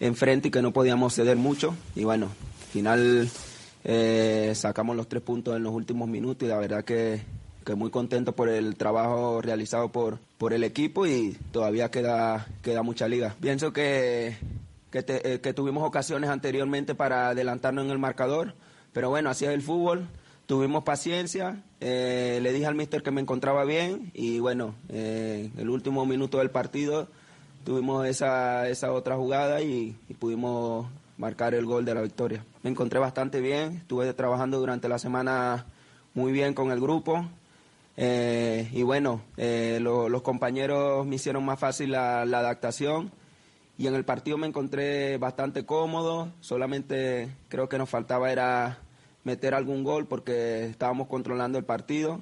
[0.00, 1.74] enfrente y que no podíamos ceder mucho.
[1.94, 3.30] Y bueno, al final
[3.84, 7.20] eh, sacamos los tres puntos en los últimos minutos y la verdad que,
[7.74, 13.08] muy contento por el trabajo realizado por, por el equipo y todavía queda, queda mucha
[13.08, 13.34] liga.
[13.40, 14.36] Pienso que,
[14.90, 18.54] que, eh, tuvimos ocasiones anteriormente para adelantarnos en el marcador,
[18.92, 20.06] pero bueno, así es el fútbol.
[20.46, 25.68] Tuvimos paciencia, eh, le dije al mister que me encontraba bien y bueno, eh, el
[25.68, 27.08] último minuto del partido
[27.64, 30.86] tuvimos esa, esa otra jugada y pudimos
[31.18, 32.44] marcar el gol de la victoria.
[32.62, 35.66] Me encontré bastante bien, estuve trabajando durante la semana
[36.14, 37.28] muy bien con el grupo,
[38.00, 43.10] eh, y bueno, eh, los compañeros me hicieron más fácil la, adaptación
[43.76, 48.78] y en el partido me encontré bastante cómodo, solamente creo que nos faltaba era
[49.24, 52.20] meter algún gol porque estábamos controlando el partido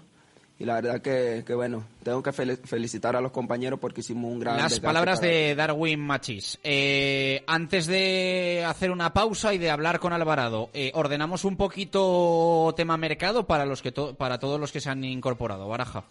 [0.59, 4.41] y la verdad que, que bueno, tengo que felicitar a los compañeros porque hicimos un
[4.41, 4.57] gran...
[4.57, 6.59] Las palabras de Darwin Machis.
[6.65, 12.73] Eh, antes de hacer una pausa y de hablar con Alvarado, eh, ordenamos un poquito
[12.74, 15.69] tema mercado para, los que para todos los que se han incorporado.
[15.69, 16.05] Baraja.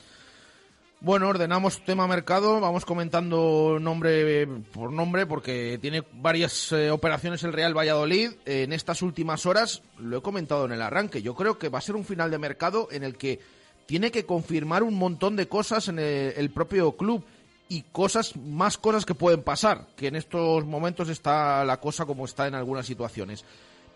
[1.01, 7.53] Bueno, ordenamos tema mercado, vamos comentando nombre por nombre porque tiene varias eh, operaciones el
[7.53, 11.69] Real Valladolid en estas últimas horas, lo he comentado en el arranque, yo creo que
[11.69, 13.39] va a ser un final de mercado en el que
[13.85, 17.23] tiene que confirmar un montón de cosas en el, propio club
[17.69, 22.25] y cosas, más cosas que pueden pasar, que en estos momentos está la cosa como
[22.25, 23.45] está en algunas situaciones.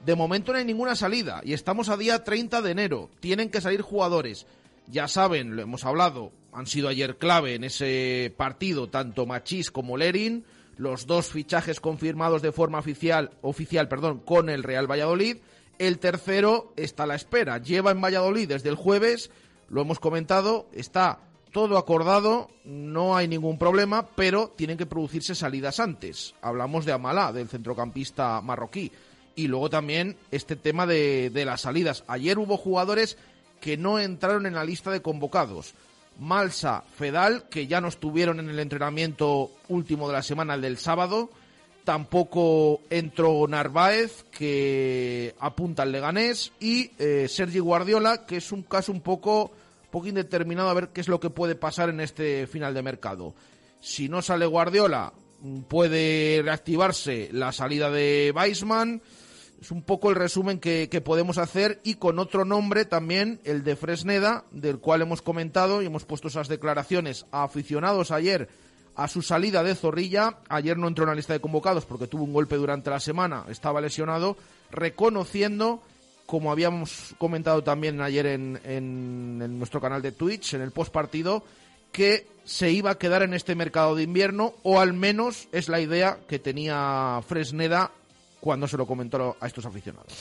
[0.05, 3.09] De momento no hay ninguna salida y estamos a día 30 de enero.
[3.19, 4.45] Tienen que salir jugadores.
[4.87, 9.97] Ya saben, lo hemos hablado, han sido ayer clave en ese partido tanto Machís como
[9.97, 10.45] Lerin,
[10.77, 15.37] los dos fichajes confirmados de forma oficial, oficial perdón, con el Real Valladolid.
[15.77, 17.57] El tercero está a la espera.
[17.57, 19.29] Lleva en Valladolid desde el jueves
[19.69, 21.19] lo hemos comentado, está
[21.51, 26.35] todo acordado, no hay ningún problema, pero tienen que producirse salidas antes.
[26.41, 28.91] Hablamos de Amalá, del centrocampista marroquí.
[29.35, 32.03] Y luego también este tema de, de las salidas.
[32.07, 33.17] Ayer hubo jugadores
[33.61, 35.73] que no entraron en la lista de convocados.
[36.19, 40.77] Malsa, Fedal, que ya no estuvieron en el entrenamiento último de la semana, el del
[40.77, 41.29] sábado.
[41.85, 46.51] Tampoco entró Narváez, que apunta al Leganés.
[46.59, 49.51] Y eh, Sergi Guardiola, que es un caso un poco
[49.89, 53.35] poco indeterminado a ver qué es lo que puede pasar en este final de mercado.
[53.79, 55.13] Si no sale Guardiola,
[55.67, 59.01] puede reactivarse la salida de Weisman.
[59.61, 63.75] Es un poco el resumen que, podemos hacer y con otro nombre también, el de
[63.75, 68.47] Fresneda, del cual hemos comentado y hemos puesto esas declaraciones a aficionados ayer
[68.95, 70.37] a su salida de Zorrilla.
[70.47, 73.45] Ayer no entró en la lista de convocados porque tuvo un golpe durante la semana,
[73.49, 74.37] estaba lesionado,
[74.71, 75.81] reconociendo
[76.29, 81.43] como habíamos comentado también ayer en, nuestro canal de Twitch, en el post partido,
[81.91, 85.79] que se iba a quedar en este mercado de invierno, o al menos es la
[85.79, 87.89] idea que tenía Fresneda
[88.39, 90.13] cuando se lo comentó a estos aficionados.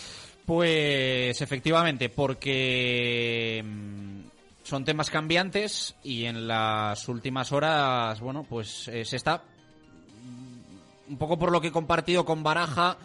[0.47, 4.21] Pues efectivamente, porque mm,
[4.63, 9.43] son temas cambiantes y en las últimas horas, bueno, pues eh, se está
[10.25, 12.97] mm, un poco por lo que he compartido con Baraja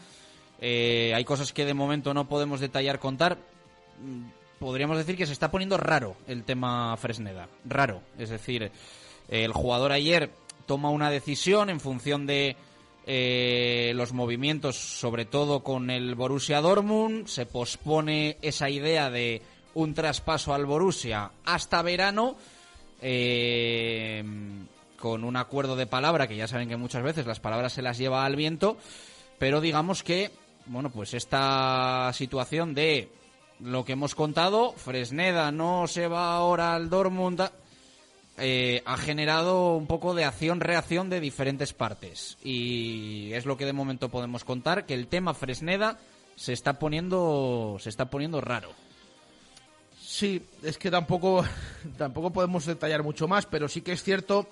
[0.65, 3.37] eh, hay cosas que de momento no podemos detallar, contar.
[3.99, 4.29] Mm,
[4.59, 7.49] podríamos decir que se está poniendo raro el tema Fresneda.
[7.65, 8.01] Raro.
[8.17, 8.71] Es decir,
[9.27, 10.29] el jugador ayer
[10.65, 12.55] toma una decisión en función de
[13.05, 17.27] eh, los movimientos, sobre todo con el Borussia Dortmund.
[17.27, 19.41] Se pospone esa idea de
[19.73, 22.37] un traspaso al Borussia hasta verano.
[23.01, 24.23] Eh,
[24.97, 27.97] con un acuerdo de palabra, que ya saben que muchas veces las palabras se las
[27.97, 28.77] lleva al viento,
[29.37, 30.31] pero digamos que
[30.65, 33.09] bueno, pues esta situación de
[33.59, 37.41] lo que hemos contado, Fresneda no se va ahora al Dortmund,
[38.37, 42.37] eh, ha generado un poco de acción-reacción de diferentes partes.
[42.43, 45.97] Y es lo que de momento podemos contar, que el tema Fresneda
[46.35, 48.69] se está poniendo, se está poniendo raro.
[49.99, 51.45] Sí, es que tampoco,
[51.97, 54.47] tampoco podemos detallar mucho más, pero sí que es cierto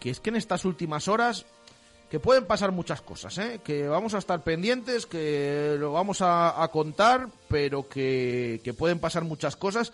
[0.00, 1.46] que es que en estas últimas horas
[2.10, 3.60] que pueden pasar muchas cosas, ¿eh?
[3.64, 9.24] que vamos a estar pendientes, que lo vamos a, contar, pero que, que, pueden pasar
[9.24, 9.92] muchas cosas,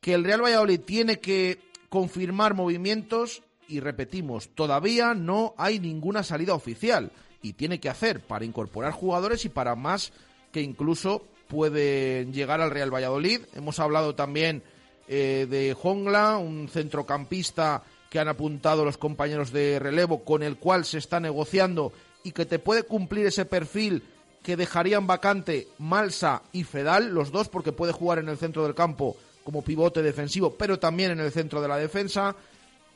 [0.00, 1.58] que el Real Valladolid tiene que
[1.88, 7.10] confirmar movimientos y repetimos, todavía no hay ninguna salida oficial
[7.42, 10.12] y tiene que hacer para incorporar jugadores y para más
[10.52, 13.40] que incluso pueden llegar al Real Valladolid.
[13.54, 14.62] Hemos hablado también
[15.08, 20.84] eh, de Jongla, un centrocampista que han apuntado los compañeros de relevo, con el cual
[20.84, 21.92] se está negociando
[22.24, 24.02] y que te puede cumplir ese perfil
[24.42, 28.74] que dejarían vacante Malsa y Fedal, los dos, porque puede jugar en el centro del
[28.74, 32.36] campo como pivote defensivo, pero también en el centro de la defensa.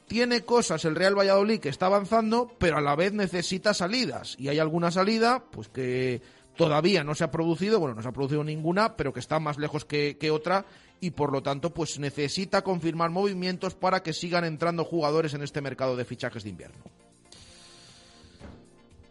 [0.07, 4.37] Tiene cosas el Real Valladolid que está avanzando, pero a la vez necesita salidas.
[4.39, 6.21] Y hay alguna salida, pues que
[6.57, 9.59] todavía no se ha producido, bueno, no se ha producido ninguna, pero que está más
[9.59, 10.65] lejos que, que otra
[11.01, 15.61] y por lo tanto pues necesita confirmar movimientos para que sigan entrando jugadores en este
[15.61, 16.85] mercado de fichajes de invierno.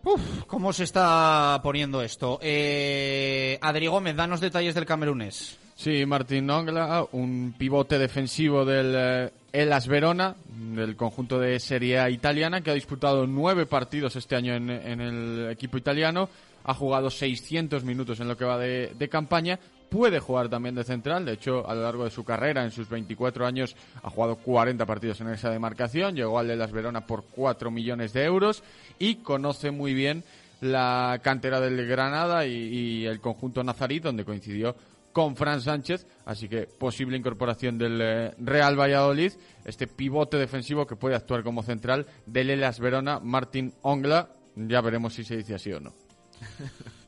[0.05, 2.37] Uf, ¿cómo se está poniendo esto?
[2.41, 5.57] Eh, Adri Gómez, danos detalles del camerunés.
[5.75, 12.09] Sí, Martín Nongla, un pivote defensivo del eh, Elas Verona, del conjunto de Serie A
[12.09, 16.29] italiana, que ha disputado nueve partidos este año en, el equipo italiano,
[16.63, 19.59] ha jugado 600 minutos en lo que va de campaña,
[19.93, 21.23] puede jugar también de central.
[21.23, 24.87] De hecho, a lo largo de su carrera, en sus 24 años, ha jugado 40
[24.87, 26.15] partidos en esa demarcación.
[26.15, 28.63] Llegó al de Las Verona por 4 millones de euros
[28.97, 30.23] y conoce muy bien
[30.61, 34.75] la cantera del Granada y, el conjunto nazarí, donde coincidió
[35.11, 39.33] con Fran Sánchez, así que posible incorporación del eh, Real Valladolid,
[39.63, 45.13] este pivote defensivo que puede actuar como central del Elas Verona, Martín Ongla, ya veremos
[45.13, 46.02] si se dice así o no.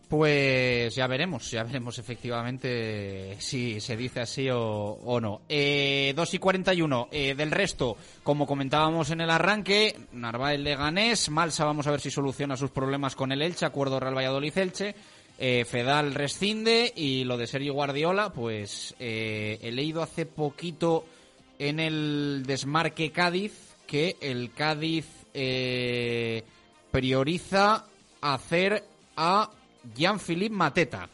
[0.07, 5.41] Pues ya veremos, ya veremos efectivamente si se dice así o, no.
[5.49, 11.66] Eh, 2 y 41 eh, del resto, como comentábamos en el arranque, Narváez Leganés, Malsa
[11.66, 14.95] vamos a ver si soluciona sus problemas con el Elche, acuerdo Real Valladolid-Elche,
[15.40, 21.06] eh, Fedal rescinde y lo de Sergio Guardiola, pues eh, he leído hace poquito
[21.57, 25.07] en el desmarque Cádiz que el Cádiz
[26.91, 27.86] prioriza
[28.22, 28.84] hacer
[29.16, 29.50] a
[29.96, 31.10] Jean-Philippe Mateta,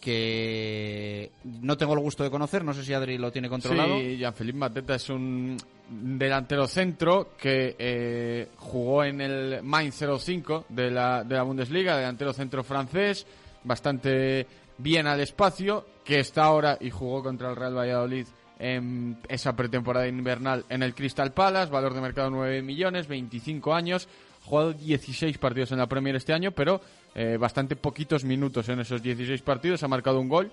[0.00, 3.98] que no tengo el gusto de conocer, no sé si Adri lo tiene controlado.
[3.98, 5.56] Sí, Jean-Philippe Mateta es un
[5.88, 12.32] delantero centro que eh, jugó en el Mainz 05 de la, de la Bundesliga, delantero
[12.32, 13.26] centro francés,
[13.64, 14.46] bastante
[14.78, 18.26] bien al espacio, que está ahora y jugó contra el Real Valladolid
[18.58, 24.08] en esa pretemporada invernal en el Crystal Palace, valor de mercado 9 millones, 25 años,
[24.44, 26.80] jugado 16 partidos en la Premier este año, pero
[27.18, 30.52] eh, bastante poquitos minutos en esos 16 partidos, ha marcado un gol,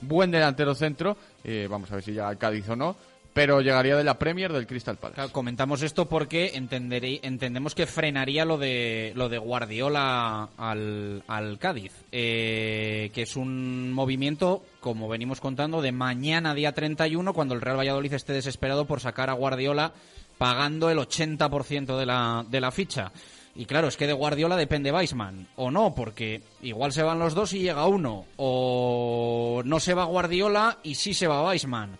[0.00, 2.94] buen delantero centro, eh, vamos a ver si llega al Cádiz o no,
[3.32, 5.32] pero llegaría de la Premier del Crystal Palace.
[5.32, 13.10] comentamos esto porque entendemos que frenaría lo de lo de Guardiola al, al Cádiz, eh,
[13.12, 18.12] que es un movimiento, como venimos contando, de mañana día 31, cuando el Real Valladolid
[18.12, 19.92] esté desesperado por sacar a Guardiola
[20.38, 23.10] pagando el 80% de la, de la ficha.
[23.56, 27.34] Y claro, es que de Guardiola depende Weisman, o no, porque igual se van los
[27.34, 31.98] dos y llega uno, o no se va Guardiola y sí se va Weisman.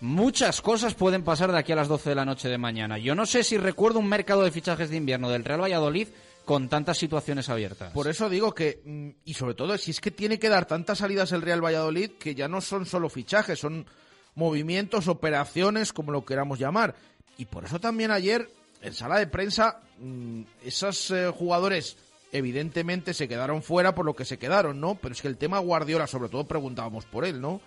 [0.00, 2.98] Muchas cosas pueden pasar de aquí a las 12 de la noche de mañana.
[2.98, 6.08] Yo no sé si recuerdo un mercado de fichajes de invierno del Real Valladolid
[6.44, 7.92] con tantas situaciones abiertas.
[7.92, 10.98] Por eso digo que, mm, y sobre todo, si es que tiene que dar tantas
[10.98, 13.86] salidas el Real Valladolid que ya no son solo fichajes, son
[14.34, 16.94] movimientos, operaciones, como lo queramos llamar.
[17.38, 18.50] Y por eso también ayer,
[18.84, 21.96] en sala de prensa, mm, esos eh, jugadores
[22.32, 24.96] evidentemente se quedaron fuera por lo que se quedaron, ¿no?
[24.96, 27.60] Pero es que el tema Guardiola, sobre todo preguntábamos por él, ¿no?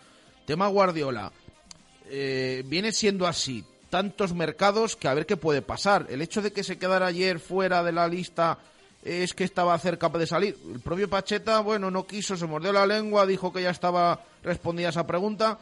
[0.46, 1.32] Tema Guardiola,
[2.10, 3.64] eh, viene siendo así.
[3.90, 6.08] Tantos mercados que a ver qué puede pasar.
[6.10, 8.60] El hecho de que se quedara ayer fuera de la lista
[9.02, 10.58] es que estaba cerca de salir.
[10.72, 14.90] El propio Pacheta, bueno, no quiso, se mordió la lengua, dijo que ya estaba respondida
[14.90, 15.58] esa pregunta.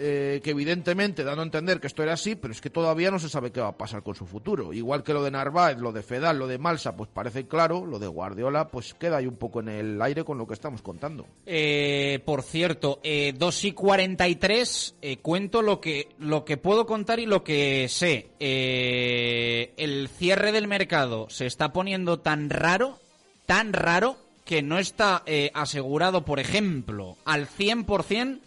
[0.00, 3.18] Eh, que evidentemente dando a entender que esto era así, pero es que todavía no
[3.18, 4.72] se sabe qué va a pasar con su futuro.
[4.72, 7.98] Igual que lo de Narváez, lo de Fedal, lo de Malsa, pues parece claro, lo
[7.98, 11.26] de Guardiola, pues queda ahí un poco en el aire con lo que estamos contando.
[11.46, 17.18] Eh, por cierto, eh, 2 y 43, eh, cuento lo que, lo que puedo contar
[17.18, 18.28] y lo que sé.
[18.38, 23.00] Eh, el cierre del mercado se está poniendo tan raro,
[23.46, 28.40] tan raro, que no está asegurado, por ejemplo, al 100%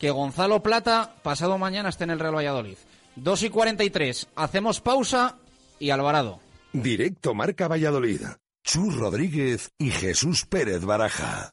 [0.00, 2.78] que Gonzalo Plata pasado mañana esté en el Real Valladolid.
[3.16, 5.36] 2 y 43, hacemos pausa
[5.78, 6.40] y Alvarado.
[6.72, 8.22] Directo Marca Valladolid.
[8.64, 11.52] Chus Rodríguez y Jesús Pérez Baraja.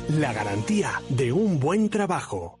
[0.09, 2.60] la garantía de un buen trabajo.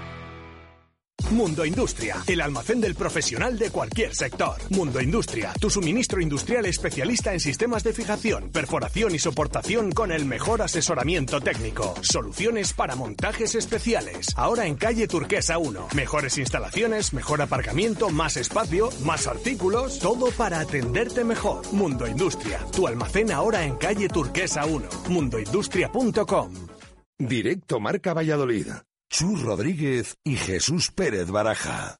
[1.29, 4.55] Mundo Industria, el almacén del profesional de cualquier sector.
[4.69, 10.25] Mundo Industria, tu suministro industrial especialista en sistemas de fijación, perforación y soportación con el
[10.25, 11.93] mejor asesoramiento técnico.
[12.01, 14.27] Soluciones para montajes especiales.
[14.35, 15.89] Ahora en calle Turquesa 1.
[15.95, 19.99] Mejores instalaciones, mejor aparcamiento, más espacio, más artículos.
[19.99, 21.61] Todo para atenderte mejor.
[21.71, 24.87] Mundo Industria, tu almacén ahora en calle Turquesa 1.
[25.09, 26.53] Mundoindustria.com.
[27.17, 28.67] Directo Marca Valladolid.
[29.11, 31.97] Chus Rodríguez y Jesús Pérez Baraja.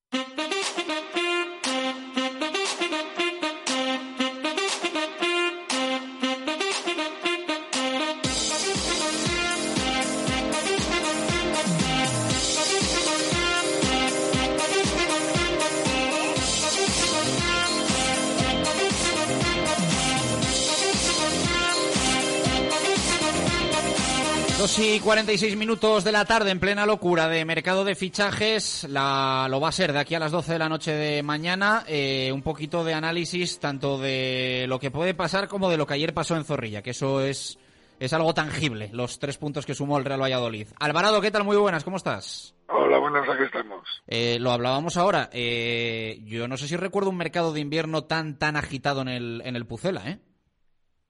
[24.61, 28.85] 2 y 46 minutos de la tarde en plena locura de mercado de fichajes.
[28.87, 31.83] La, lo va a ser de aquí a las 12 de la noche de mañana.
[31.87, 35.95] Eh, un poquito de análisis tanto de lo que puede pasar como de lo que
[35.95, 37.57] ayer pasó en Zorrilla, que eso es,
[37.99, 40.67] es algo tangible, los tres puntos que sumó el Real Valladolid.
[40.79, 41.43] Alvarado, ¿qué tal?
[41.43, 42.53] Muy buenas, ¿cómo estás?
[42.67, 43.81] Hola, buenas, aquí estamos.
[44.05, 45.31] Eh, lo hablábamos ahora.
[45.33, 49.41] Eh, yo no sé si recuerdo un mercado de invierno tan, tan agitado en el,
[49.43, 50.19] en el Pucela, ¿eh?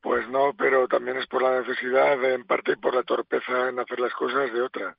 [0.02, 3.80] Pues no, pero también es por la necesidad, en parte, y por la torpeza en
[3.80, 4.98] hacer las cosas de otra.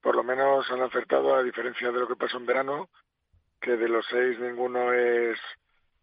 [0.00, 2.90] Por lo menos han acertado, a diferencia de lo que pasó en verano,
[3.60, 5.38] que de los seis ninguno es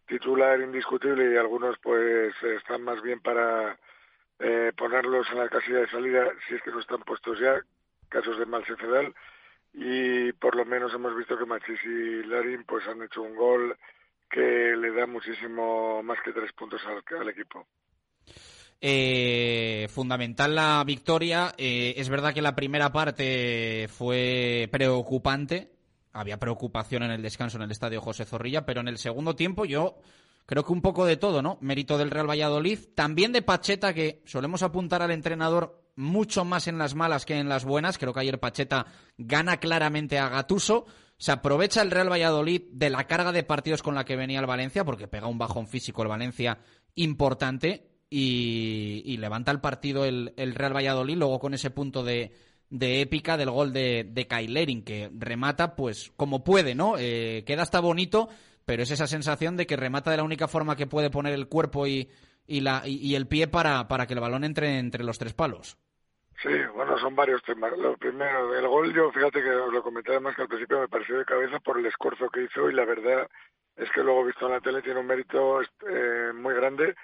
[0.06, 3.78] titular indiscutible y algunos pues están más bien para
[4.40, 7.62] eh, ponerlos en la casilla de salida si es que no están puestos ya,
[8.08, 9.14] casos de Malsefedal,
[9.72, 13.76] y por lo menos hemos visto que Machis y Larin pues han hecho un gol
[14.28, 17.66] que le da muchísimo más que tres puntos al equipo.
[18.82, 21.54] Eh, fundamental la victoria.
[21.58, 25.72] Eh, es verdad que la primera parte fue preocupante.
[26.12, 29.64] Había preocupación en el descanso en el estadio José Zorrilla, pero en el segundo tiempo
[29.64, 29.98] yo
[30.46, 31.58] creo que un poco de todo, ¿no?
[31.60, 36.78] Mérito del Real Valladolid, también de Pacheta, que solemos apuntar al entrenador mucho más en
[36.78, 37.98] las malas que en las buenas.
[37.98, 38.86] Creo que ayer Pacheta
[39.18, 40.86] gana claramente a Gatuso.
[41.18, 44.46] Se aprovecha el Real Valladolid de la carga de partidos con la que venía el
[44.46, 46.58] Valencia, porque pega un bajón físico el Valencia
[46.94, 52.32] importante y, levanta el partido el, Real Valladolid, luego con ese punto de,
[52.70, 56.94] épica del gol de, de Kailerin, que remata pues como puede, ¿no?
[56.98, 58.28] Eh, queda hasta bonito,
[58.66, 61.48] pero es esa sensación de que remata de la única forma que puede poner el
[61.48, 62.08] cuerpo y,
[62.48, 65.78] la, y, el pie para, para que el balón entre entre los tres palos.
[66.42, 67.76] Sí, bueno, son varios temas.
[67.76, 70.88] Lo primero, el gol, yo fíjate que os lo comenté además que al principio me
[70.88, 73.28] pareció de cabeza por el esfuerzo que hizo y la verdad
[73.76, 76.96] es que luego visto en la tele tiene un mérito eh, muy grande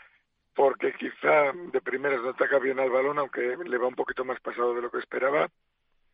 [0.57, 4.41] porque quizá de primeras no ataca bien al balón, aunque le va un poquito más
[4.41, 5.51] pasado de lo que esperaba,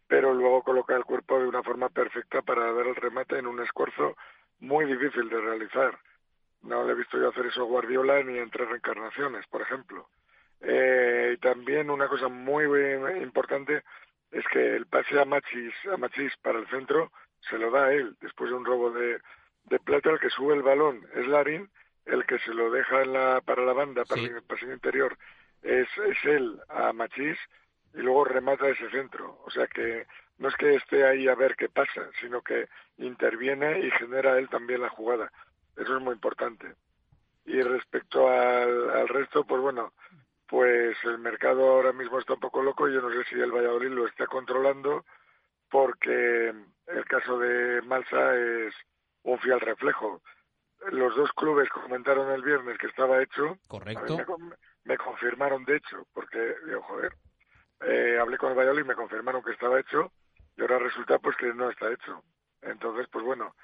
[0.09, 3.60] pero luego coloca el cuerpo de una forma perfecta para dar el remate en un
[3.60, 4.16] esfuerzo
[4.59, 5.97] muy difícil de realizar.
[6.62, 10.09] No le he visto yo hacer eso a Guardiola ni en tres reencarnaciones, por ejemplo.
[10.60, 12.64] Eh, y también una cosa muy,
[13.23, 13.85] importante
[14.32, 15.97] es que el pase a Machis, a
[16.43, 17.12] para el centro
[17.48, 19.20] se lo da a él después de un robo de,
[19.85, 20.10] plata.
[20.10, 21.70] El que sube el balón es Larin
[22.06, 25.16] el que se lo deja en la, para la banda, para el pasillo interior,
[25.62, 27.38] es, es él a Machís
[27.94, 29.40] y luego remata ese centro.
[29.44, 30.06] O sea que
[30.38, 32.68] no es que esté ahí a ver qué pasa, sino que
[32.98, 35.30] interviene y genera él también la jugada.
[35.76, 36.74] Eso es muy importante.
[37.44, 39.92] Y respecto al, al resto, pues bueno,
[40.48, 43.52] pues el mercado ahora mismo está un poco loco y yo no sé si el
[43.52, 45.04] Valladolid lo está controlando
[45.70, 46.52] porque
[46.86, 48.74] el caso de Malsa es
[49.22, 50.20] un fiel reflejo
[50.90, 53.56] los dos clubes comentaron el viernes que estaba hecho.
[53.68, 54.18] Correcto.
[54.84, 57.12] Me, confirmaron, de hecho, porque, digo, joder,
[57.82, 60.10] eh, hablé con el Valladolid y me confirmaron que estaba hecho
[60.56, 62.22] y ahora resulta pues que no está hecho.
[62.62, 63.54] Entonces, pues bueno.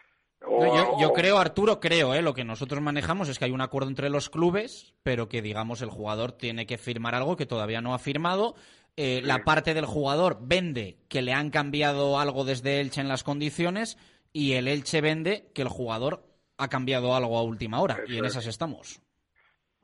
[1.01, 2.23] yo, creo, Arturo, creo, ¿eh?
[2.23, 5.83] lo que nosotros manejamos es que hay un acuerdo entre los clubes, pero que, digamos,
[5.83, 8.55] el jugador tiene que firmar algo que todavía no ha firmado.
[8.97, 13.23] Eh, la parte del jugador vende que le han cambiado algo desde Elche en las
[13.23, 13.97] condiciones
[14.33, 16.28] y el Elche vende que el jugador
[16.59, 19.01] ha cambiado algo a última hora y en esas estamos.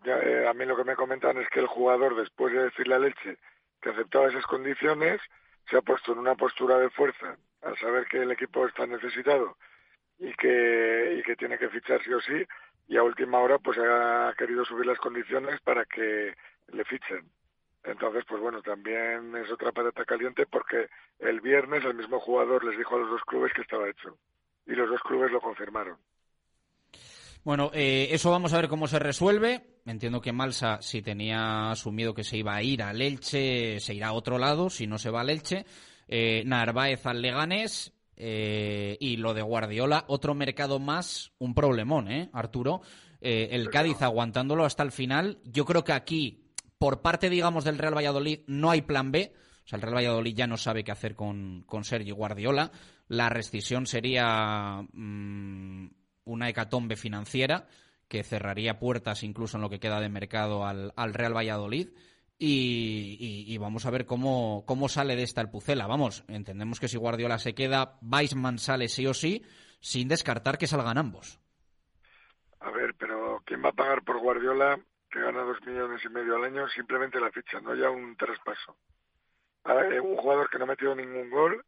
[0.05, 2.97] Ya, eh, a mí lo que me comentan es que el jugador, después de decirle
[2.97, 3.39] a Leche
[3.81, 5.21] que aceptaba esas condiciones,
[5.71, 9.57] se ha puesto en una postura de fuerza al saber que el equipo está necesitado
[10.19, 12.45] y que, y que tiene que fichar sí o sí,
[12.89, 16.35] y a última hora pues ha querido subir las condiciones para que
[16.73, 17.31] le fichen.
[17.83, 20.89] Entonces, pues bueno, también es otra patata caliente porque
[21.19, 24.19] el viernes el mismo jugador les dijo a los dos clubes que estaba hecho
[24.67, 25.99] y los dos clubes lo confirmaron.
[27.45, 29.81] Bueno, eh, eso vamos a ver cómo se resuelve.
[29.87, 34.09] Entiendo que Malsa, si tenía asumido que se iba a ir al Elche, se irá
[34.09, 35.67] a otro lado, si no se va al Elche.
[36.09, 37.93] Eh, Narváez al Leganés.
[38.17, 42.83] Eh, y lo de Guardiola, otro mercado más, un problemón, ¿eh, Arturo?
[43.21, 45.41] Eh, el Cádiz aguantándolo hasta el final.
[45.45, 49.33] Yo creo que aquí, por parte, digamos, del Real Valladolid, no hay plan B.
[49.65, 52.71] O sea, el Real Valladolid ya no sabe qué hacer con, con Sergio Guardiola.
[53.09, 54.87] La rescisión sería.
[54.93, 55.87] Mm,
[56.25, 57.67] una hecatombe financiera
[58.09, 61.89] que cerraría puertas incluso en lo que queda de mercado al, Real Valladolid.
[62.39, 65.87] Y, vamos a ver cómo, cómo sale de esta el Pucela.
[65.87, 69.43] Vamos, entendemos que si Guardiola se queda, Weisman sale sí o sí,
[69.81, 71.41] sin descartar que salgan ambos.
[72.61, 74.79] A ver, pero ¿quién va a pagar por Guardiola,
[75.11, 78.77] que gana dos millones y medio al año, simplemente la ficha, no ya un traspaso?
[79.67, 81.65] un jugador que no ha metido ningún gol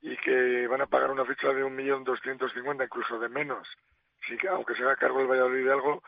[0.00, 3.68] y que van a pagar una ficha de un millón doscientos cincuenta, incluso de menos
[4.50, 6.02] aunque se haga cargo el Valladolid de algo,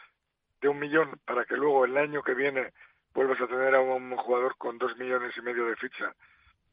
[0.60, 2.72] de un millón para que luego el año que viene
[3.14, 6.14] vuelvas a tener a un jugador con dos millones y medio de ficha.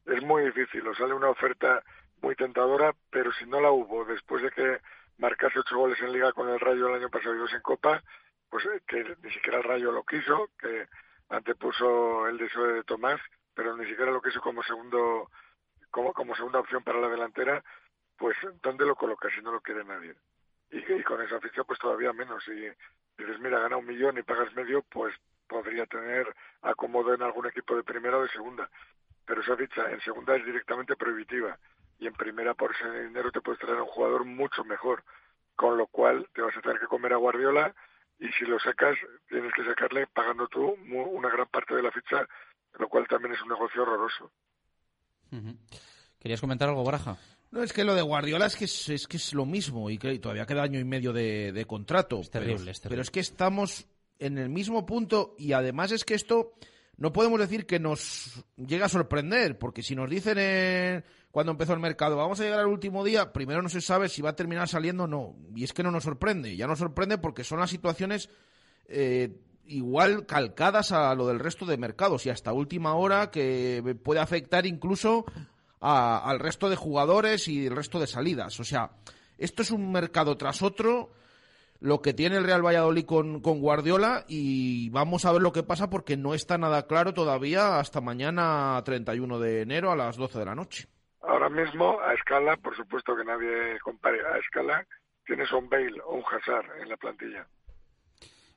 [0.06, 0.86] es muy difícil.
[0.86, 1.82] O sale una oferta
[2.22, 4.78] muy tentadora, pero si no la hubo después de que
[5.18, 8.02] marcase ocho goles en Liga con el Rayo el año pasado y dos en Copa,
[8.48, 10.86] pues eh, que ni siquiera el Rayo lo quiso, que
[11.28, 13.20] antepuso el deseo de Tomás,
[13.54, 15.30] pero ni siquiera lo quiso como segundo
[15.90, 17.62] como, como segunda opción para la delantera,
[18.16, 20.14] pues ¿dónde lo colocas si no lo quiere nadie?
[20.70, 22.44] Y, y con esa ficha pues todavía menos.
[22.44, 25.14] Si dices, mira, gana un millón y pagas medio, pues
[25.46, 28.68] podría tener acomodo en algún equipo de primera o de segunda.
[29.24, 31.58] Pero esa ficha en segunda es directamente prohibitiva
[31.98, 35.04] y en primera por ese dinero te puedes traer a un jugador mucho mejor.
[35.56, 37.74] Con lo cual te vas a tener que comer a Guardiola
[38.18, 38.96] y si lo sacas
[39.28, 42.26] tienes que sacarle pagando tú una gran parte de la ficha,
[42.78, 44.30] lo cual también es un negocio horroroso.
[46.18, 47.18] ¿Querías comentar algo, Baraja?
[47.50, 50.18] No, es que lo de Guardiola es que es, que es lo mismo y que
[50.18, 52.20] todavía queda año y medio de, contrato.
[52.20, 52.88] Es terrible, es terrible.
[52.90, 53.86] Pero es que estamos
[54.18, 56.52] en el mismo punto y además es que esto
[56.96, 61.80] no podemos decir que nos llega a sorprender, porque si nos dicen cuando empezó el
[61.80, 64.68] mercado, vamos a llegar al último día, primero no se sabe si va a terminar
[64.68, 65.36] saliendo o no.
[65.54, 68.28] Y es que no nos sorprende, ya nos sorprende porque son las situaciones
[68.88, 74.20] eh, igual calcadas a lo del resto de mercados y hasta última hora que puede
[74.20, 75.24] afectar incluso
[75.80, 78.58] al resto de jugadores y el resto de salidas.
[78.60, 78.90] O sea,
[79.36, 81.10] esto es un mercado tras otro
[81.80, 85.62] lo que tiene el Real Valladolid con, con, Guardiola y vamos a ver lo que
[85.62, 90.40] pasa porque no está nada claro todavía hasta mañana 31 de enero a las 12
[90.40, 90.88] de la noche.
[91.22, 94.84] Ahora mismo, a escala, por supuesto que nadie compare, a escala
[95.24, 97.46] tienes un Bale o un Hazard en la plantilla.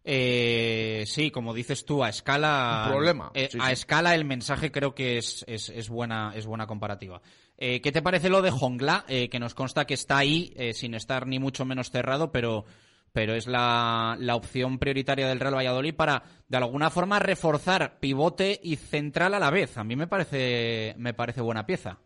[0.03, 2.85] Eh, sí, como dices tú, a escala.
[2.89, 3.31] problema.
[3.33, 7.21] Eh, a escala el mensaje creo que es, es, es buena, es buena comparativa.
[7.57, 9.05] Eh, ¿Qué te parece lo de Jongla?
[9.07, 12.65] Eh, que nos consta que está ahí, sin estar ni mucho menos cerrado, pero
[13.13, 18.57] pero es la, la, opción prioritaria del Real Valladolid para, de alguna forma, reforzar pivote
[18.63, 19.77] y central a la vez.
[19.77, 21.97] A mí me parece, me parece buena pieza.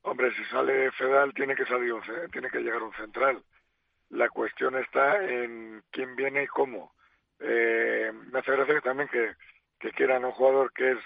[0.00, 3.42] Hombre, si sale Fedal tiene que salir un, tiene que llegar un central.
[4.10, 6.92] La cuestión está en quién viene y cómo.
[7.40, 9.34] Eh, me hace gracia también que,
[9.78, 10.98] que quieran un jugador que es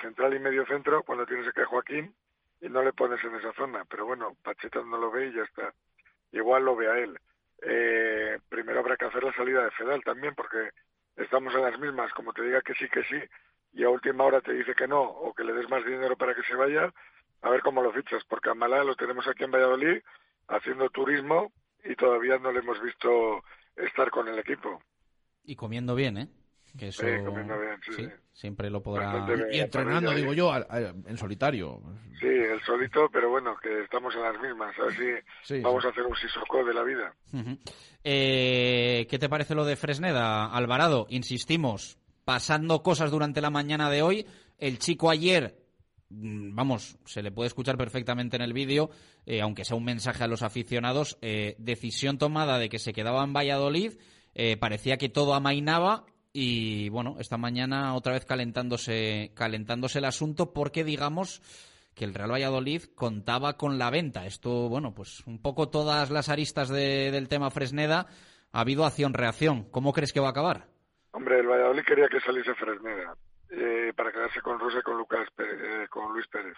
[0.00, 2.14] central y medio centro cuando tienes que Joaquín
[2.60, 3.84] y no le pones en esa zona.
[3.86, 5.72] Pero bueno, Pacheta no lo ve y ya está.
[6.32, 7.18] Igual lo ve a él
[7.62, 10.70] eh, primero habrá que hacer la salida de Fedal también, porque
[11.16, 13.20] estamos en las mismas, como te diga que sí, que sí,
[13.72, 16.34] y a última hora te dice que no, o que le des más dinero para
[16.34, 16.92] que se vaya,
[17.42, 20.02] a ver cómo lo fichas, porque a Malá lo tenemos aquí en Valladolid
[20.48, 21.52] haciendo turismo
[21.84, 23.42] y todavía no le hemos visto
[23.76, 24.82] estar con el equipo.
[25.50, 26.28] Y comiendo bien, ¿eh?
[26.78, 27.02] Que eso,
[27.96, 29.26] sí, siempre lo podrá.
[29.50, 31.82] y entrenando, digo yo, en solitario.
[32.20, 34.78] Sí, el solito, pero bueno, que estamos en las mismas.
[34.78, 37.12] A ver si vamos a hacer un sisocó de la vida.
[38.04, 41.08] eh, ¿Qué te parece lo de Fresneda, Alvarado?
[41.10, 44.24] Insistimos, pasando cosas durante la mañana de hoy.
[44.56, 45.56] El chico ayer
[46.10, 48.90] mm, vamos, se le puede escuchar perfectamente en el vídeo,
[49.26, 53.24] eh, aunque sea un mensaje a los aficionados, eh, decisión tomada de que se quedaba
[53.24, 53.94] en Valladolid,
[54.34, 60.52] eh, parecía que todo amainaba y bueno, esta mañana otra vez calentándose, calentándose el asunto
[60.52, 61.42] porque digamos
[61.94, 64.26] que el Real Valladolid contaba con la venta.
[64.26, 68.06] Esto, bueno, pues un poco todas las aristas del tema Fresneda
[68.52, 69.64] ha habido acción-reacción.
[69.70, 70.68] ¿Cómo crees que va a acabar?
[71.12, 73.16] Hombre, el Valladolid quería que saliese Fresneda
[73.50, 76.56] eh, para quedarse con Rosa y con, Lucas eh, con Luis Pérez.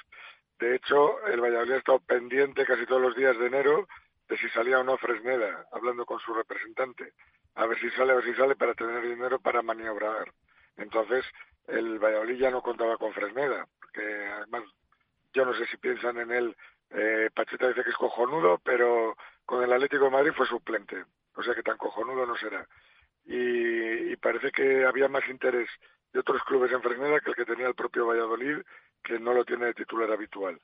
[0.61, 3.89] De hecho, el Valladolid ha estado pendiente casi todos los días de enero
[4.29, 7.15] de si salía o no Fresneda, hablando con su representante
[7.55, 10.33] a ver si sale, a ver si sale para tener dinero para maniobrar.
[10.77, 11.25] Entonces,
[11.67, 14.65] el Valladolid ya no contaba con Fresneda, porque además
[15.33, 16.57] yo no sé si piensan en él,
[16.91, 21.05] eh, Pacheta dice que es cojonudo, pero con el Atlético de Madrid fue suplente,
[21.35, 22.67] o sea que tan cojonudo no será.
[23.25, 25.69] Y, y parece que había más interés
[26.13, 28.59] de otros clubes en Fresneda que el que tenía el propio Valladolid,
[29.03, 30.61] que no lo tiene de titular habitual.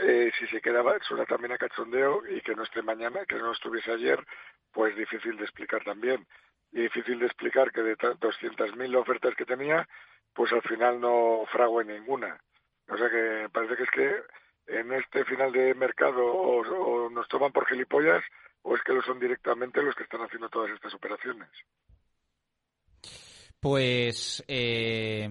[0.00, 3.50] Eh, si se quedaba, suena también a cachondeo y que no esté mañana, que no
[3.50, 4.24] estuviese ayer,
[4.72, 6.24] pues difícil de explicar también.
[6.70, 9.88] Y difícil de explicar que de 200.000 ofertas que tenía,
[10.34, 12.38] pues al final no frague ninguna.
[12.88, 17.52] O sea que parece que es que en este final de mercado o, nos toman
[17.52, 18.22] por gilipollas
[18.62, 21.48] o es que lo son directamente los que están haciendo todas estas operaciones.
[23.60, 25.28] Pues eh,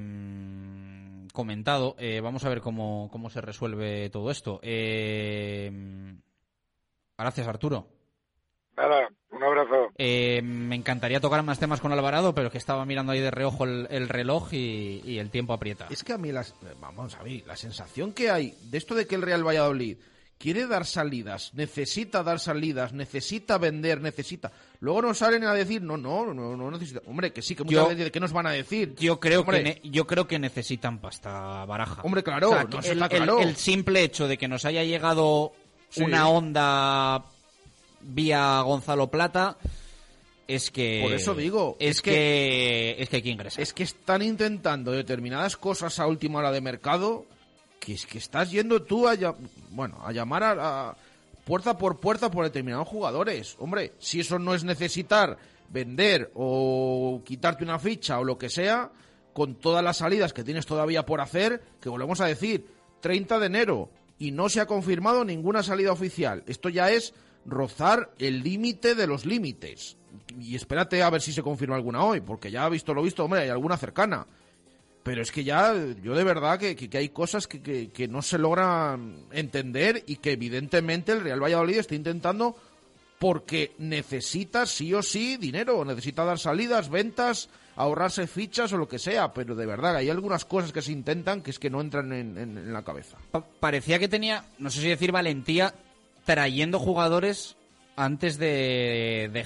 [1.38, 4.60] comentado, eh, vamos a ver cómo, cómo se resuelve todo esto.
[4.64, 5.72] Eh,
[7.16, 7.86] gracias, Arturo.
[8.76, 9.92] Nada, un abrazo.
[10.00, 13.66] Eh, me encantaría tocar más temas con Alvarado, pero que estaba mirando ahí de reojo
[13.66, 15.86] el, reloj y, el tiempo aprieta.
[15.92, 19.06] Es que a mí, las, vamos a ver, la sensación que hay de esto de
[19.06, 20.00] que el Real Valladolid
[20.38, 24.52] quiere dar salidas, necesita dar salidas, necesita vender, necesita.
[24.80, 27.02] Luego nos salen a decir, no, no, no, no necesita.
[27.08, 28.94] Hombre, que sí, que muchas Yo- veces, ¿qué nos van a decir?
[29.00, 32.02] Yo creo, Hombre, que ne- yo creo que necesitan pasta baraja.
[32.04, 33.40] Hombre, claro, O sea, no, que eso el, está el- claro.
[33.40, 35.54] el simple hecho de que nos haya llegado
[35.90, 36.04] Sí.
[36.04, 37.24] una onda
[38.02, 39.58] vía Gonzalo Plata
[40.48, 43.62] es que Por eso digo, es, es que, que- es que hay que ingresar.
[43.62, 47.26] Es que están intentando determinadas cosas a última hora de mercado
[47.88, 49.16] que es que estás yendo tú a,
[49.70, 50.98] bueno, a llamar a, a
[51.46, 53.56] puerta por puerta por determinados jugadores.
[53.60, 55.38] Hombre, si eso no es necesitar
[55.70, 58.92] vender o quitarte una ficha o lo que sea,
[59.32, 62.68] con todas las salidas que tienes todavía por hacer, que volvemos a decir,
[63.00, 63.90] 30 de enero
[64.20, 66.44] y no se ha confirmado ninguna salida oficial.
[66.46, 67.14] Esto ya es
[67.46, 69.96] rozar el límite de los límites.
[70.38, 73.24] Y espérate a ver si se confirma alguna hoy, porque ya ha visto lo visto,
[73.24, 74.28] hombre, hay alguna cercana.
[75.08, 75.74] Pero es que ya,
[76.04, 80.34] yo de verdad que, que- hay cosas que, que- no se logran entender y que
[80.34, 82.56] evidentemente el Real Valladolid está intentando
[83.18, 89.00] porque necesita sí o sí dinero, necesita dar salidas, ventas, ahorrarse fichas o lo que
[89.00, 92.12] sea, pero de verdad hay algunas cosas que se intentan que es que no entran
[92.12, 93.18] en, la cabeza.
[93.32, 95.74] Pa- parecía que tenía, no sé si decir valentía,
[96.26, 97.56] trayendo jugadores
[97.96, 99.46] antes de,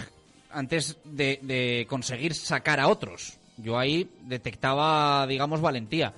[0.49, 3.38] antes de conseguir sacar a otros.
[3.57, 6.14] Yo ahí detectaba, digamos, valentía.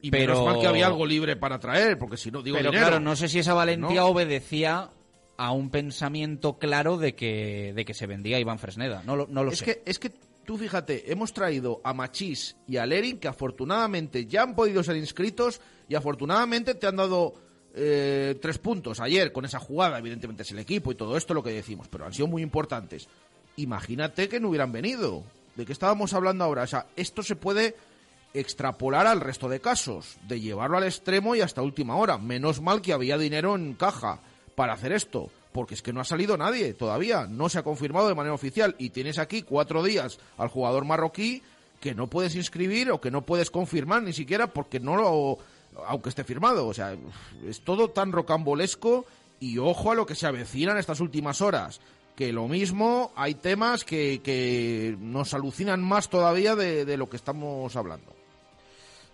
[0.00, 2.70] Y pero menos mal que había algo libre para traer, porque si no digo pero
[2.70, 2.88] dinero.
[2.88, 4.06] claro, no sé si esa valentía ¿no?
[4.06, 4.90] obedecía
[5.36, 9.02] a un pensamiento claro de que, de que se vendía Iván Fresneda.
[9.04, 9.64] No lo, no lo es sé.
[9.64, 10.12] Que, es que
[10.44, 14.96] tú fíjate, hemos traído a Machís y a Lerin que afortunadamente ya han podido ser
[14.96, 17.34] inscritos y afortunadamente te han dado
[17.74, 19.98] eh, tres puntos ayer con esa jugada.
[19.98, 23.08] Evidentemente es el equipo y todo esto lo que decimos, pero han sido muy importantes.
[23.56, 25.22] Imagínate que no hubieran venido.
[25.58, 26.62] ¿De qué estábamos hablando ahora?
[26.62, 27.74] O sea, esto se puede
[28.32, 32.16] extrapolar al resto de casos, de llevarlo al extremo y hasta última hora.
[32.16, 34.20] Menos mal que había dinero en caja
[34.54, 38.06] para hacer esto, porque es que no ha salido nadie todavía, no se ha confirmado
[38.06, 41.42] de manera oficial y tienes aquí cuatro días al jugador marroquí
[41.80, 45.38] que no puedes inscribir o que no puedes confirmar ni siquiera porque no lo
[45.88, 46.96] aunque esté firmado, o sea,
[47.44, 49.06] es todo tan rocambolesco
[49.40, 51.80] y ojo a lo que se avecina en estas últimas horas.
[52.18, 57.14] Que lo mismo, hay temas que, que nos alucinan más todavía de, de lo que
[57.14, 58.12] estamos hablando.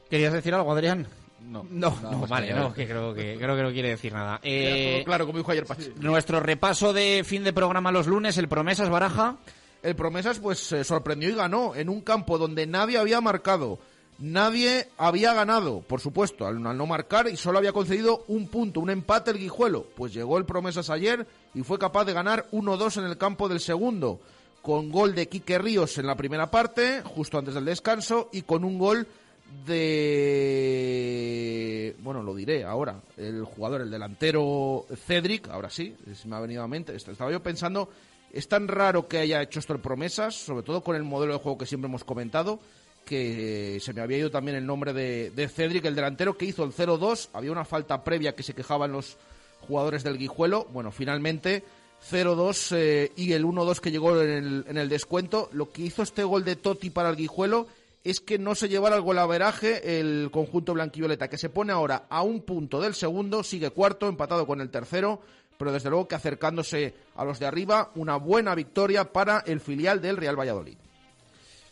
[0.09, 1.07] ¿Querías decir algo, Adrián?
[1.43, 4.41] No, No, no, vale, que no, que creo que, creo que no quiere decir nada.
[4.43, 5.93] Eh, claro, como dijo ayer Pachi.
[6.01, 9.37] Nuestro repaso de fin de programa los lunes, el Promesas Baraja.
[9.83, 13.79] El Promesas pues se sorprendió y ganó en un campo donde nadie había marcado.
[14.19, 18.91] Nadie había ganado, por supuesto, al, no marcar y solo había concedido un punto, un
[18.91, 19.87] empate el Guijuelo.
[19.97, 23.59] Pues llegó el Promesas ayer y fue capaz de ganar 1-2 en el campo del
[23.61, 24.21] segundo,
[24.63, 28.65] con gol de Quique Ríos en la primera parte, justo antes del descanso, y con
[28.65, 29.09] un gol
[29.67, 30.85] de...
[31.99, 33.01] Bueno, lo diré ahora.
[33.17, 36.95] El jugador, el delantero Cedric, ahora sí, se me ha venido a mente.
[36.95, 37.89] Estaba yo pensando,
[38.33, 41.41] es tan raro que haya hecho esto el Promesas, sobre todo con el modelo de
[41.41, 42.61] juego que siempre hemos comentado,
[43.05, 46.65] que se me había ido también el nombre de, de Cedric, el delantero que hizo
[46.65, 47.29] el 0-2.
[47.33, 49.17] Había una falta previa que se quejaban los
[49.61, 50.67] jugadores del Guijuelo.
[50.73, 51.63] Bueno, finalmente
[52.11, 55.49] 0-2 eh, y el 1-2 que llegó en el, en el descuento.
[55.53, 57.67] Lo que hizo este gol de Totti para el Guijuelo
[58.05, 62.23] es que no se llevara al golaveraje el conjunto blanquivioleta, que se pone ahora a
[62.23, 65.23] un punto del segundo, sigue cuarto, empatado con el tercero,
[65.57, 70.03] pero desde luego que acercándose a los de arriba, una buena victoria para el filial
[70.03, 70.77] del Real Valladolid.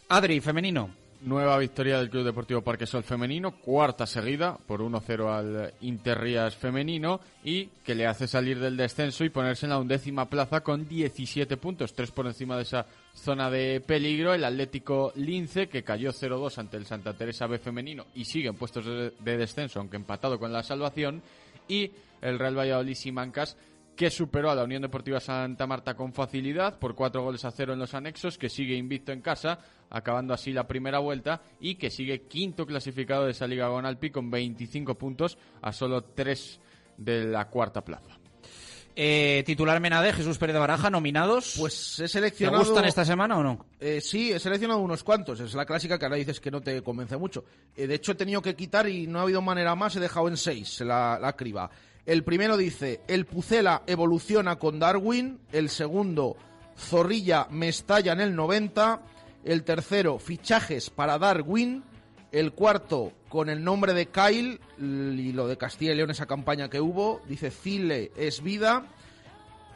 [0.08, 1.01] Adri, femenino.
[1.24, 7.66] Nueva victoria del Club Deportivo Parquesol femenino, cuarta seguida por 1-0 al Interrías femenino y
[7.84, 11.94] que le hace salir del descenso y ponerse en la undécima plaza con 17 puntos,
[11.94, 14.34] tres por encima de esa zona de peligro.
[14.34, 18.56] El Atlético Lince que cayó 0-2 ante el Santa Teresa B femenino y sigue en
[18.56, 21.22] puestos de, de descenso, aunque empatado con la salvación.
[21.68, 23.56] Y el Real Valladolid Simancas
[23.96, 27.72] que superó a la Unión Deportiva Santa Marta con facilidad por cuatro goles a cero
[27.72, 29.58] en los anexos, que sigue invicto en casa,
[29.92, 34.30] acabando así la primera vuelta y que sigue quinto clasificado de esa Liga Gonalpi con
[34.30, 36.60] 25 puntos a solo tres
[36.96, 38.18] de la cuarta plaza.
[38.94, 41.54] Eh, titular Menade, Jesús Pérez de Baraja, nominados.
[41.58, 42.62] Pues he ¿Te seleccionado...
[42.62, 43.66] gustan esta semana o no?
[43.80, 45.40] Eh, sí, he seleccionado unos cuantos.
[45.40, 47.44] Es la clásica que ahora dices que no te convence mucho.
[47.74, 49.96] Eh, de hecho, he tenido que quitar y no ha habido manera más.
[49.96, 51.70] He dejado en seis la, la criba.
[52.04, 55.40] El primero dice, el Pucela evoluciona con Darwin.
[55.52, 56.36] El segundo,
[56.76, 59.00] Zorrilla me estalla en el 90.
[59.44, 61.82] El tercero, fichajes para Darwin.
[62.30, 66.70] El cuarto, con el nombre de Kyle y lo de Castilla y León, esa campaña
[66.70, 68.86] que hubo, dice Cile es vida.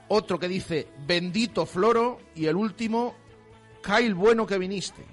[0.09, 2.18] Otro que dice bendito Floro.
[2.34, 3.14] Y el último,
[3.82, 5.05] Kyle bueno que viniste.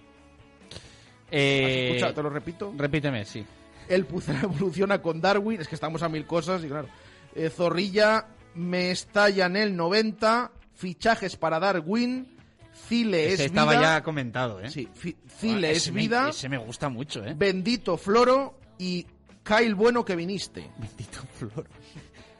[1.31, 1.99] Eh.
[2.13, 2.73] Te lo repito.
[2.77, 3.45] Repíteme, sí.
[3.89, 5.59] El Pucela evoluciona con Darwin.
[5.59, 6.87] Es que estamos a mil cosas y claro.
[7.35, 10.51] Eh, Zorrilla, me estalla en el 90.
[10.75, 12.32] Fichajes para Darwin.
[12.73, 13.81] Cile Ese es estaba vida.
[13.97, 14.69] ya comentado, ¿eh?
[14.69, 14.87] Sí,
[15.27, 16.29] Cile Ah, es me- vida.
[16.29, 17.33] ese me gusta mucho, ¿eh?
[17.37, 19.05] Bendito Floro y
[19.43, 20.69] Kyle Bueno que viniste.
[20.77, 21.65] Bendito Floro.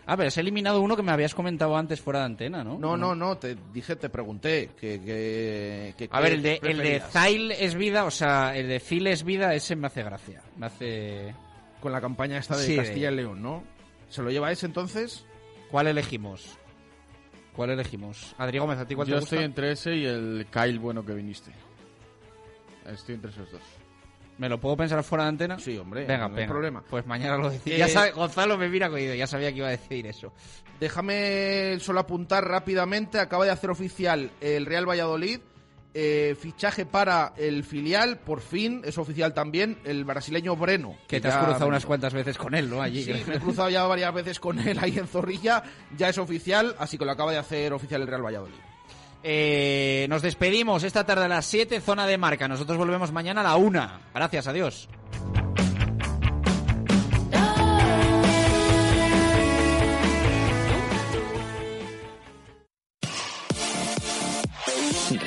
[0.05, 2.77] Ah, pero has eliminado uno que me habías comentado antes fuera de antena, ¿no?
[2.77, 6.59] No, no, no, te dije, te pregunté que, que, que- A ver, el de, el
[6.61, 7.11] de preferías.
[7.11, 10.41] Zail es vida, o sea, el de Zil es vida, ese me hace gracia.
[10.57, 11.33] Me hace...
[11.79, 13.63] Con la campaña esta de Sí, Castilla y León, ¿no?
[14.09, 15.25] ¿Se lo lleva ese entonces?
[15.71, 16.57] ¿Cuál elegimos?
[17.55, 18.35] ¿Cuál elegimos?
[18.37, 19.35] Adrián Gómez, ¿a ti cuál Yo te gusta?
[19.35, 21.51] estoy entre ese y el Kyle bueno que viniste.
[22.85, 23.61] Estoy entre esos dos.
[24.39, 25.59] ¿Me lo puedo pensar fuera de antena?
[25.59, 26.51] Sí, hombre, Venga, no hay venga.
[26.51, 26.83] problema.
[26.89, 27.67] Pues mañana lo decimos.
[27.67, 30.33] Eh, Ya sabe, Gonzalo me mira cogido, ya sabía que iba a decir eso.
[30.79, 35.39] Déjame solo apuntar rápidamente, acaba de hacer oficial el Real Valladolid,
[35.93, 40.97] eh, fichaje para el filial, por fin, es oficial también, el brasileño Breno.
[41.07, 42.81] Que te has cruzado unas cuantas veces con él, ¿no?
[42.81, 43.03] Allí.
[43.03, 45.63] Sí, me he cruzado ya varias veces con él ahí en Zorrilla,
[45.95, 48.55] ya es oficial, así que lo acaba de hacer oficial el Real Valladolid.
[49.23, 52.47] Eh, nos despedimos esta tarde a las 7, zona de marca.
[52.47, 53.91] Nosotros volvemos mañana a la 1.
[54.13, 54.89] Gracias, adiós.